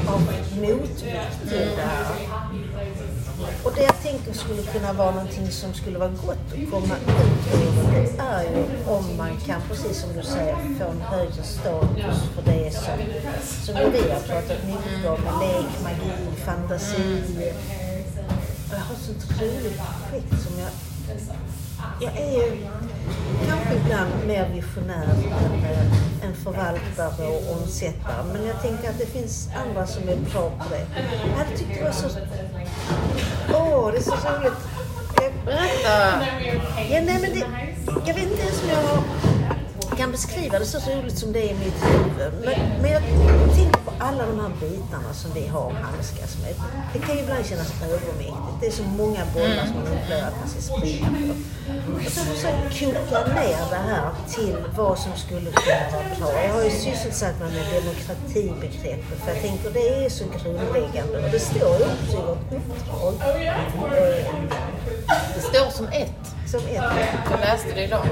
av 0.09 0.20
motvikt 0.61 1.40
till 1.48 1.68
det 1.76 1.82
här. 1.82 2.38
Och 3.64 3.72
det 3.74 3.82
jag 3.82 4.02
tänker 4.02 4.32
skulle 4.32 4.62
kunna 4.62 4.92
vara 4.92 5.11
någonting 5.11 5.50
som 5.50 5.74
skulle 5.74 5.98
vara 5.98 6.09
gott 6.11 6.52
att 6.52 6.70
komma 6.70 6.94
ut 6.94 7.54
ur 7.54 7.92
det 7.92 8.22
är 8.22 8.42
ju 8.42 8.64
om 8.86 9.16
man 9.16 9.36
kan, 9.46 9.61
precis 9.68 10.00
som 10.00 10.12
du 10.16 10.22
säger, 10.22 10.54
få 10.54 10.84
en 10.84 11.00
högre 11.00 11.42
status 11.42 12.16
för 12.34 12.42
det 12.52 12.74
som, 12.74 12.98
som 13.64 13.74
vi 13.92 14.11
har 14.11 14.20
pratat 14.20 14.64
mycket 14.66 15.11
om, 15.11 15.20
med 15.20 15.34
lek, 15.40 15.82
magi, 15.82 16.11
fantasi. 16.44 17.22
Och 18.68 18.74
jag 18.74 18.78
har 18.78 18.94
ett 18.94 19.00
sånt 19.00 19.40
roligt 19.40 19.80
projekt 20.11 20.42
som 20.42 20.59
jag... 20.59 20.70
Jag 22.00 22.16
är 22.16 22.32
ju 22.32 22.66
kanske 23.48 23.74
ibland 23.74 24.11
mer 24.26 24.48
visionär 24.54 25.04
än 25.04 25.64
eh, 25.64 26.26
en 26.28 26.34
förvaltare 26.34 27.26
och 27.28 27.56
omsättare. 27.56 28.24
Men 28.32 28.46
jag 28.46 28.62
tänker 28.62 28.90
att 28.90 28.98
det 28.98 29.06
finns 29.06 29.48
andra 29.66 29.86
som 29.86 30.02
är 30.09 30.16
bra 30.16 30.50
på 30.50 30.64
det. 30.70 30.86
Jag 31.28 31.36
hade 31.44 31.56
tyckt 31.59 31.74
det 31.78 31.84
var 31.84 31.92
så... 31.92 32.09
Åh, 33.54 33.90
det 33.92 33.98
är 33.98 34.02
så 34.02 34.11
roligt. 34.11 34.52
Jag, 35.16 35.32
Berätta. 35.44 36.22
ja, 36.90 37.00
nej, 37.06 37.18
men 37.20 37.32
det, 37.32 37.44
jag 38.06 38.14
vet 38.14 38.30
inte 38.30 38.42
ens 38.42 38.62
om 38.62 38.68
jag 38.68 39.38
kan 39.99 40.12
beskriva 40.12 40.59
det 40.59 40.66
så 40.66 40.78
roligt 40.78 41.18
som 41.18 41.32
det 41.32 41.40
är 41.40 41.51
i 41.51 41.55
mitt 41.55 41.80
huvud. 41.84 42.32
Men, 42.44 42.82
men 42.82 42.90
jag 42.90 43.03
tänker 43.57 43.80
på 43.84 43.92
alla 43.99 44.26
de 44.26 44.40
här 44.40 44.53
bitarna 44.61 45.12
som 45.14 45.30
vi 45.34 45.46
har 45.46 45.70
handskas 45.70 46.38
med. 46.42 46.55
Det 46.92 46.99
kan 46.99 47.16
ju 47.16 47.22
ibland 47.22 47.46
kännas 47.46 47.72
övermäktigt. 47.82 48.57
Det 48.61 48.66
är 48.66 48.70
så 48.70 48.82
många 48.82 49.22
bollar 49.34 49.66
som 49.66 49.74
man 49.74 49.86
upplever 49.99 50.26
att 50.30 50.38
man 50.40 50.49
ska 50.49 50.61
springa 50.61 51.09
på. 51.09 51.34
Och 52.07 52.12
så 52.12 52.20
försöker 52.20 52.94
koka 52.94 53.20
ner 53.40 53.62
det 53.70 53.82
här 53.90 54.11
till 54.34 54.57
vad 54.76 54.99
som 54.99 55.12
skulle 55.16 55.51
kunna 55.51 55.86
vara 55.92 56.30
bra. 56.32 56.42
Jag 56.44 56.55
har 56.55 56.64
ju 56.64 56.70
sysselsatt 56.70 57.40
mig 57.40 57.51
med 57.57 57.82
demokratibegreppet 57.82 59.18
för 59.24 59.30
jag 59.34 59.42
tänker 59.42 59.70
det 59.70 60.05
är 60.05 60.09
så 60.11 60.24
grundläggande. 60.36 61.16
Och 61.24 61.30
det 61.30 61.40
står 61.40 61.76
ju 61.80 61.84
också 61.94 62.16
i 62.16 62.26
vårt 62.26 62.53
uppdrag. 62.53 63.14
Eh, 63.99 64.26
Det 65.34 65.40
står 65.40 65.70
som 65.70 65.86
ett. 65.86 66.24
som 66.46 66.61
ett 66.61 66.84
Jag 67.30 67.40
läste 67.40 67.74
det 67.74 67.84
idag. 67.84 68.07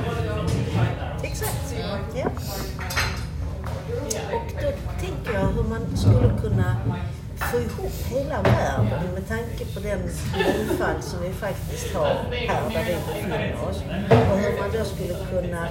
Och 4.33 4.53
då 4.63 4.71
tänker 5.01 5.33
jag 5.33 5.47
hur 5.47 5.63
man 5.63 5.97
skulle 5.97 6.41
kunna 6.41 6.77
få 7.39 7.59
ihop 7.59 7.93
hela 8.09 8.43
världen 8.43 9.15
med 9.15 9.29
tanke 9.29 9.65
på 9.75 9.81
den 9.81 10.01
mångfald 10.35 11.05
som 11.05 11.23
vi 11.23 11.33
faktiskt 11.33 11.95
har 11.95 12.17
här 12.31 12.63
där 12.71 12.85
vi 12.85 12.95
befinner 13.07 13.55
oss. 13.69 13.83
Och 14.11 14.39
hur 14.39 14.61
man 14.61 14.71
då 14.73 14.85
skulle 14.85 15.15
kunna 15.31 15.69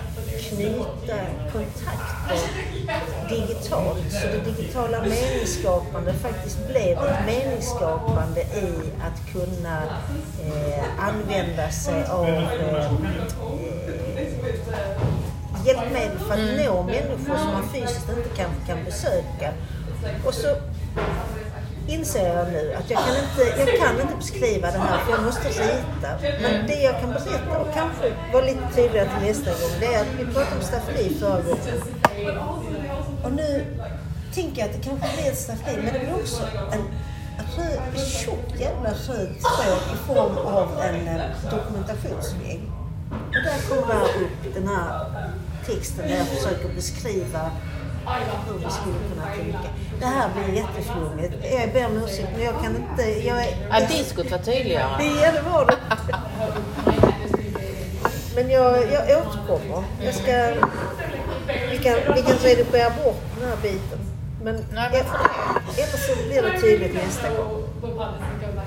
knyta 0.50 1.20
kontakter 1.52 2.40
digitalt 3.30 4.12
så 4.12 4.28
det 4.28 4.52
digitala 4.52 5.02
meningsskapande 5.02 6.14
faktiskt 6.14 6.68
blev 6.68 6.98
ett 6.98 7.26
meningsskapande 7.26 8.42
i 8.42 8.72
att 9.02 9.32
kunna 9.34 9.84
eh, 10.46 11.08
använda 11.08 11.72
sig 11.72 12.06
av 12.06 12.28
eh, 12.28 12.92
hjälpmedel 15.66 16.18
för 16.28 16.34
att 16.34 16.40
Mm. 16.40 16.66
nå 16.66 16.84
människor 16.84 17.38
som 17.38 17.52
man 17.54 17.70
fysiskt 17.74 18.10
inte 18.10 18.30
kan, 18.38 18.50
kan 18.68 18.84
besöka. 18.86 19.50
Och 20.26 20.34
så 20.34 20.48
inser 21.88 22.36
jag 22.38 22.48
nu 22.48 22.74
att 22.74 22.90
jag 22.90 23.00
kan, 23.00 23.16
inte, 23.24 23.60
jag 23.60 23.80
kan 23.80 24.02
inte 24.02 24.16
beskriva 24.18 24.72
det 24.72 24.78
här 24.78 24.98
för 25.06 25.12
jag 25.12 25.24
måste 25.24 25.48
rita. 25.50 26.10
Men 26.42 26.68
det 26.68 26.82
jag 26.82 27.00
kan 27.02 27.10
berätta 27.10 27.58
och 27.60 27.74
kanske 27.74 28.14
vara 28.34 28.46
lite 28.46 28.64
tydligare 28.76 29.10
till 29.10 29.28
nästa 29.28 29.50
gång 29.52 29.72
det 29.80 29.86
är 29.96 30.02
att 30.02 30.08
vi 30.20 30.26
pratade 30.26 30.56
om 30.56 30.62
staffeli 30.64 31.16
förra 31.20 31.42
gången. 31.42 32.88
Och 33.24 33.32
nu 33.32 33.66
tänker 34.36 34.62
jag 34.62 34.70
att 34.70 34.76
det 34.76 34.90
kanske 34.90 35.08
blir 35.18 35.32
ett 35.32 35.38
staffeli 35.40 35.78
men 35.84 35.94
det 35.94 36.00
blir 36.00 36.16
också 36.16 36.44
en 36.74 36.84
röd, 37.58 38.08
tjock 38.08 38.60
jävla 38.60 38.90
röd 38.90 39.30
tråd 39.40 39.82
i 39.94 39.98
form 40.08 40.38
av 40.38 40.82
en 40.82 41.08
eh, 41.08 41.22
dokumentationsvägg. 41.52 42.62
Och 43.12 43.42
där 43.44 43.70
kommer 43.70 44.04
upp 44.04 44.54
den 44.56 44.68
här 44.68 45.06
texten 45.66 46.08
där 46.08 46.18
jag 46.18 46.28
försöker 46.28 46.70
beskriva 46.76 47.52
hur 48.48 48.58
vi 48.58 48.70
skulle 48.70 48.96
kunna 49.10 49.26
tänka. 49.36 49.70
Det 50.00 50.06
här 50.06 50.30
blir 50.34 50.56
jätteflummigt. 50.56 51.34
Jag 51.52 51.74
ber 51.74 51.86
om 51.86 52.04
ursäkt 52.04 52.30
men 52.36 52.46
jag 52.46 52.62
kan 52.62 52.76
inte... 52.76 53.28
Jag 53.28 53.46
är, 53.46 53.68
Ja, 53.70 53.88
diskot 53.88 54.32
var 54.32 54.38
tydligare. 54.38 55.04
Ja, 55.22 55.32
det 55.32 55.42
var 55.42 55.66
det. 55.66 55.78
Men 58.36 58.50
jag, 58.50 58.92
jag 58.92 59.28
återkommer. 59.28 59.84
Jag 60.04 60.14
ska... 60.14 60.54
Vi 61.72 61.78
kan, 61.78 61.94
vi 62.16 62.22
kan 62.22 62.38
redigera 62.38 62.90
bort 62.90 63.22
den 63.40 63.50
här 63.50 63.58
biten. 63.62 64.00
Men 64.44 64.56
eller 65.78 65.98
så 65.98 66.28
blir 66.28 66.42
det 66.42 66.62
tydligt 66.62 66.94
nästa 66.94 67.30
gång. 67.30 67.64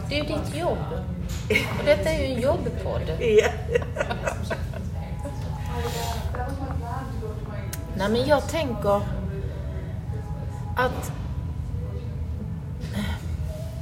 Det 0.09 0.19
är 0.19 0.25
ju 0.25 0.29
ditt 0.29 0.57
jobb. 0.57 0.79
Och 1.79 1.85
detta 1.85 2.11
är 2.11 2.19
ju 2.19 2.35
en 2.35 2.41
jobbpodd. 2.41 3.03
Ja. 3.21 3.49
Nej, 7.99 8.09
men 8.09 8.27
jag 8.27 8.49
tänker 8.49 9.01
att... 10.77 11.13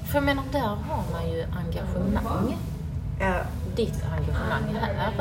För 0.06 0.14
jag 0.14 0.24
menar, 0.24 0.44
där 0.52 0.60
har 0.60 1.02
man 1.12 1.30
ju 1.30 1.42
engagemang. 1.42 2.56
Ja. 3.20 3.34
Ditt 3.76 4.04
engagemang 4.18 4.76
här. 4.80 5.12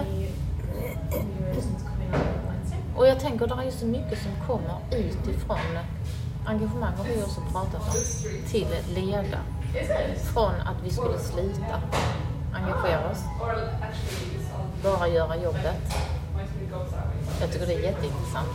Och 2.95 3.07
jag 3.07 3.19
tänker, 3.19 3.47
det 3.47 3.53
är 3.53 3.63
ju 3.63 3.71
så 3.71 3.85
mycket 3.85 4.19
som 4.21 4.31
kommer 4.47 4.79
utifrån 4.91 5.57
engagemang 6.45 6.93
har 6.97 7.03
vi 7.05 7.23
också 7.23 7.41
pratat 7.51 7.81
om, 7.81 8.01
till 8.47 8.67
leda. 8.95 9.37
Från 10.33 10.53
att 10.61 10.83
vi 10.83 10.89
skulle 10.89 11.19
sluta 11.19 11.81
engagera 12.53 13.11
oss, 13.11 13.23
bara 14.83 15.07
göra 15.07 15.37
jobbet. 15.37 15.95
Jag 17.41 17.51
tycker 17.51 17.65
det 17.67 17.73
är 17.73 17.79
jätteintressant. 17.83 18.47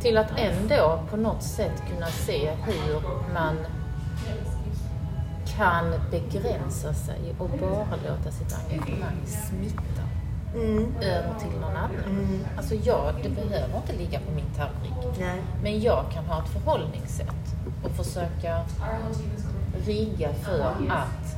Till 0.00 0.18
att 0.18 0.30
ändå 0.38 1.00
på 1.10 1.16
något 1.16 1.42
sätt 1.42 1.82
kunna 1.94 2.06
se 2.06 2.50
hur 2.66 3.00
man 3.34 3.56
kan 5.56 5.94
begränsa 6.10 6.94
sig 6.94 7.34
och 7.38 7.48
bara 7.48 7.96
låta 8.08 8.30
sitt 8.30 8.56
engagemang 8.70 9.20
smitta 9.26 10.02
Mm. 10.54 10.94
över 11.02 11.34
till 11.40 11.60
någon 11.60 11.76
annan. 11.76 11.90
Mm. 12.06 12.38
Alltså 12.56 12.74
jag, 12.74 13.14
det 13.22 13.28
behöver 13.28 13.76
inte 13.76 13.92
ligga 13.92 14.18
på 14.20 14.32
min 14.32 14.44
tallrik. 14.56 15.18
Nej. 15.18 15.42
Men 15.62 15.80
jag 15.80 16.04
kan 16.12 16.24
ha 16.24 16.42
ett 16.42 16.48
förhållningssätt 16.48 17.54
och 17.84 17.90
försöka 17.90 18.60
rigga 19.86 20.32
för 20.44 20.60
att 20.88 21.36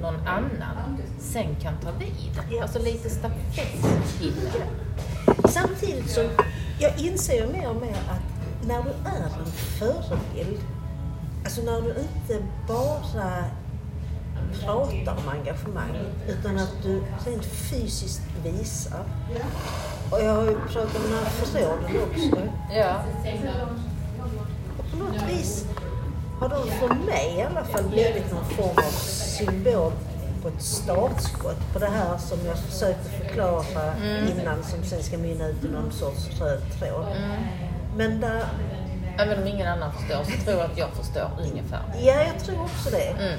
någon 0.00 0.26
annan 0.26 0.98
sen 1.18 1.56
kan 1.62 1.74
ta 1.82 1.90
vid. 1.90 2.60
Alltså 2.62 2.78
lite 2.78 3.10
stafettpinne. 3.10 4.66
Samtidigt 5.48 6.10
som 6.10 6.24
jag 6.78 6.98
inser 6.98 7.46
mer 7.46 7.68
och 7.68 7.76
mer 7.76 7.96
att 8.10 8.66
när 8.66 8.82
du 8.82 8.90
är 9.10 9.24
en 9.24 9.46
förebild, 9.78 10.60
alltså 11.44 11.62
när 11.62 11.80
du 11.80 11.88
inte 11.88 12.46
bara 12.68 13.44
pratar 14.64 15.16
om 15.16 15.28
engagemang, 15.28 15.96
utan 16.28 16.58
att 16.58 16.72
du 16.82 17.02
rent 17.26 17.44
fysiskt 17.44 18.22
visar. 18.44 19.04
Och 20.10 20.20
jag 20.20 20.34
har 20.34 20.42
ju 20.42 20.54
pratat 20.54 20.96
om 20.96 21.02
den 21.02 21.12
här 21.12 21.30
förråden 21.30 22.02
också. 22.02 22.48
Ja. 22.74 23.02
Och 24.78 24.90
på 24.90 24.96
något 24.96 25.22
vis 25.28 25.66
har 26.40 26.48
de 26.48 26.70
för 26.70 26.94
mig 26.94 27.34
i 27.38 27.42
alla 27.42 27.64
fall 27.64 27.84
blivit 27.84 28.32
någon 28.32 28.44
form 28.44 28.76
av 28.86 28.90
symbol 28.90 29.92
på 30.42 30.48
ett 30.48 30.62
startskott 30.62 31.72
på 31.72 31.78
det 31.78 31.86
här 31.90 32.18
som 32.18 32.38
jag 32.46 32.58
försökte 32.58 33.10
förklara 33.10 33.92
innan 34.30 34.62
som 34.62 34.84
sen 34.84 35.02
ska 35.02 35.18
mynna 35.18 35.48
ut 35.48 35.64
i 35.64 35.68
någon 35.68 35.92
sorts 35.92 36.40
röd 36.40 36.60
tråd. 36.78 37.06
Men 37.96 38.20
där, 38.20 38.44
Även 39.18 39.42
om 39.42 39.48
ingen 39.48 39.66
annan 39.66 39.92
förstår 39.92 40.24
så 40.24 40.44
tror 40.44 40.56
jag 40.60 40.70
att 40.70 40.78
jag 40.78 40.90
förstår 40.90 41.30
ungefär. 41.50 41.80
ja 42.00 42.14
jag 42.22 42.44
tror 42.44 42.62
också 42.62 42.90
det. 42.90 43.08
Mm. 43.08 43.38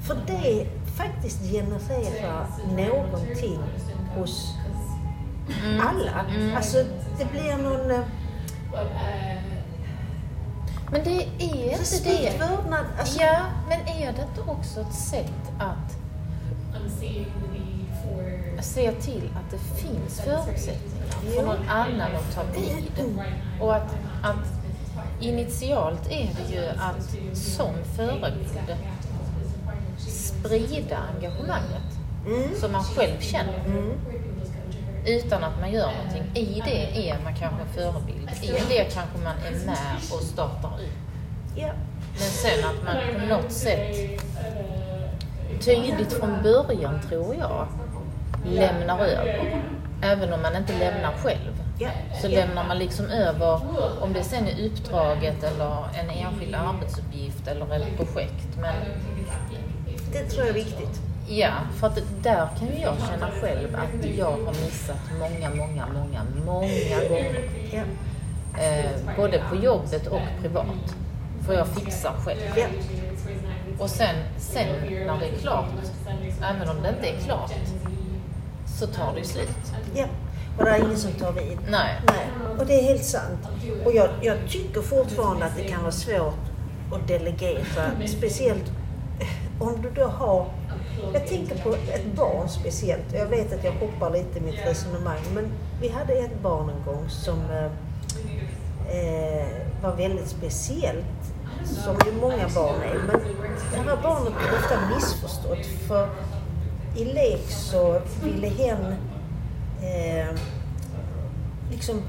För 0.00 0.16
det 0.26 0.66
faktiskt 0.96 1.42
genererar 1.42 2.46
någonting 2.76 3.58
hos 4.16 4.54
alla. 5.80 6.26
Alltså 6.56 6.84
det 7.18 7.24
blir 7.24 7.56
någon 7.56 7.90
eh, 7.90 8.00
Men 10.90 11.04
det 11.04 11.10
är 11.10 11.22
inte 11.22 11.80
respekt, 11.80 12.38
det. 12.38 12.38
vördnad. 12.38 12.86
Alltså, 12.98 13.20
Ja, 13.20 13.40
men 13.68 13.80
är 13.80 14.12
det 14.12 14.22
inte 14.22 14.50
också 14.50 14.80
ett 14.80 14.94
sätt 14.94 15.52
att 15.58 15.96
se 18.64 18.92
till 18.92 19.30
att 19.36 19.50
det 19.50 19.58
finns 19.58 20.20
förutsättningar 20.20 21.34
för 21.34 21.42
någon 21.42 21.68
annan 21.68 22.16
att 22.16 22.34
ta 22.34 22.42
vid? 22.54 23.14
Och 23.60 23.76
att, 23.76 23.94
att 24.22 24.46
initialt 25.20 26.06
är 26.10 26.30
det 26.36 26.54
ju 26.54 26.66
att 26.66 27.36
som 27.36 27.74
förebild 27.96 28.48
sprida 29.98 30.98
engagemanget 31.16 32.60
som 32.60 32.72
man 32.72 32.84
själv 32.84 33.20
känner. 33.20 33.64
Utan 35.06 35.44
att 35.44 35.60
man 35.60 35.72
gör 35.72 35.90
någonting. 35.92 36.22
I 36.34 36.62
det 36.64 37.10
är 37.10 37.18
man 37.24 37.34
kanske 37.34 37.62
en 37.62 37.68
förebild. 37.68 38.30
I 38.42 38.62
det 38.68 38.84
kanske 38.94 39.18
man 39.24 39.34
är 39.46 39.66
med 39.66 39.96
och 40.12 40.22
startar 40.22 40.68
upp. 40.68 41.62
Men 42.12 42.28
sen 42.28 42.64
att 42.64 42.84
man 42.84 42.96
på 43.20 43.26
något 43.34 43.52
sätt 43.52 43.96
tydligt 45.60 46.12
från 46.12 46.42
början, 46.42 47.00
tror 47.08 47.34
jag, 47.34 47.66
lämnar 48.44 48.98
över. 48.98 49.62
Även 50.02 50.32
om 50.32 50.42
man 50.42 50.56
inte 50.56 50.78
lämnar 50.78 51.12
själv. 51.12 51.62
Så 52.22 52.28
lämnar 52.28 52.66
man 52.68 52.78
liksom 52.78 53.06
över, 53.06 53.60
om 54.02 54.12
det 54.12 54.22
sen 54.22 54.48
är 54.48 54.66
uppdraget 54.66 55.44
eller 55.44 55.84
en 55.94 56.10
enskild 56.10 56.54
arbetsuppgift 56.54 57.48
eller 57.48 57.76
ett 57.76 57.96
projekt. 57.96 58.56
Men 58.60 58.74
Det 60.12 60.22
tror 60.24 60.46
jag 60.46 60.48
är 60.48 60.64
viktigt. 60.64 61.00
Ja, 61.28 61.50
för 61.80 61.86
att 61.86 61.98
där 62.22 62.48
kan 62.58 62.68
ju 62.68 62.82
jag 62.82 62.94
känna 63.10 63.30
själv 63.40 63.76
att 63.76 64.16
jag 64.16 64.30
har 64.30 64.52
missat 64.64 64.96
många, 65.18 65.50
många, 65.50 65.86
många, 65.86 66.22
många 66.46 67.08
gånger. 67.08 67.50
Ja. 67.72 67.82
Eh, 68.62 69.16
både 69.16 69.42
på 69.50 69.56
jobbet 69.56 70.06
och 70.06 70.20
privat. 70.40 70.96
För 71.46 71.54
jag 71.54 71.68
fixar 71.68 72.12
själv. 72.24 72.40
Ja. 72.56 72.66
Och 73.78 73.90
sen, 73.90 74.16
sen 74.38 74.66
när 75.06 75.20
det 75.20 75.26
är 75.26 75.38
klart, 75.40 75.68
även 76.42 76.68
om 76.68 76.82
det 76.82 76.88
inte 76.88 77.08
är 77.08 77.20
klart, 77.24 77.52
så 78.78 78.86
tar 78.86 79.12
det 79.12 79.18
ju 79.18 79.24
slut. 79.24 79.72
Ja, 79.94 80.06
och 80.58 80.64
det 80.64 80.70
är 80.70 80.84
ingen 80.84 80.96
som 80.96 81.12
tar 81.12 81.32
vid. 81.32 81.58
Nej. 81.70 82.00
Nej, 82.06 82.26
och 82.58 82.66
det 82.66 82.80
är 82.80 82.82
helt 82.82 83.04
sant. 83.04 83.48
Och 83.84 83.92
jag, 83.94 84.08
jag 84.22 84.36
tycker 84.48 84.82
fortfarande 84.82 85.44
att 85.44 85.56
det 85.56 85.64
kan 85.64 85.80
vara 85.80 85.92
svårt 85.92 86.34
att 86.92 87.08
delegera, 87.08 87.90
speciellt 88.06 88.72
om 89.58 89.82
du 89.82 89.90
då 89.90 90.06
har... 90.06 90.46
Jag 91.12 91.26
tänker 91.26 91.58
på 91.58 91.74
ett 91.74 92.06
barn 92.16 92.48
speciellt. 92.48 93.12
Jag 93.12 93.26
vet 93.26 93.52
att 93.52 93.64
jag 93.64 93.72
hoppar 93.72 94.10
lite 94.10 94.38
i 94.38 94.40
mitt 94.40 94.66
resonemang, 94.66 95.20
men 95.34 95.52
vi 95.80 95.88
hade 95.88 96.12
ett 96.12 96.42
barn 96.42 96.70
en 96.70 96.84
gång 96.92 97.08
som 97.08 97.38
eh, 97.50 97.64
eh, 98.96 99.46
var 99.82 99.96
väldigt 99.96 100.28
speciellt, 100.28 101.34
som 101.64 101.96
ju 102.06 102.12
många 102.20 102.48
barn 102.54 102.82
är. 102.82 102.94
Men 102.94 103.20
det 103.72 103.90
här 103.90 104.02
barnet 104.02 104.32
blev 104.38 104.54
ofta 104.54 104.94
missförstått, 104.94 105.66
för 105.88 106.08
i 106.96 107.04
lek 107.04 107.50
så 107.50 108.00
ville 108.22 108.48
hen 108.48 108.94
eh, 109.82 110.38
liksom 111.70 112.02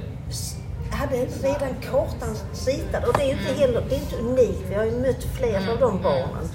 hade 0.92 1.16
redan 1.26 1.76
kartan 1.82 2.36
ritad 2.68 3.04
och 3.04 3.14
det 3.18 3.24
är 3.24 3.32
inte 3.32 3.62
heller 3.62 3.84
det 3.90 3.96
är 3.96 4.00
inte 4.00 4.16
unikt. 4.16 4.64
Vi 4.70 4.76
har 4.76 4.84
ju 4.84 5.00
mött 5.00 5.24
flera 5.24 5.72
av 5.72 5.80
de 5.80 6.02
barnen. 6.02 6.50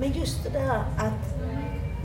Men 0.00 0.12
just 0.12 0.44
det 0.44 0.50
där 0.50 0.84
att 0.96 1.35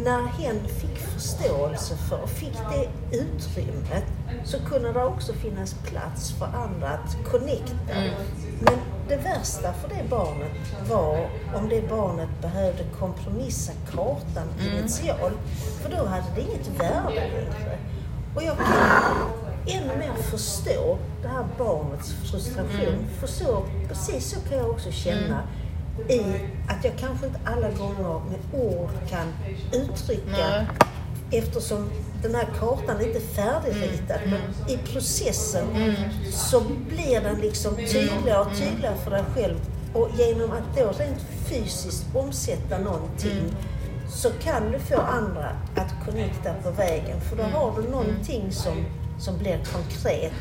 när 0.04 0.28
hen 0.28 0.68
fick 0.68 0.98
förståelse 0.98 1.98
för 1.98 2.22
och 2.22 2.30
fick 2.30 2.58
det 2.72 3.18
utrymmet 3.18 4.06
så 4.44 4.60
kunde 4.60 4.94
det 4.94 5.04
också 5.04 5.34
finnas 5.34 5.74
plats 5.74 6.32
för 6.32 6.46
andra 6.46 6.90
att 6.90 7.32
connecta. 7.32 7.96
Men 8.60 8.80
det 9.08 9.16
värsta 9.18 9.74
för 9.74 9.90
det 9.90 10.10
barnet 10.10 10.52
var 10.90 11.30
om 11.56 11.70
det 11.70 11.90
barnet 11.90 12.30
behövde 12.42 12.84
kompromissa 13.00 13.72
kartan 13.92 14.48
initialt. 14.60 15.38
För 15.82 15.90
då 15.98 16.06
hade 16.06 16.26
det 16.36 16.42
inget 16.42 16.68
värde 16.80 17.16
längre. 17.16 17.78
Och 18.36 18.44
jag 18.44 18.58
kan 18.58 18.68
ännu 19.68 19.98
mer 19.98 20.14
förstå 20.14 20.98
det 21.22 21.28
här 21.28 21.46
barnets 21.58 22.14
frustration. 22.14 23.06
För 23.20 23.28
så, 23.28 23.64
precis 23.88 24.30
så 24.30 24.50
kan 24.50 24.58
jag 24.58 24.70
också 24.70 24.92
känna 24.92 25.44
i 26.10 26.22
att 26.68 26.86
jag 26.86 26.94
kanske 26.98 27.26
inte 27.26 27.40
alla 27.46 27.70
gånger 27.72 28.22
med 28.30 28.62
ord 28.62 28.90
kan 29.10 29.28
uttrycka 29.74 30.22
Nej. 30.32 30.66
eftersom 31.32 31.90
den 32.22 32.36
här 32.36 32.48
kartan 32.60 33.02
inte 33.02 33.18
är 33.18 33.22
färdigritad. 33.22 34.20
Men 34.26 34.70
i 34.70 34.78
processen 34.78 35.66
så 36.32 36.62
blir 36.90 37.22
den 37.22 37.40
liksom 37.42 37.76
tydligare 37.76 38.40
och 38.40 38.58
tydligare 38.58 38.96
för 39.04 39.12
dig 39.12 39.24
själv. 39.36 39.56
Och 39.94 40.10
genom 40.18 40.52
att 40.52 40.78
då 40.78 40.92
rent 41.04 41.22
fysiskt 41.46 42.06
omsätta 42.16 42.78
någonting 42.78 43.56
så 44.10 44.30
kan 44.30 44.72
du 44.72 44.80
få 44.80 45.02
andra 45.02 45.50
att 45.76 46.06
connecta 46.06 46.54
på 46.64 46.72
vägen. 46.72 47.22
För 47.22 47.38
då 47.38 47.44
har 47.44 47.82
du 47.82 47.90
någonting 47.90 48.52
som, 48.52 48.86
som 49.22 49.38
blir 49.38 49.60
konkret 49.74 50.34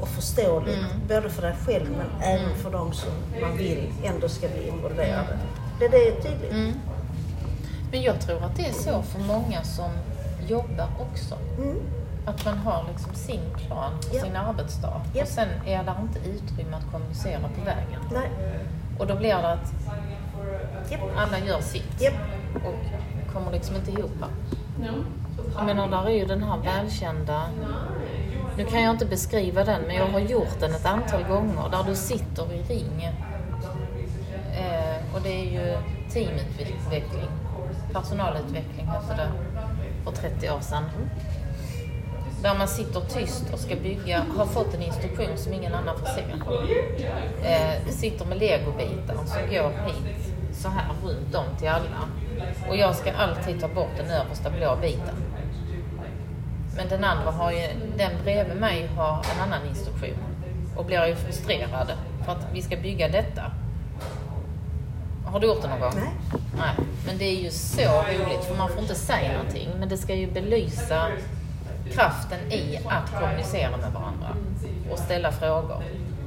och 0.00 0.08
förståeligt. 0.08 0.78
Både 1.08 1.30
för 1.30 1.42
dig 1.42 1.54
själv 1.66 1.90
men 1.90 2.22
även 2.22 2.54
för 2.54 2.70
de 2.70 2.92
som 2.92 3.10
man 3.40 3.56
vill 3.56 3.92
ändå 4.04 4.28
ska 4.28 4.48
bli 4.48 4.68
involverade. 4.68 5.38
Det 5.78 5.84
är 5.84 5.90
det 5.90 6.22
tydligt. 6.22 6.74
Men 7.92 8.02
jag 8.02 8.20
tror 8.20 8.44
att 8.44 8.56
det 8.56 8.66
är 8.68 8.72
så 8.72 9.02
för 9.02 9.18
många 9.20 9.62
som 9.62 9.90
jobbar 10.48 10.88
också. 11.00 11.34
Mm. 11.58 11.76
Att 12.26 12.44
man 12.44 12.58
har 12.58 12.84
liksom 12.92 13.14
sin 13.14 13.40
plan 13.66 13.92
för 14.02 14.16
Ja. 14.16 14.22
sin 14.24 14.36
arbetsdag 14.36 15.00
Ja. 15.14 15.22
och 15.22 15.28
sen 15.28 15.48
är 15.66 15.84
det 15.84 15.94
inte 16.02 16.18
utrymme 16.28 16.76
att 16.76 16.92
kommunicera 16.92 17.40
på 17.40 17.64
vägen. 17.64 18.00
Nej. 18.12 18.30
Och 18.98 19.06
då 19.06 19.14
blir 19.16 19.28
det 19.34 19.52
att 19.52 19.72
Japp. 20.90 21.00
alla 21.16 21.38
gör 21.38 21.60
sitt 21.60 22.12
och 22.54 23.32
kommer 23.32 23.52
liksom 23.52 23.76
inte 23.76 23.90
ihop. 23.90 24.24
Jag 25.56 25.66
menar, 25.66 25.88
där 25.88 26.06
är 26.06 26.14
ju 26.14 26.24
den 26.24 26.42
här 26.42 26.58
välkända... 26.58 27.42
Nu 28.56 28.64
kan 28.64 28.82
jag 28.82 28.94
inte 28.94 29.06
beskriva 29.06 29.64
den, 29.64 29.82
men 29.82 29.96
jag 29.96 30.06
har 30.06 30.20
gjort 30.20 30.60
den 30.60 30.70
ett 30.74 30.86
antal 30.86 31.22
gånger 31.22 31.68
där 31.70 31.84
du 31.88 31.94
sitter 31.94 32.52
i 32.52 32.62
ring. 32.62 33.08
Eh, 34.58 35.14
och 35.14 35.20
det 35.22 35.28
är 35.28 35.44
ju 35.44 35.76
teamutveckling. 36.12 37.30
Personalutveckling 37.92 38.86
hette 38.86 39.14
det 39.16 39.28
för 40.04 40.12
30 40.12 40.50
år 40.50 40.60
sedan. 40.60 40.84
Där 42.42 42.58
man 42.58 42.68
sitter 42.68 43.00
tyst 43.00 43.44
och 43.52 43.58
ska 43.58 43.76
bygga, 43.76 44.24
har 44.36 44.46
fått 44.46 44.74
en 44.74 44.82
instruktion 44.82 45.36
som 45.36 45.52
ingen 45.52 45.74
annan 45.74 45.98
får 45.98 46.06
se. 46.06 46.24
Eh, 47.48 47.90
sitter 47.90 48.24
med 48.24 48.38
legobitar 48.38 49.14
som 49.26 49.42
går 49.50 49.70
hit, 49.86 50.34
så 50.52 50.68
här 50.68 50.86
runt 51.04 51.34
om 51.34 51.56
till 51.58 51.68
alla. 51.68 52.08
Och 52.68 52.76
jag 52.76 52.94
ska 52.94 53.12
alltid 53.12 53.60
ta 53.60 53.68
bort 53.68 53.96
den 53.96 54.10
översta 54.10 54.50
blå 54.50 54.76
biten. 54.82 55.27
Men 56.78 56.88
den 56.88 57.04
andra 57.04 57.30
har 57.30 57.52
ju, 57.52 57.66
den 57.96 58.12
bredvid 58.24 58.56
mig 58.56 58.90
har 58.96 59.24
en 59.34 59.40
annan 59.40 59.68
instruktion. 59.68 60.18
Och 60.76 60.84
blir 60.84 61.06
ju 61.06 61.14
frustrerad 61.14 61.92
för 62.24 62.32
att 62.32 62.46
vi 62.52 62.62
ska 62.62 62.76
bygga 62.76 63.08
detta. 63.08 63.42
Har 65.24 65.40
du 65.40 65.46
gjort 65.46 65.62
det 65.62 65.68
någon 65.68 65.80
gång? 65.80 65.92
Nej. 65.94 66.40
Nej. 66.58 66.86
Men 67.06 67.18
det 67.18 67.24
är 67.24 67.40
ju 67.40 67.50
så 67.50 67.82
roligt 67.82 68.44
för 68.44 68.54
man 68.54 68.68
får 68.68 68.82
inte 68.82 68.94
säga 68.94 69.32
någonting. 69.32 69.68
Men 69.78 69.88
det 69.88 69.96
ska 69.96 70.14
ju 70.14 70.30
belysa 70.30 71.06
kraften 71.92 72.52
i 72.52 72.76
att 72.88 73.20
kommunicera 73.20 73.70
med 73.70 73.92
varandra 73.92 74.36
och 74.90 74.98
ställa 74.98 75.32
frågor. 75.32 75.82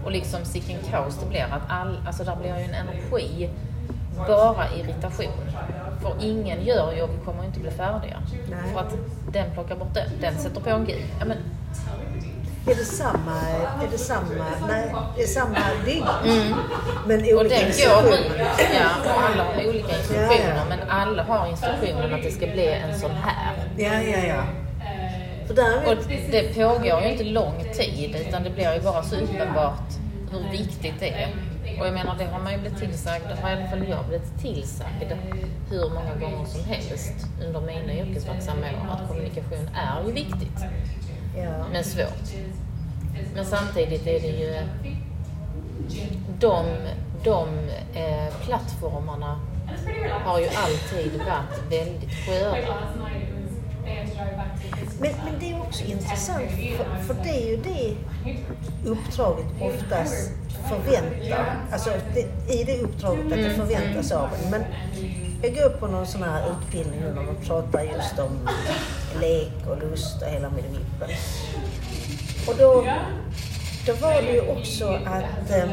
Och 0.05 0.11
liksom 0.11 0.45
sicken 0.45 0.77
kaos 0.89 1.19
det 1.19 1.29
blir 1.29 1.43
att 1.51 1.61
all, 1.67 1.99
alltså 2.07 2.23
där 2.23 2.35
blir 2.35 2.57
ju 2.57 2.63
en 2.63 2.73
energi, 2.73 3.49
bara 4.27 4.65
irritation. 4.79 5.51
För 6.01 6.15
ingen 6.21 6.65
gör 6.65 6.93
ju 6.93 7.01
och 7.01 7.09
vi 7.09 7.25
kommer 7.25 7.45
inte 7.45 7.59
bli 7.59 7.71
färdiga. 7.71 8.21
Nej. 8.49 8.73
För 8.73 8.79
att 8.79 8.93
den 9.33 9.51
plockar 9.53 9.75
bort 9.75 9.93
den, 9.93 10.09
den 10.21 10.37
sätter 10.37 10.61
på 10.61 10.69
en 10.69 10.85
gud. 10.85 11.05
Ja, 11.19 11.25
men, 11.25 11.37
Är 12.67 12.75
det 12.75 12.85
samma, 12.85 13.37
är 13.83 13.91
det 13.91 13.97
samma, 13.97 14.45
nej, 14.67 14.93
det 15.15 15.23
är 15.23 15.27
samma 15.27 15.57
bygg. 15.85 16.03
Men 17.07 17.19
och 17.19 17.41
olika 17.41 17.55
den 17.55 17.65
går 17.65 18.13
ut, 18.13 18.31
ja, 18.73 19.11
och 19.13 19.23
alla 19.23 19.43
har 19.43 19.69
olika 19.69 19.97
instruktioner 19.97 20.49
Ja, 20.49 20.55
ja. 20.55 20.63
men 20.69 20.79
alla 20.89 21.23
har 21.23 21.47
instruktionen 21.47 22.13
att 22.13 22.23
det 22.23 22.31
ska 22.31 22.47
bli 22.47 22.67
en 22.67 22.99
sån 22.99 23.11
här. 23.11 23.53
Ja, 23.77 24.01
ja, 24.01 24.27
ja. 24.27 24.43
Och 25.87 25.97
det 26.31 26.55
pågår 26.55 27.01
ju 27.01 27.11
inte 27.11 27.23
lång 27.23 27.63
tid 27.73 28.15
utan 28.27 28.43
det 28.43 28.49
blir 28.49 28.73
ju 28.73 28.81
bara 28.81 29.03
så 29.03 29.15
uppenbart 29.15 29.89
hur 30.31 30.51
viktigt 30.51 30.99
det 30.99 31.09
är. 31.09 31.29
Och 31.81 31.87
jag 31.87 31.93
menar 31.93 32.15
det 32.17 32.25
har 32.25 32.39
man 32.39 32.53
ju 32.53 32.59
blivit 32.59 32.79
tillsagd, 32.79 33.23
det 33.29 33.41
har 33.41 33.49
i 33.49 33.53
alla 33.53 33.67
fall 33.67 33.87
jag 33.89 34.05
blivit 34.05 34.39
tillsagd 34.41 35.11
hur 35.69 35.89
många 35.89 36.15
gånger 36.15 36.45
som 36.45 36.63
helst 36.63 37.13
under 37.45 37.61
mina 37.61 37.93
yrkesverksamma 37.93 38.61
år 38.61 38.91
att 38.91 39.07
kommunikation 39.07 39.69
är 39.75 40.07
ju 40.07 40.11
viktigt 40.11 40.65
ja. 41.37 41.65
men 41.71 41.83
svårt. 41.83 42.29
Men 43.35 43.45
samtidigt 43.45 44.07
är 44.07 44.19
det 44.19 44.27
ju 44.27 44.55
de, 46.39 46.65
de 47.23 47.47
eh, 47.93 48.33
plattformarna 48.45 49.39
har 50.25 50.39
ju 50.39 50.47
alltid 50.47 51.11
varit 51.19 51.71
väldigt 51.71 52.13
sköra. 52.13 52.77
Men, 55.01 55.11
men 55.25 55.39
det 55.39 55.51
är 55.51 55.61
också 55.61 55.83
intressant, 55.83 56.51
för, 56.77 57.03
för 57.03 57.23
det 57.23 57.29
är 57.29 57.49
ju 57.49 57.57
det 57.57 57.95
uppdraget 58.89 59.45
oftast 59.61 60.31
förväntar. 60.69 61.55
Alltså 61.71 61.89
det, 62.13 62.53
i 62.53 62.63
det 62.63 62.81
uppdraget 62.81 63.25
att 63.25 63.31
det 63.31 63.49
förväntas 63.49 64.11
av 64.11 64.29
en. 64.33 64.51
Men 64.51 64.63
jag 65.41 65.53
går 65.55 65.69
på 65.69 65.87
någon 65.87 66.07
sån 66.07 66.23
här 66.23 66.51
utbildning 66.51 66.99
när 66.99 67.13
man 67.13 67.35
pratar 67.45 67.83
just 67.83 68.19
om 68.19 68.49
lek 69.21 69.67
och 69.67 69.77
lust 69.77 70.21
och 70.21 70.27
hela 70.27 70.49
medvippen. 70.49 71.09
Och 72.47 72.55
då, 72.57 72.85
då 73.85 73.93
var 73.93 74.21
det 74.21 74.31
ju 74.31 74.41
också 74.41 74.87
att 75.05 75.51
eh, 75.51 75.69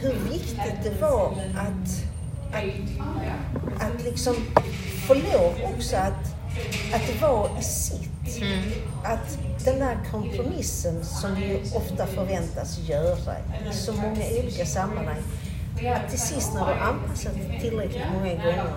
hur 0.00 0.14
viktigt 0.30 0.82
det 0.82 1.00
var 1.00 1.32
att, 1.56 2.04
att, 2.52 3.82
att 3.82 4.04
liksom 4.04 4.34
få 5.06 5.14
lov 5.14 5.54
också 5.74 5.96
att, 5.96 6.37
att 6.94 7.06
det 7.06 7.22
var 7.22 7.50
i 7.60 7.62
sitt. 7.62 8.42
Att 9.04 9.38
den 9.64 9.78
där 9.78 9.98
kompromissen 10.10 11.04
som 11.04 11.34
vi 11.34 11.46
ju 11.46 11.60
ofta 11.74 12.06
förväntas 12.06 12.78
göra 12.78 13.34
i 13.70 13.74
så 13.74 13.92
många 13.92 14.24
olika 14.40 14.66
sammanhang. 14.66 15.22
Att 15.96 16.10
till 16.10 16.20
sist 16.20 16.54
när 16.54 16.60
du 16.60 16.72
har 16.72 16.80
anpassat 16.80 17.32
det 17.34 17.60
tillräckligt 17.60 18.02
många 18.14 18.34
gånger 18.34 18.72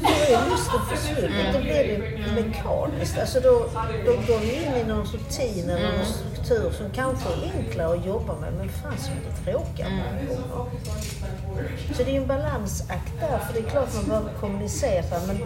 då 0.00 0.06
är 0.08 0.50
lusten 0.50 0.80
försvunnen. 0.90 1.52
Då 1.52 1.60
blir 1.60 1.88
det 1.88 2.42
mekaniskt. 2.42 3.18
Alltså 3.18 3.40
då, 3.40 3.70
då 4.06 4.12
går 4.12 4.40
vi 4.40 4.54
in 4.54 4.74
i 4.74 4.84
någon 4.88 5.06
rutin 5.06 5.70
eller 5.70 5.96
någon 5.96 6.06
struktur 6.06 6.70
som 6.70 6.90
kanske 6.90 7.28
är 7.28 7.52
enklare 7.58 7.98
att 7.98 8.06
jobba 8.06 8.40
med 8.40 8.52
men 8.52 8.68
fan 8.68 8.98
som 8.98 9.14
det 9.14 9.50
tråkiga 9.50 9.88
gånger. 9.88 10.28
Så 11.96 12.02
det 12.02 12.16
är 12.16 12.20
en 12.20 12.26
balansakt 12.26 13.12
där, 13.20 13.38
för 13.38 13.54
det 13.54 13.66
är 13.66 13.70
klart 13.70 13.94
man 13.94 14.04
behöver 14.08 14.32
kommunicera 14.40 15.16
men 15.26 15.38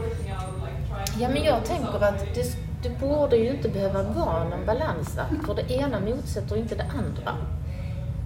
Ja, 1.19 1.29
men 1.29 1.45
jag 1.45 1.65
tänker 1.65 2.05
att 2.05 2.35
det, 2.35 2.57
det 2.83 3.01
borde 3.01 3.37
ju 3.37 3.51
inte 3.51 3.69
behöva 3.69 4.03
vara 4.03 4.45
någon 4.45 4.67
balansakt, 4.67 5.47
för 5.47 5.55
det 5.55 5.75
ena 5.75 6.01
motsätter 6.01 6.57
inte 6.57 6.75
det 6.75 6.87
andra. 6.99 7.37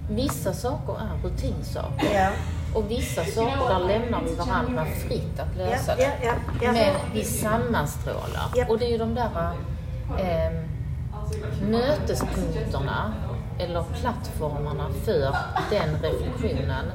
Vissa 0.09 0.53
saker 0.53 0.93
är 0.93 1.27
rutinsaker 1.27 2.13
ja, 2.13 2.29
och 2.73 2.91
vissa 2.91 3.25
saker 3.25 3.69
där 3.69 3.79
lämnar 3.87 4.21
vi 4.21 4.35
varandra 4.35 4.85
fritt 4.85 5.39
att 5.39 5.57
lösa 5.57 5.91
ja, 5.91 5.95
det. 5.97 6.25
ja, 6.25 6.33
ja, 6.61 6.65
ja. 6.65 6.71
Men 6.71 7.13
vi 7.13 7.23
sammanstrålar. 7.23 8.51
Ja. 8.55 8.65
Och 8.69 8.79
det 8.79 8.85
är 8.85 8.89
ju 8.89 8.97
de 8.97 9.15
där 9.15 9.51
eh, 10.17 10.51
mötespunkterna 11.69 13.13
eller 13.59 13.83
plattformarna 14.01 14.89
för 15.05 15.35
den 15.69 16.01
reflektionen. 16.01 16.85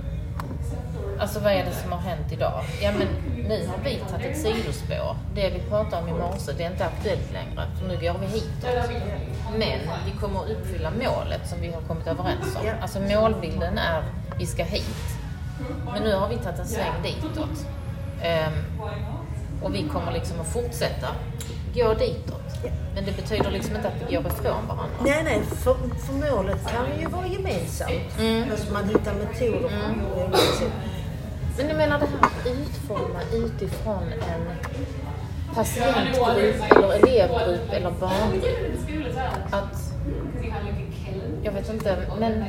Alltså 1.18 1.40
vad 1.40 1.52
är 1.52 1.64
det 1.64 1.72
som 1.72 1.92
har 1.92 1.98
hänt 1.98 2.32
idag? 2.32 2.64
Ja 2.82 2.92
men 2.98 3.08
nu 3.48 3.66
har 3.66 3.78
vi 3.84 4.02
tagit 4.10 4.26
ett 4.26 4.38
sidospår. 4.38 5.16
Det 5.34 5.50
vi 5.50 5.60
pratade 5.60 6.02
om 6.02 6.08
i 6.08 6.12
morse, 6.12 6.52
det 6.52 6.64
är 6.64 6.70
inte 6.70 6.84
aktuellt 6.84 7.32
längre. 7.32 7.68
För 7.78 7.88
nu 7.88 7.94
går 7.94 8.18
vi 8.20 8.26
hitåt. 8.26 8.90
Men 9.58 9.78
vi 10.06 10.20
kommer 10.20 10.40
att 10.40 10.50
uppfylla 10.50 10.90
målet 10.90 11.48
som 11.48 11.60
vi 11.60 11.72
har 11.72 11.80
kommit 11.80 12.06
överens 12.06 12.56
om. 12.56 12.62
Alltså 12.82 13.00
målbilden 13.00 13.78
är, 13.78 14.04
vi 14.38 14.46
ska 14.46 14.64
hit. 14.64 15.18
Men 15.92 16.02
nu 16.02 16.14
har 16.14 16.28
vi 16.28 16.36
tagit 16.36 16.58
en 16.58 16.66
sväng 16.66 16.92
ditåt. 17.02 17.66
Ehm, 18.22 18.52
och 19.62 19.74
vi 19.74 19.88
kommer 19.88 20.12
liksom 20.12 20.40
att 20.40 20.52
fortsätta 20.52 21.08
gå 21.74 21.94
ditåt. 21.94 22.40
Men 22.94 23.04
det 23.04 23.16
betyder 23.16 23.50
liksom 23.50 23.76
inte 23.76 23.88
att 23.88 23.94
vi 24.08 24.14
går 24.14 24.26
ifrån 24.26 24.66
varandra. 24.68 24.96
Nej, 25.04 25.24
nej, 25.24 25.42
för, 25.42 25.74
för 25.74 26.12
målet 26.12 26.70
kan 26.70 27.00
ju 27.00 27.06
vara 27.06 27.26
gemensamt. 27.26 28.18
Mm. 28.18 28.50
Alltså 28.50 28.72
man 28.72 28.84
hittar 28.84 29.14
metoder 29.14 29.70
sätt. 30.58 30.72
Men 31.56 31.68
du 31.68 31.74
menar 31.74 31.98
det 31.98 32.06
här 32.06 32.18
att 32.18 32.46
utforma 32.46 33.20
utifrån 33.32 34.02
en 34.02 34.50
patientgrupp 35.54 36.72
eller 36.72 36.92
elevgrupp 36.92 37.72
eller 37.72 37.90
barngrupp. 37.90 38.78
Att, 39.50 39.94
jag 41.42 41.52
vet 41.52 41.70
inte, 41.70 41.96
men 42.18 42.44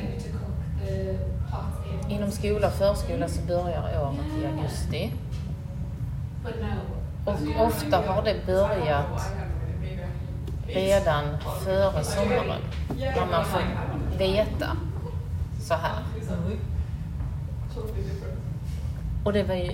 inom 2.09 2.31
skola 2.31 2.67
och 2.67 2.73
förskola 2.73 3.27
så 3.27 3.41
börjar 3.41 4.01
året 4.01 4.41
i 4.41 4.45
augusti. 4.45 5.11
Och 7.25 7.65
ofta 7.65 7.97
har 7.97 8.23
det 8.23 8.45
börjat 8.45 9.31
redan 10.67 11.23
före 11.63 12.03
sommaren. 12.03 12.61
När 12.97 13.25
man 13.31 13.45
får 13.45 13.61
veta 14.17 14.77
så 15.59 15.73
här. 15.73 16.03
Och 19.25 19.33
det 19.33 19.43
var 19.43 19.55
ju 19.55 19.71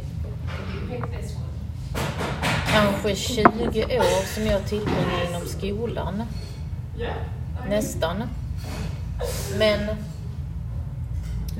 kanske 2.67 3.15
20 3.15 3.43
år 3.99 4.25
som 4.33 4.45
jag 4.45 4.65
tillbringade 4.67 5.27
inom 5.29 5.45
skolan. 5.45 6.23
Nästan. 7.69 8.23
Men 9.57 9.79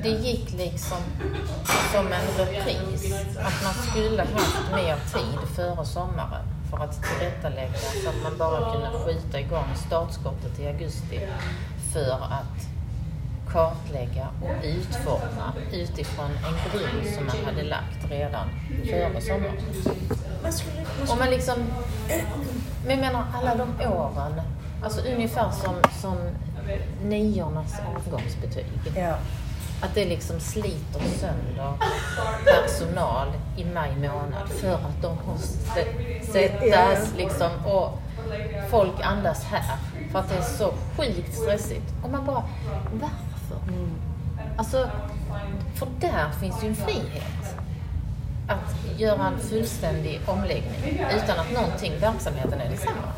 det 0.02 0.08
gick 0.08 0.52
liksom 0.52 0.98
som 1.92 2.06
en 2.06 2.46
repris. 2.46 3.12
Att 3.38 3.64
man 3.64 3.74
skulle 3.74 4.22
haft 4.22 4.72
mer 4.74 4.96
tid 4.96 5.48
före 5.56 5.84
sommaren 5.84 6.46
för 6.70 6.84
att 6.84 7.02
tillrättalägga 7.02 7.74
så 7.74 8.08
att 8.08 8.22
man 8.22 8.38
bara 8.38 8.72
kunde 8.72 8.88
skjuta 8.88 9.40
igång 9.40 9.68
startskottet 9.86 10.60
i 10.60 10.66
augusti 10.66 11.20
för 11.92 12.12
att 12.12 12.71
kartlägga 13.52 14.28
och 14.42 14.64
utforma 14.64 15.52
utifrån 15.72 16.30
en 16.30 16.78
grund 16.80 17.14
som 17.14 17.26
man 17.26 17.36
hade 17.44 17.62
lagt 17.62 18.10
redan 18.10 18.48
före 18.90 19.20
sommaren. 19.20 20.52
Skulle, 20.52 21.18
man 21.18 21.30
liksom, 21.30 21.58
men 22.86 22.90
jag 22.90 22.98
menar 22.98 23.24
alla 23.34 23.54
de 23.54 23.86
åren, 23.88 24.40
alltså 24.84 25.00
ungefär 25.00 25.50
som, 25.50 25.74
som 26.00 26.16
niornas 27.04 27.74
avgångsbetyg. 27.96 28.66
ja. 28.96 29.14
Att 29.84 29.94
det 29.94 30.04
liksom 30.04 30.40
sliter 30.40 31.00
sönder 31.18 31.72
personal 32.44 33.28
i 33.56 33.64
maj 33.64 33.96
månad 33.96 34.48
för 34.48 34.74
att 34.74 35.02
de 35.02 35.16
måste 35.26 35.86
sättas 36.32 37.14
liksom 37.16 37.50
och 37.66 37.98
folk 38.70 39.00
andas 39.02 39.44
här. 39.44 39.76
För 40.12 40.18
att 40.18 40.28
det 40.28 40.34
är 40.34 40.42
så 40.42 40.74
sjukt 40.96 41.34
stressigt. 41.34 41.94
Och 42.02 42.10
man 42.10 42.26
bara, 42.26 42.44
varför? 42.92 43.31
Alltså, 44.62 44.88
för 45.74 45.86
där 46.00 46.30
finns 46.40 46.64
ju 46.64 46.68
en 46.68 46.74
frihet. 46.74 47.56
Att 48.48 49.00
göra 49.00 49.26
en 49.26 49.38
fullständig 49.38 50.20
omläggning 50.26 51.06
utan 51.16 51.38
att 51.38 51.52
någonting, 51.52 51.92
verksamheten 52.00 52.60
är 52.60 52.70
detsamma. 52.70 53.08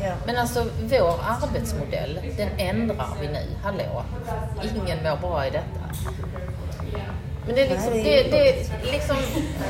Ja. 0.00 0.14
Men 0.26 0.36
alltså 0.36 0.66
vår 0.82 1.20
arbetsmodell, 1.28 2.20
den 2.36 2.48
ändrar 2.58 3.08
vi 3.20 3.26
nu. 3.28 3.46
Hallå, 3.62 4.02
ingen 4.62 4.98
mår 5.02 5.16
bra 5.16 5.46
i 5.46 5.50
detta. 5.50 5.80
Men 7.46 7.54
det 7.54 7.66
är 7.66 7.70
liksom, 7.70 7.92
det, 7.92 8.22
det 8.30 8.50
är 8.50 8.92
liksom, 8.92 9.16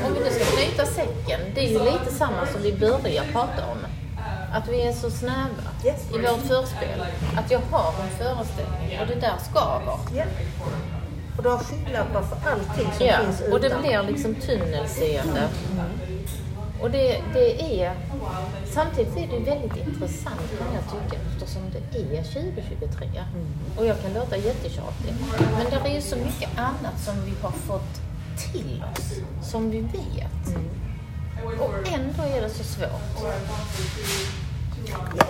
om 0.07 0.13
vi 0.13 0.19
nu 0.19 0.29
ska 0.29 0.45
knyta 0.45 0.85
säcken, 0.85 1.39
det 1.55 1.61
är 1.65 1.69
ju 1.69 1.79
lite 1.79 2.11
samma 2.17 2.45
som 2.45 2.61
vi 2.61 2.73
börjar 2.73 3.23
prata 3.31 3.65
om. 3.71 3.77
Att 4.53 4.67
vi 4.67 4.81
är 4.87 4.93
så 4.93 5.11
snäva 5.11 5.47
Yes. 5.85 6.01
i 6.15 6.17
vårt 6.17 6.41
förspel. 6.41 7.05
Att 7.37 7.51
jag 7.51 7.59
har 7.71 7.93
en 8.03 8.09
föreställning 8.09 8.99
och 9.01 9.07
det 9.07 9.15
där 9.15 9.33
skaver. 9.51 9.97
ja. 10.15 10.23
Och 11.37 11.43
du 11.43 11.49
har 11.49 11.57
skygglappar 11.57 12.21
för 12.21 12.49
allting 12.51 12.93
som 12.97 13.05
Ja, 13.05 13.17
finns 13.25 13.41
och 13.51 13.61
det 13.61 13.67
utan. 13.67 13.81
blir 13.81 14.03
liksom 14.03 14.35
tunnelseende. 14.35 15.47
Och 16.81 16.91
det, 16.91 17.21
det 17.33 17.81
är... 17.83 17.93
Samtidigt 18.73 19.17
är 19.17 19.27
det 19.27 19.39
väldigt 19.39 19.77
intressant 19.87 20.41
kan 20.59 20.67
jag 20.75 20.83
tycka 20.83 21.21
eftersom 21.33 21.61
det 21.71 21.99
är 22.17 22.23
2023. 22.23 23.07
Och 23.77 23.85
jag 23.85 24.01
kan 24.01 24.13
låta 24.13 24.37
jättetjatig. 24.37 25.13
Men 25.57 25.65
det 25.83 25.89
är 25.89 25.95
ju 25.95 26.01
så 26.01 26.15
mycket 26.15 26.49
annat 26.57 26.99
som 27.05 27.25
vi 27.25 27.31
har 27.41 27.51
fått 27.51 28.01
till 28.51 28.83
oss, 28.95 29.13
som 29.51 29.71
vi 29.71 29.79
vet. 29.81 30.57
Och 31.59 31.73
ändå 31.93 32.23
är 32.37 32.41
det 32.41 32.49
så 32.49 32.63
svårt. 32.63 33.33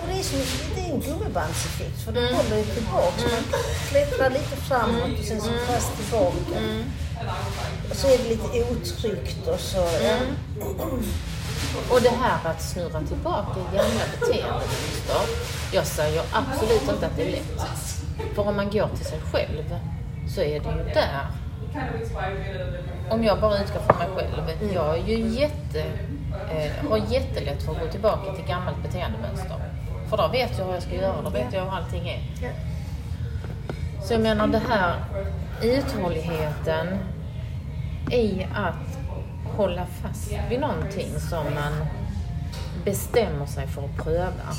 Och 0.02 0.08
det 0.08 0.18
är 0.18 0.22
som 0.22 0.38
det 0.74 0.80
är 0.80 0.94
en 0.94 1.00
gummibandseffekt 1.00 2.02
för 2.04 2.10
Mm. 2.12 2.34
håller 2.34 2.56
ju 2.56 2.64
tillbaks. 2.64 3.22
Man 3.22 3.60
klättrar 3.88 4.30
lite 4.30 4.56
framåt 4.56 5.18
och 5.18 5.24
sen 5.24 5.40
så 5.40 5.50
fast 5.66 5.96
tillbaka. 5.96 6.58
Mm. 6.58 6.84
Och 7.90 7.96
så 7.96 8.06
är 8.06 8.18
det 8.18 8.28
lite 8.28 8.64
otryggt 8.70 9.48
och 9.48 9.60
så... 9.60 9.78
Ja. 9.78 10.16
Mm. 10.82 11.02
Och 11.90 12.00
det 12.02 12.10
här 12.20 12.50
att 12.50 12.62
snurra 12.62 13.00
tillbaka 13.00 13.60
i 13.60 13.76
gamla 13.76 14.04
beteendemönster. 14.20 15.22
Jag 15.72 15.86
säger 15.86 16.22
absolut 16.32 16.82
inte 16.82 17.06
att 17.06 17.16
det 17.16 17.22
är 17.22 17.30
lätt. 17.30 17.60
För 18.34 18.48
om 18.48 18.56
man 18.56 18.70
går 18.70 18.88
till 18.96 19.06
sig 19.06 19.20
själv 19.32 19.74
så 20.34 20.40
är 20.40 20.60
det 20.60 20.70
ju 20.70 20.94
där. 20.94 21.26
Om 23.10 23.24
jag 23.24 23.40
bara 23.40 23.58
utgår 23.62 23.80
från 23.80 23.98
mig 23.98 24.08
själv. 24.16 24.72
Jag 24.74 24.98
är 24.98 25.04
ju 25.06 25.28
jätte, 25.40 25.84
eh, 26.50 26.88
har 26.90 26.96
jättelätt 27.12 27.62
för 27.62 27.72
att 27.72 27.80
gå 27.80 27.86
tillbaka 27.86 28.32
till 28.32 28.44
gammalt 28.44 28.82
beteendemönster. 28.82 29.56
För 30.10 30.16
då 30.16 30.28
vet 30.28 30.58
jag 30.58 30.66
vad 30.66 30.76
jag 30.76 30.82
ska 30.82 30.94
göra, 30.94 31.22
då 31.24 31.30
vet 31.30 31.52
jag 31.52 31.64
hur 31.64 31.70
allting 31.72 32.08
är. 32.08 32.20
Så 34.02 34.12
jag 34.14 34.20
menar 34.20 34.46
det 34.46 34.62
här 34.68 34.94
uthålligheten 35.62 36.98
i 38.12 38.46
att 38.54 38.98
hålla 39.56 39.86
fast 39.86 40.32
vid 40.50 40.60
någonting 40.60 41.20
som 41.30 41.44
man 41.54 41.86
bestämmer 42.84 43.46
sig 43.46 43.66
för 43.66 43.82
att 43.84 43.96
pröva 44.04 44.54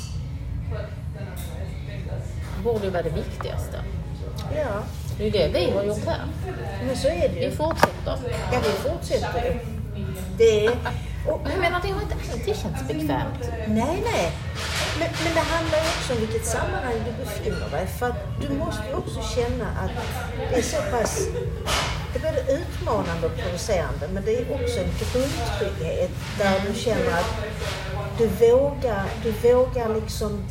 borde 2.64 2.84
ju 2.84 2.90
vara 2.90 3.02
det 3.02 3.10
viktigaste. 3.10 3.76
ja, 4.56 4.82
Det 5.18 5.26
är 5.26 5.30
det 5.32 5.48
vi 5.60 5.70
har 5.76 5.82
gjort 5.84 6.06
här. 6.06 6.20
men 6.86 6.96
så 6.96 7.08
är 7.08 7.28
det 7.28 7.34
Vi 7.34 7.44
ju. 7.44 7.50
fortsätter. 7.50 8.16
Ja, 8.52 8.58
vi 8.62 8.90
fortsätter. 8.90 9.60
Det 10.38 10.66
är... 10.66 10.72
Och, 11.28 11.40
jag 11.44 11.58
menar, 11.58 11.80
det 11.82 11.88
har 11.88 12.02
inte 12.02 12.14
alltid 12.32 12.56
känts 12.56 12.88
bekvämt. 12.88 13.42
nej, 13.68 14.02
nej. 14.12 14.32
Men, 14.98 15.08
men 15.24 15.34
det 15.34 15.40
handlar 15.40 15.78
ju 15.78 15.88
också 15.96 16.12
om 16.12 16.20
vilket 16.20 16.46
sammanhang 16.46 16.98
du 17.06 17.24
befinner 17.24 17.70
dig 17.70 17.86
För 17.86 18.06
att 18.06 18.16
du 18.40 18.54
måste 18.54 18.82
ju 18.88 18.94
också 18.94 19.20
känna 19.36 19.66
att 19.82 19.90
det 20.50 20.58
är 20.58 20.62
så 20.62 20.82
pass... 20.90 21.28
Det 22.12 22.18
är 22.18 22.32
både 22.32 22.52
utmanande 22.60 23.26
och 23.26 23.36
provocerande 23.36 24.08
men 24.12 24.24
det 24.24 24.36
är 24.36 24.54
också 24.54 24.78
en 24.80 24.92
grundtrygghet 24.98 26.10
där 26.38 26.62
du 26.66 26.74
känner 26.78 27.12
att 27.12 27.32
du 28.18 28.26
vågar, 28.26 29.04
du 29.22 29.30
vågar 29.30 29.94
liksom 29.94 30.44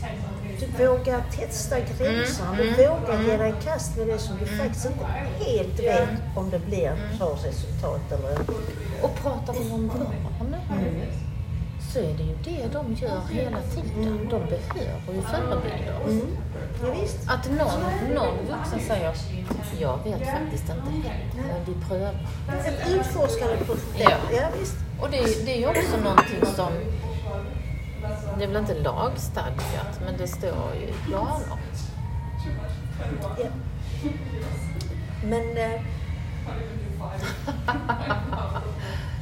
du 0.60 0.86
vågar 0.86 1.24
testa 1.32 1.80
gränserna, 1.80 2.56
du 2.58 2.70
vågar 2.72 3.22
ge 3.24 3.38
dig 3.38 3.50
i 3.50 3.64
kast 3.64 3.98
med 3.98 4.08
det 4.08 4.20
som 4.20 4.38
du 4.38 4.46
faktiskt 4.46 4.86
inte 4.86 5.06
helt 5.40 5.80
vet 5.80 6.10
om 6.36 6.50
det 6.50 6.60
blir 6.60 7.18
bra 7.18 7.38
resultat 7.44 8.12
eller 8.12 8.40
inte. 8.40 8.54
Och 9.02 9.16
pratar 9.16 9.54
vi 9.54 9.72
om 9.72 9.88
barn 9.88 10.26
så 11.96 12.02
är 12.02 12.14
det 12.18 12.24
ju 12.24 12.36
det 12.44 12.74
de 12.74 12.94
gör 12.94 13.22
hela 13.32 13.62
tiden. 13.62 14.28
De 14.30 14.40
behöver 14.40 15.14
ju 15.14 15.22
förebilder. 15.22 16.02
Mm. 16.08 16.38
Ja. 16.82 17.34
Att 17.34 17.50
någon, 17.50 18.14
någon 18.16 18.38
vuxen 18.38 18.80
säger 18.88 19.14
jag 19.80 20.04
vet 20.04 20.28
faktiskt 20.28 20.70
inte 20.70 21.12
men 21.36 21.66
vi 21.66 21.86
prövar. 21.88 22.16
Ett 22.66 22.90
utforskande 22.90 23.58
projekt. 23.58 24.00
Ja. 24.00 24.18
ja 24.32 24.48
visst. 24.60 24.76
Och 25.02 25.10
det, 25.12 25.46
det 25.46 25.54
är 25.54 25.60
ju 25.60 25.68
också 25.68 25.98
någonting 26.04 26.46
som, 26.56 26.72
det 28.38 28.44
är 28.44 28.48
väl 28.48 28.58
inte 28.58 28.74
lagstadgat, 28.74 30.00
men 30.06 30.18
det 30.18 30.28
står 30.28 30.74
ju 30.82 30.88
i 30.88 30.94
planer. 31.08 31.46
Ja. 33.40 33.48
Men... 35.24 35.58
Eh, 35.58 35.82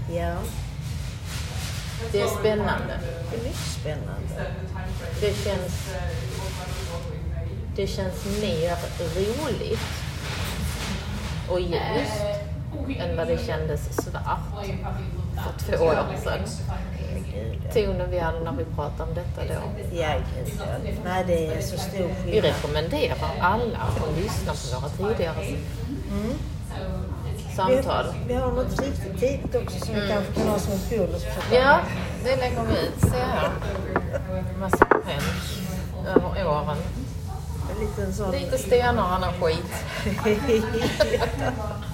ja, 0.16 0.36
Det 2.12 2.22
är 2.22 2.28
spännande. 2.28 3.00
det 3.32 3.38
är 3.38 3.44
mycket 3.44 3.58
spännande. 3.58 4.52
Det 5.22 5.34
känns, 5.34 5.96
det 7.76 7.88
känns 7.88 8.26
mer 8.42 8.78
roligt 9.16 9.80
och 11.50 11.60
ljust 11.60 12.24
än 13.00 13.18
vad 13.18 13.28
det 13.28 13.46
kändes 13.46 13.96
svart 13.96 14.40
för 15.62 15.78
två 15.78 15.86
år 15.86 16.06
sedan. 16.24 16.40
Tonen 17.74 18.12
vi 18.12 18.20
hade 18.20 18.40
när 18.40 18.52
vi 18.52 18.66
pratade 18.66 19.04
om 19.04 19.16
detta 19.16 19.54
då. 19.54 19.62
Ja, 19.98 20.08
gud. 20.36 20.98
Nej, 21.06 21.24
det 21.28 21.48
är 21.48 21.62
så 21.62 21.78
stor 21.78 22.10
Vi 22.26 22.32
skillnad. 22.32 22.44
rekommenderar 22.44 23.18
alla 23.42 23.78
att 23.78 24.18
lyssna 24.18 24.54
på 24.54 24.80
våra 24.80 24.90
tidigare 24.90 25.36
Vi, 25.42 25.56
samtal. 27.56 28.06
vi 28.28 28.34
har 28.34 28.52
något 28.52 28.82
riktigt 28.82 29.20
tidigt 29.20 29.56
också 29.56 29.86
som 29.86 29.96
vi 29.96 30.08
kanske 30.10 30.34
kan 30.34 30.48
ha 30.48 30.60
som 30.60 30.74
en 30.74 30.80
bonus. 30.90 31.26
Ja, 31.54 31.80
det 32.24 32.36
lägger 32.36 32.64
vi 32.64 32.74
ut. 32.74 33.02
Se 33.02 33.18
här. 33.18 33.50
Massa 34.60 34.86
skämt. 34.86 35.60
över 36.08 36.48
åren. 36.48 36.78
Lite 38.32 38.58
stenar 38.58 39.30
och 39.30 39.46
skit. 39.46 39.74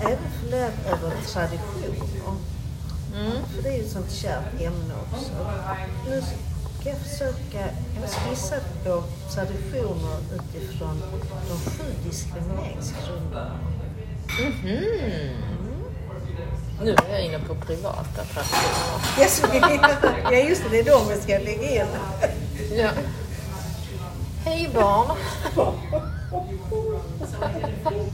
Även 0.00 0.18
funderat 0.40 0.72
över 0.86 1.12
traditioner. 1.32 2.34
Mm. 3.14 3.32
För 3.54 3.62
det 3.62 3.68
är 3.68 3.76
ju 3.76 3.84
ett 3.84 3.90
sånt 3.90 4.12
kärt 4.12 4.60
ämne 4.60 4.94
också. 5.12 5.30
Nu 6.08 6.22
ska 6.80 6.88
jag 6.88 6.98
försöka, 6.98 7.60
jag 8.00 8.10
skissat 8.10 8.84
på 8.84 9.02
traditioner 9.34 10.18
utifrån 10.34 11.02
de 11.48 11.70
sju 11.70 11.84
diskrimineringsgrunderna. 12.04 13.58
Mhm. 14.40 15.34
Nu 16.82 16.90
är 16.90 17.12
jag 17.12 17.24
inne 17.24 17.38
på 17.38 17.54
privata 17.54 18.24
traditioner. 18.24 19.00
Ja, 20.32 20.38
just 20.38 20.62
det, 20.62 20.68
det 20.70 20.78
är 20.78 20.84
de 20.84 21.08
vi 21.08 21.20
ska 21.20 21.32
lägga 21.38 21.82
in. 21.82 21.86
Ja. 22.72 22.90
Hej 24.44 24.70
barn! 24.74 25.16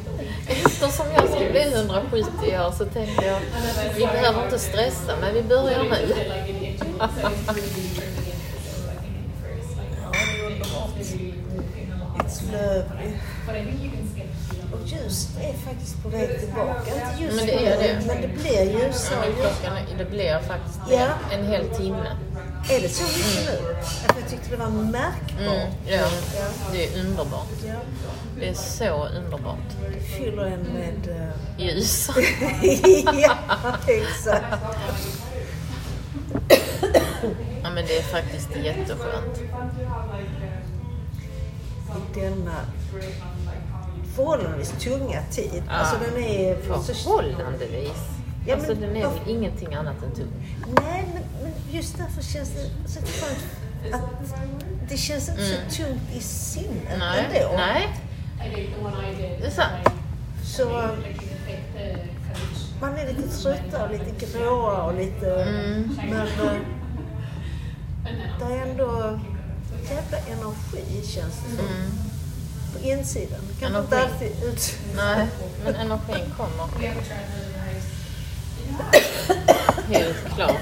Eftersom 0.74 1.06
jag 1.14 1.28
ska 1.28 1.38
bli 1.38 1.72
170 1.74 2.58
år 2.58 2.72
så 2.78 2.84
tänkte 2.84 3.24
jag 3.26 3.40
vi 3.96 4.06
behöver 4.06 4.44
inte 4.44 4.58
stressa 4.58 5.16
men 5.20 5.34
vi 5.34 5.42
börjar 5.42 5.82
nu. 5.84 6.14
It's 12.18 12.42
lovely. 12.52 13.16
Och 14.72 14.86
ljuset 14.86 15.36
är 15.40 15.52
faktiskt 15.52 16.02
på 16.02 16.08
väg 16.08 16.40
tillbaka. 16.40 16.80
Inte 16.80 17.22
just 17.24 17.36
Men 17.36 17.46
det 17.46 17.66
är 17.66 17.78
det. 17.78 18.06
Men 18.06 18.20
det 18.22 18.28
blir 18.28 18.62
ljusare. 18.62 19.26
det 19.98 20.04
blir 20.04 20.38
faktiskt 20.38 20.80
Ja. 20.90 21.08
en 21.32 21.46
hel 21.46 21.68
timme. 21.68 22.16
Är 22.70 22.80
det 22.80 22.88
så 22.88 23.02
mycket 23.04 23.50
nu? 23.50 23.74
För 23.84 24.20
jag 24.20 24.30
tyckte 24.30 24.50
det 24.50 24.56
var 24.56 24.70
märkbart. 24.70 25.40
Mm, 25.40 25.72
ja, 25.86 26.06
det 26.72 26.86
är 26.86 27.00
underbart. 27.06 27.48
Ja. 27.66 27.72
Det 28.40 28.48
är 28.48 28.54
så 28.54 29.06
underbart. 29.08 29.58
Det 29.94 30.00
fyller 30.00 30.44
en 30.44 30.60
med... 30.60 31.08
eh, 31.58 31.66
Ljus. 31.66 32.08
ja, 33.22 33.34
exakt. 33.86 34.44
Ja, 37.62 37.70
men 37.74 37.86
det 37.86 37.98
är 37.98 38.02
faktiskt 38.02 38.48
jätteskönt. 38.64 39.38
I 42.16 42.20
denna 42.20 42.60
förhållandevis 44.16 44.70
tunga 44.80 45.22
tid. 45.30 45.62
Ja. 45.66 45.72
Alltså 45.72 45.96
den 46.04 46.24
är... 46.24 46.56
Förhållandevis. 46.62 48.13
Ja, 48.46 48.54
Alltså 48.54 48.72
men 48.72 48.80
den 48.80 48.96
är 48.96 49.08
väl 49.08 49.18
ingenting 49.28 49.74
annat 49.74 50.02
än 50.02 50.10
tung. 50.14 50.32
Nej, 50.82 51.04
men, 51.14 51.22
men 51.42 51.52
just 51.70 51.98
därför 51.98 52.22
känns 52.22 52.50
det 52.50 52.88
så 52.88 53.00
skönt 53.00 53.44
att 53.94 54.00
det 54.88 54.96
känns 54.96 55.28
inte 55.28 55.44
så 55.44 55.82
tungt 55.82 56.02
i 56.16 56.20
sinnet 56.20 56.86
Mm. 56.86 56.98
Nej, 56.98 57.26
ändå. 57.42 57.56
nej. 57.56 57.88
Det 59.40 59.46
är 59.46 59.50
sant. 59.50 59.88
Så 60.44 60.88
man 62.80 62.94
är 62.98 63.06
lite 63.06 63.28
tröttare 63.28 63.84
och 63.84 63.90
lite 63.92 64.26
gråare 64.26 64.82
och 64.82 64.94
lite... 64.94 65.34
Mm. 65.42 65.98
Men 66.10 66.20
eh, 66.20 66.60
det 68.38 68.54
är 68.54 68.62
ändå 68.70 69.20
jävla 69.90 70.18
energi 70.18 71.06
känns 71.06 71.34
det 71.48 71.56
som. 71.56 71.66
Mm. 71.66 71.90
På 72.72 72.88
insidan. 72.88 73.40
Kanske 73.60 73.80
inte 73.80 73.98
alltid 74.02 74.44
ut... 74.44 74.78
Nej, 74.96 75.26
men 75.64 75.74
energin 75.74 76.24
kommer. 76.36 76.68
Helt 79.88 80.34
klart. 80.34 80.56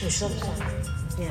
Det 0.00 0.10
stör 0.10 0.28
så. 0.28 0.46
Ja. 1.18 1.28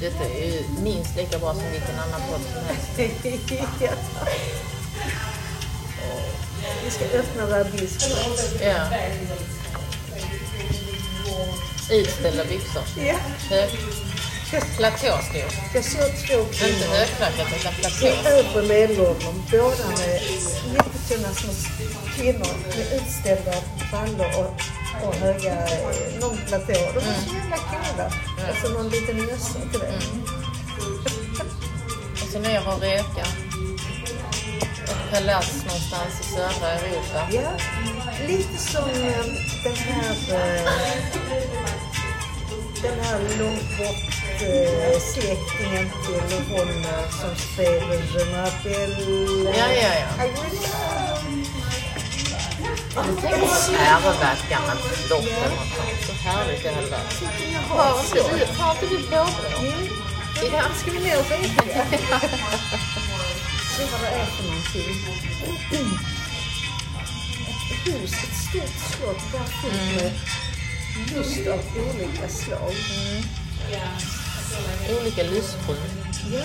Detta 0.00 0.24
är 0.24 0.44
ju 0.44 0.64
minst 0.82 1.16
lika 1.16 1.38
bra 1.38 1.54
som 1.54 1.62
vilken 1.72 1.98
annan 1.98 2.20
podd 2.30 2.40
som 2.40 2.62
helst. 2.64 2.88
Vi 6.88 6.92
ska 6.94 7.04
öppna 7.04 7.46
våra. 7.46 7.58
Ja. 8.60 8.86
Utställda 11.90 12.44
byxor. 12.44 12.82
Ja. 13.06 13.14
Hög... 13.50 13.70
Platåskor. 14.76 15.44
Jag 15.74 15.84
såg 15.84 16.00
två 16.00 16.40
Inte 16.40 16.58
kvinnor 16.58 16.94
högklackat 16.96 17.46
utan 17.60 17.72
i 17.72 17.76
platå. 17.76 18.28
övre 18.28 18.68
medelåldern, 18.68 19.42
båda 19.50 19.88
med 19.98 20.22
jättetunna 20.74 21.34
små 21.34 21.52
kvinnor 22.16 22.54
med 22.68 23.00
utställda 23.00 23.52
brallor 23.90 24.30
och, 24.38 25.08
och 25.08 25.14
höga, 25.14 25.52
eh, 25.52 26.20
någon 26.20 26.36
platå. 26.46 26.72
De 26.72 26.94
var 26.94 27.14
så 27.26 27.34
jävla 27.34 27.56
coola. 27.56 28.12
Alltså 28.48 28.68
någon 28.68 28.88
liten 28.88 29.16
mössa 29.16 29.58
till 29.70 29.80
det. 29.80 29.92
Och 32.12 32.28
så 32.32 32.38
ner 32.38 32.68
och 32.68 32.80
reka. 32.80 33.26
Ett 34.84 35.10
palats 35.12 35.64
någonstans 35.90 36.20
i 36.20 36.24
södra 36.34 36.70
Europa. 36.70 37.28
Ja, 37.32 37.50
lite 38.26 38.58
som 38.58 38.90
eh, 38.90 39.24
den 39.64 39.76
här 39.76 40.10
eh, 40.30 40.64
den 42.82 43.00
här 43.00 43.18
långt 43.38 43.78
bort 43.78 44.14
eh, 44.42 45.00
släktingen 45.00 45.90
till 46.06 46.36
hon 46.50 46.84
som 47.10 47.36
spelade 47.36 47.96
Je 48.14 48.24
m'appelle... 48.24 49.52
Ja, 49.58 49.68
ja, 49.72 49.90
ja. 50.00 50.24
Love. 52.94 52.94
Jag 52.94 53.04
tänkte 53.04 53.76
ärva 53.78 54.32
ett 54.32 54.50
gammalt 54.50 54.80
slott 55.06 55.24
eller 55.24 55.56
något 55.56 55.74
sånt. 55.76 56.00
Så 56.06 56.28
härligt 56.28 56.62
det 56.62 56.70
hade 56.74 56.86
varit. 56.86 57.22
Har 57.68 58.70
inte 58.70 58.86
du, 58.86 59.02
påbrå? 59.02 59.24
Ja. 60.52 60.62
Ska 60.74 60.90
vi 60.90 60.98
ner 60.98 61.18
och 61.18 61.26
reka? 63.78 63.86
Se 63.86 63.92
vad 63.92 64.00
det 64.00 64.16
är 64.16 64.26
för 64.26 64.44
någonting. 64.44 65.98
Ett 67.70 67.94
hus, 67.94 68.12
ett 68.12 68.36
stort 68.36 68.90
slott 68.90 69.32
bara 69.32 69.44
fullt 69.44 70.02
med 70.02 70.12
lust 71.14 71.46
av 71.46 71.60
olika 71.76 72.28
slag. 72.28 72.72
Olika 75.00 75.22
lystbrun. 75.22 75.76
Ja, 76.32 76.44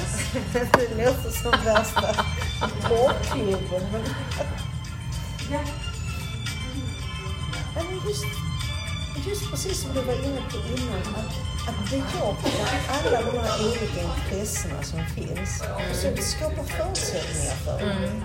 det 0.54 1.06
låter 1.06 1.32
som 1.32 1.52
värsta 1.52 2.16
porrklubben. 2.82 4.04
Ja, 5.52 5.60
men 7.76 8.10
just, 8.10 8.53
just 9.22 9.52
precis 9.52 9.82
som 9.82 9.94
du 9.94 10.02
var 10.02 10.14
inne 10.14 10.42
på 10.52 10.58
innan, 10.58 11.16
att, 11.16 11.70
att 11.70 11.90
bejaka 11.90 12.50
alla 12.88 13.32
de 13.32 13.40
här 13.40 13.68
olika 13.68 14.02
intressena 14.02 14.84
som 14.84 15.00
finns 15.06 15.62
och 15.62 15.96
så 15.96 16.24
skapa 16.24 16.64
förutsättningar 16.64 17.56
för 17.56 17.80
dem. 17.80 18.24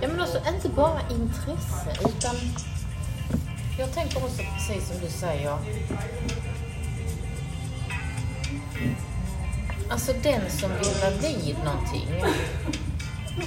Ja 0.00 0.08
men 0.08 0.20
alltså 0.20 0.38
inte 0.54 0.68
bara 0.68 1.00
intresse 1.10 1.96
utan 2.00 2.36
jag 3.78 3.92
tänker 3.92 4.16
också 4.24 4.42
precis 4.54 4.88
som 4.88 5.00
du 5.00 5.10
säger. 5.10 5.58
Alltså 9.90 10.12
den 10.22 10.50
som 10.50 10.70
vill 10.70 11.00
vara 11.00 11.10
vid 11.10 11.56
någonting 11.64 12.24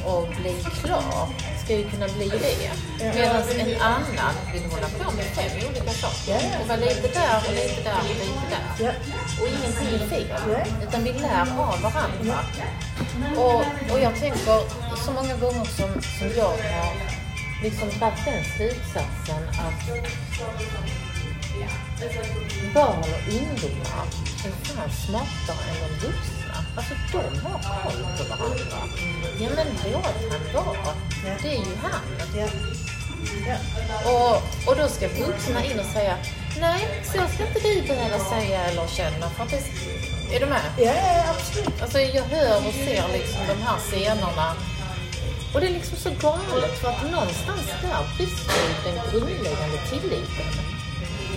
och 0.06 0.28
bli 0.42 0.56
klar 0.82 1.30
ska 1.70 1.78
ju 1.78 1.90
kunna 1.90 2.08
bli 2.18 2.30
det. 2.30 2.72
Medan 3.16 3.42
en 3.60 3.82
annan 3.82 4.36
vill 4.54 4.64
hålla 4.72 4.90
på 5.00 5.12
med 5.18 5.26
fem 5.26 5.52
olika 5.70 5.92
saker. 5.92 6.62
Och 6.62 6.68
vara 6.68 6.78
lite 6.78 7.08
där 7.20 7.38
och 7.48 7.54
lite 7.54 7.82
där 7.84 8.00
och 8.00 8.16
lite 8.22 8.46
där. 8.50 8.96
Och 9.42 9.48
ingenting 9.48 9.88
är 9.96 10.08
fel. 10.08 10.66
Utan 10.88 11.04
vi 11.04 11.14
lär 11.14 11.42
av 11.42 11.82
varandra. 11.82 12.40
Och, 13.38 13.62
och 13.92 14.00
jag 14.00 14.16
tänker 14.20 14.60
så 15.06 15.12
många 15.12 15.36
gånger 15.38 15.66
som, 15.66 15.90
som 16.20 16.28
jag 16.38 16.54
har 16.74 16.94
liksom 17.64 17.90
dragit 18.00 18.26
den 18.26 18.44
slutsatsen 18.58 19.44
att 19.66 19.82
barn 22.74 23.00
och 23.00 23.34
ungdomar 23.34 24.06
är 24.46 24.52
fan 24.66 24.90
smartare 25.06 25.70
än 25.70 26.00
de 26.00 26.08
vuxna. 26.08 26.39
Alltså 26.80 26.94
de 27.12 27.40
har 27.40 27.60
koll 27.84 28.02
på 28.18 28.24
varandra. 28.24 28.80
Ja 29.40 29.50
men 29.56 29.68
låt 29.94 30.06
han 30.54 30.66
vara. 30.66 30.96
Det 31.42 31.50
är 31.50 31.54
ju 31.54 31.76
han. 31.82 32.02
Och, 34.06 34.36
och 34.68 34.76
då 34.78 34.88
ska 34.88 35.08
vuxna 35.08 35.66
in 35.66 35.80
och 35.80 35.86
säga 35.86 36.18
nej, 36.60 37.04
så 37.04 37.12
ska 37.12 37.48
inte 37.48 37.60
du 37.60 37.82
behöva 37.82 38.20
säga 38.20 38.66
eller 38.66 38.88
känna. 38.88 39.30
För 39.30 39.44
att 39.44 39.50
det, 39.50 40.36
är 40.36 40.40
du 40.40 40.46
med? 40.46 40.62
Ja, 40.78 40.94
ja, 40.96 41.26
absolut. 41.30 41.82
Alltså 41.82 42.00
jag 42.00 42.24
hör 42.24 42.58
och 42.68 42.74
ser 42.74 43.04
liksom 43.14 43.42
de 43.48 43.62
här 43.64 43.78
scenerna 43.78 44.56
Och 45.54 45.62
det 45.62 45.68
är 45.68 45.74
liksom 45.74 45.98
så 45.98 46.10
galet 46.10 46.78
för 46.82 46.90
att 46.90 47.12
någonstans 47.12 47.68
där 47.82 48.18
brister 48.18 48.62
ju 48.68 48.92
den 48.92 49.12
grundläggande 49.12 49.78
tilliten 49.90 50.50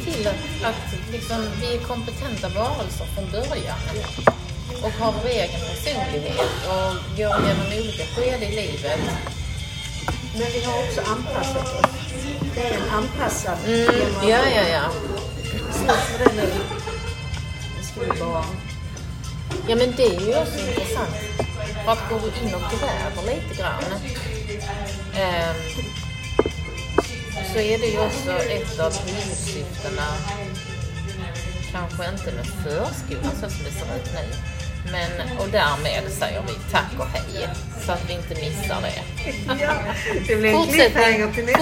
till 0.04 0.26
att, 0.26 0.64
att 0.64 1.12
liksom, 1.12 1.46
vi 1.60 1.76
är 1.76 1.80
kompetenta 1.80 2.48
varelser 2.48 3.04
från 3.14 3.30
början 3.30 3.78
och 4.82 4.90
har 4.90 5.12
vår 5.12 5.28
egen 5.28 5.60
personlighet 5.60 6.50
och 6.66 7.16
går 7.16 7.34
igenom 7.44 7.66
olika 7.66 8.04
skeden 8.04 8.42
i 8.42 8.50
livet. 8.56 9.00
Men 10.32 10.46
vi 10.52 10.64
har 10.64 10.78
också 10.84 11.00
anpassat 11.00 11.84
oss. 11.84 11.90
Det 12.54 12.60
är 12.60 12.74
en 12.74 12.90
anpassad 12.90 13.58
Mm, 13.66 14.12
ja, 14.22 14.38
ja, 14.56 14.68
ja. 14.72 14.90
Slut 15.72 16.18
med 16.18 16.28
det 16.28 16.42
nu. 16.42 16.48
Nu 17.76 17.82
ska 17.82 18.00
vi 18.00 18.20
bara... 18.20 18.44
Ja 19.68 19.76
men 19.76 19.94
det 19.96 20.04
är 20.04 20.20
ju 20.20 20.34
också 20.36 20.58
intressant. 20.58 21.16
För 21.84 21.92
att 21.92 22.08
gå 22.10 22.16
in 22.16 22.54
och 22.54 22.60
gräva 22.60 23.22
lite 23.26 23.62
grann. 23.62 23.84
ehm, 25.16 25.56
så 27.52 27.58
är 27.58 27.78
det 27.78 27.86
ju 27.86 27.98
också 27.98 28.30
ett 28.30 28.80
av 28.80 28.92
huvudsyftena, 29.06 30.06
kanske 31.72 32.08
inte 32.08 32.32
med 32.32 32.46
förskolan 32.46 33.32
så 33.40 33.50
som 33.50 33.64
det 33.64 33.70
ser 33.70 33.96
ut 33.96 34.12
nu. 34.14 34.51
Men, 34.84 35.38
och 35.38 35.48
därmed 35.48 36.12
säger 36.12 36.42
vi 36.46 36.52
tack 36.72 36.90
och 36.98 37.06
hej, 37.06 37.48
så 37.86 37.92
att 37.92 38.04
vi 38.08 38.12
inte 38.12 38.34
missar 38.34 38.80
det. 38.82 39.02
Ja, 39.60 39.72
det 40.28 40.36
blir 40.36 40.54
en 40.54 40.66
cliffhanger 40.66 41.32
till 41.32 41.44
nästa. 41.44 41.60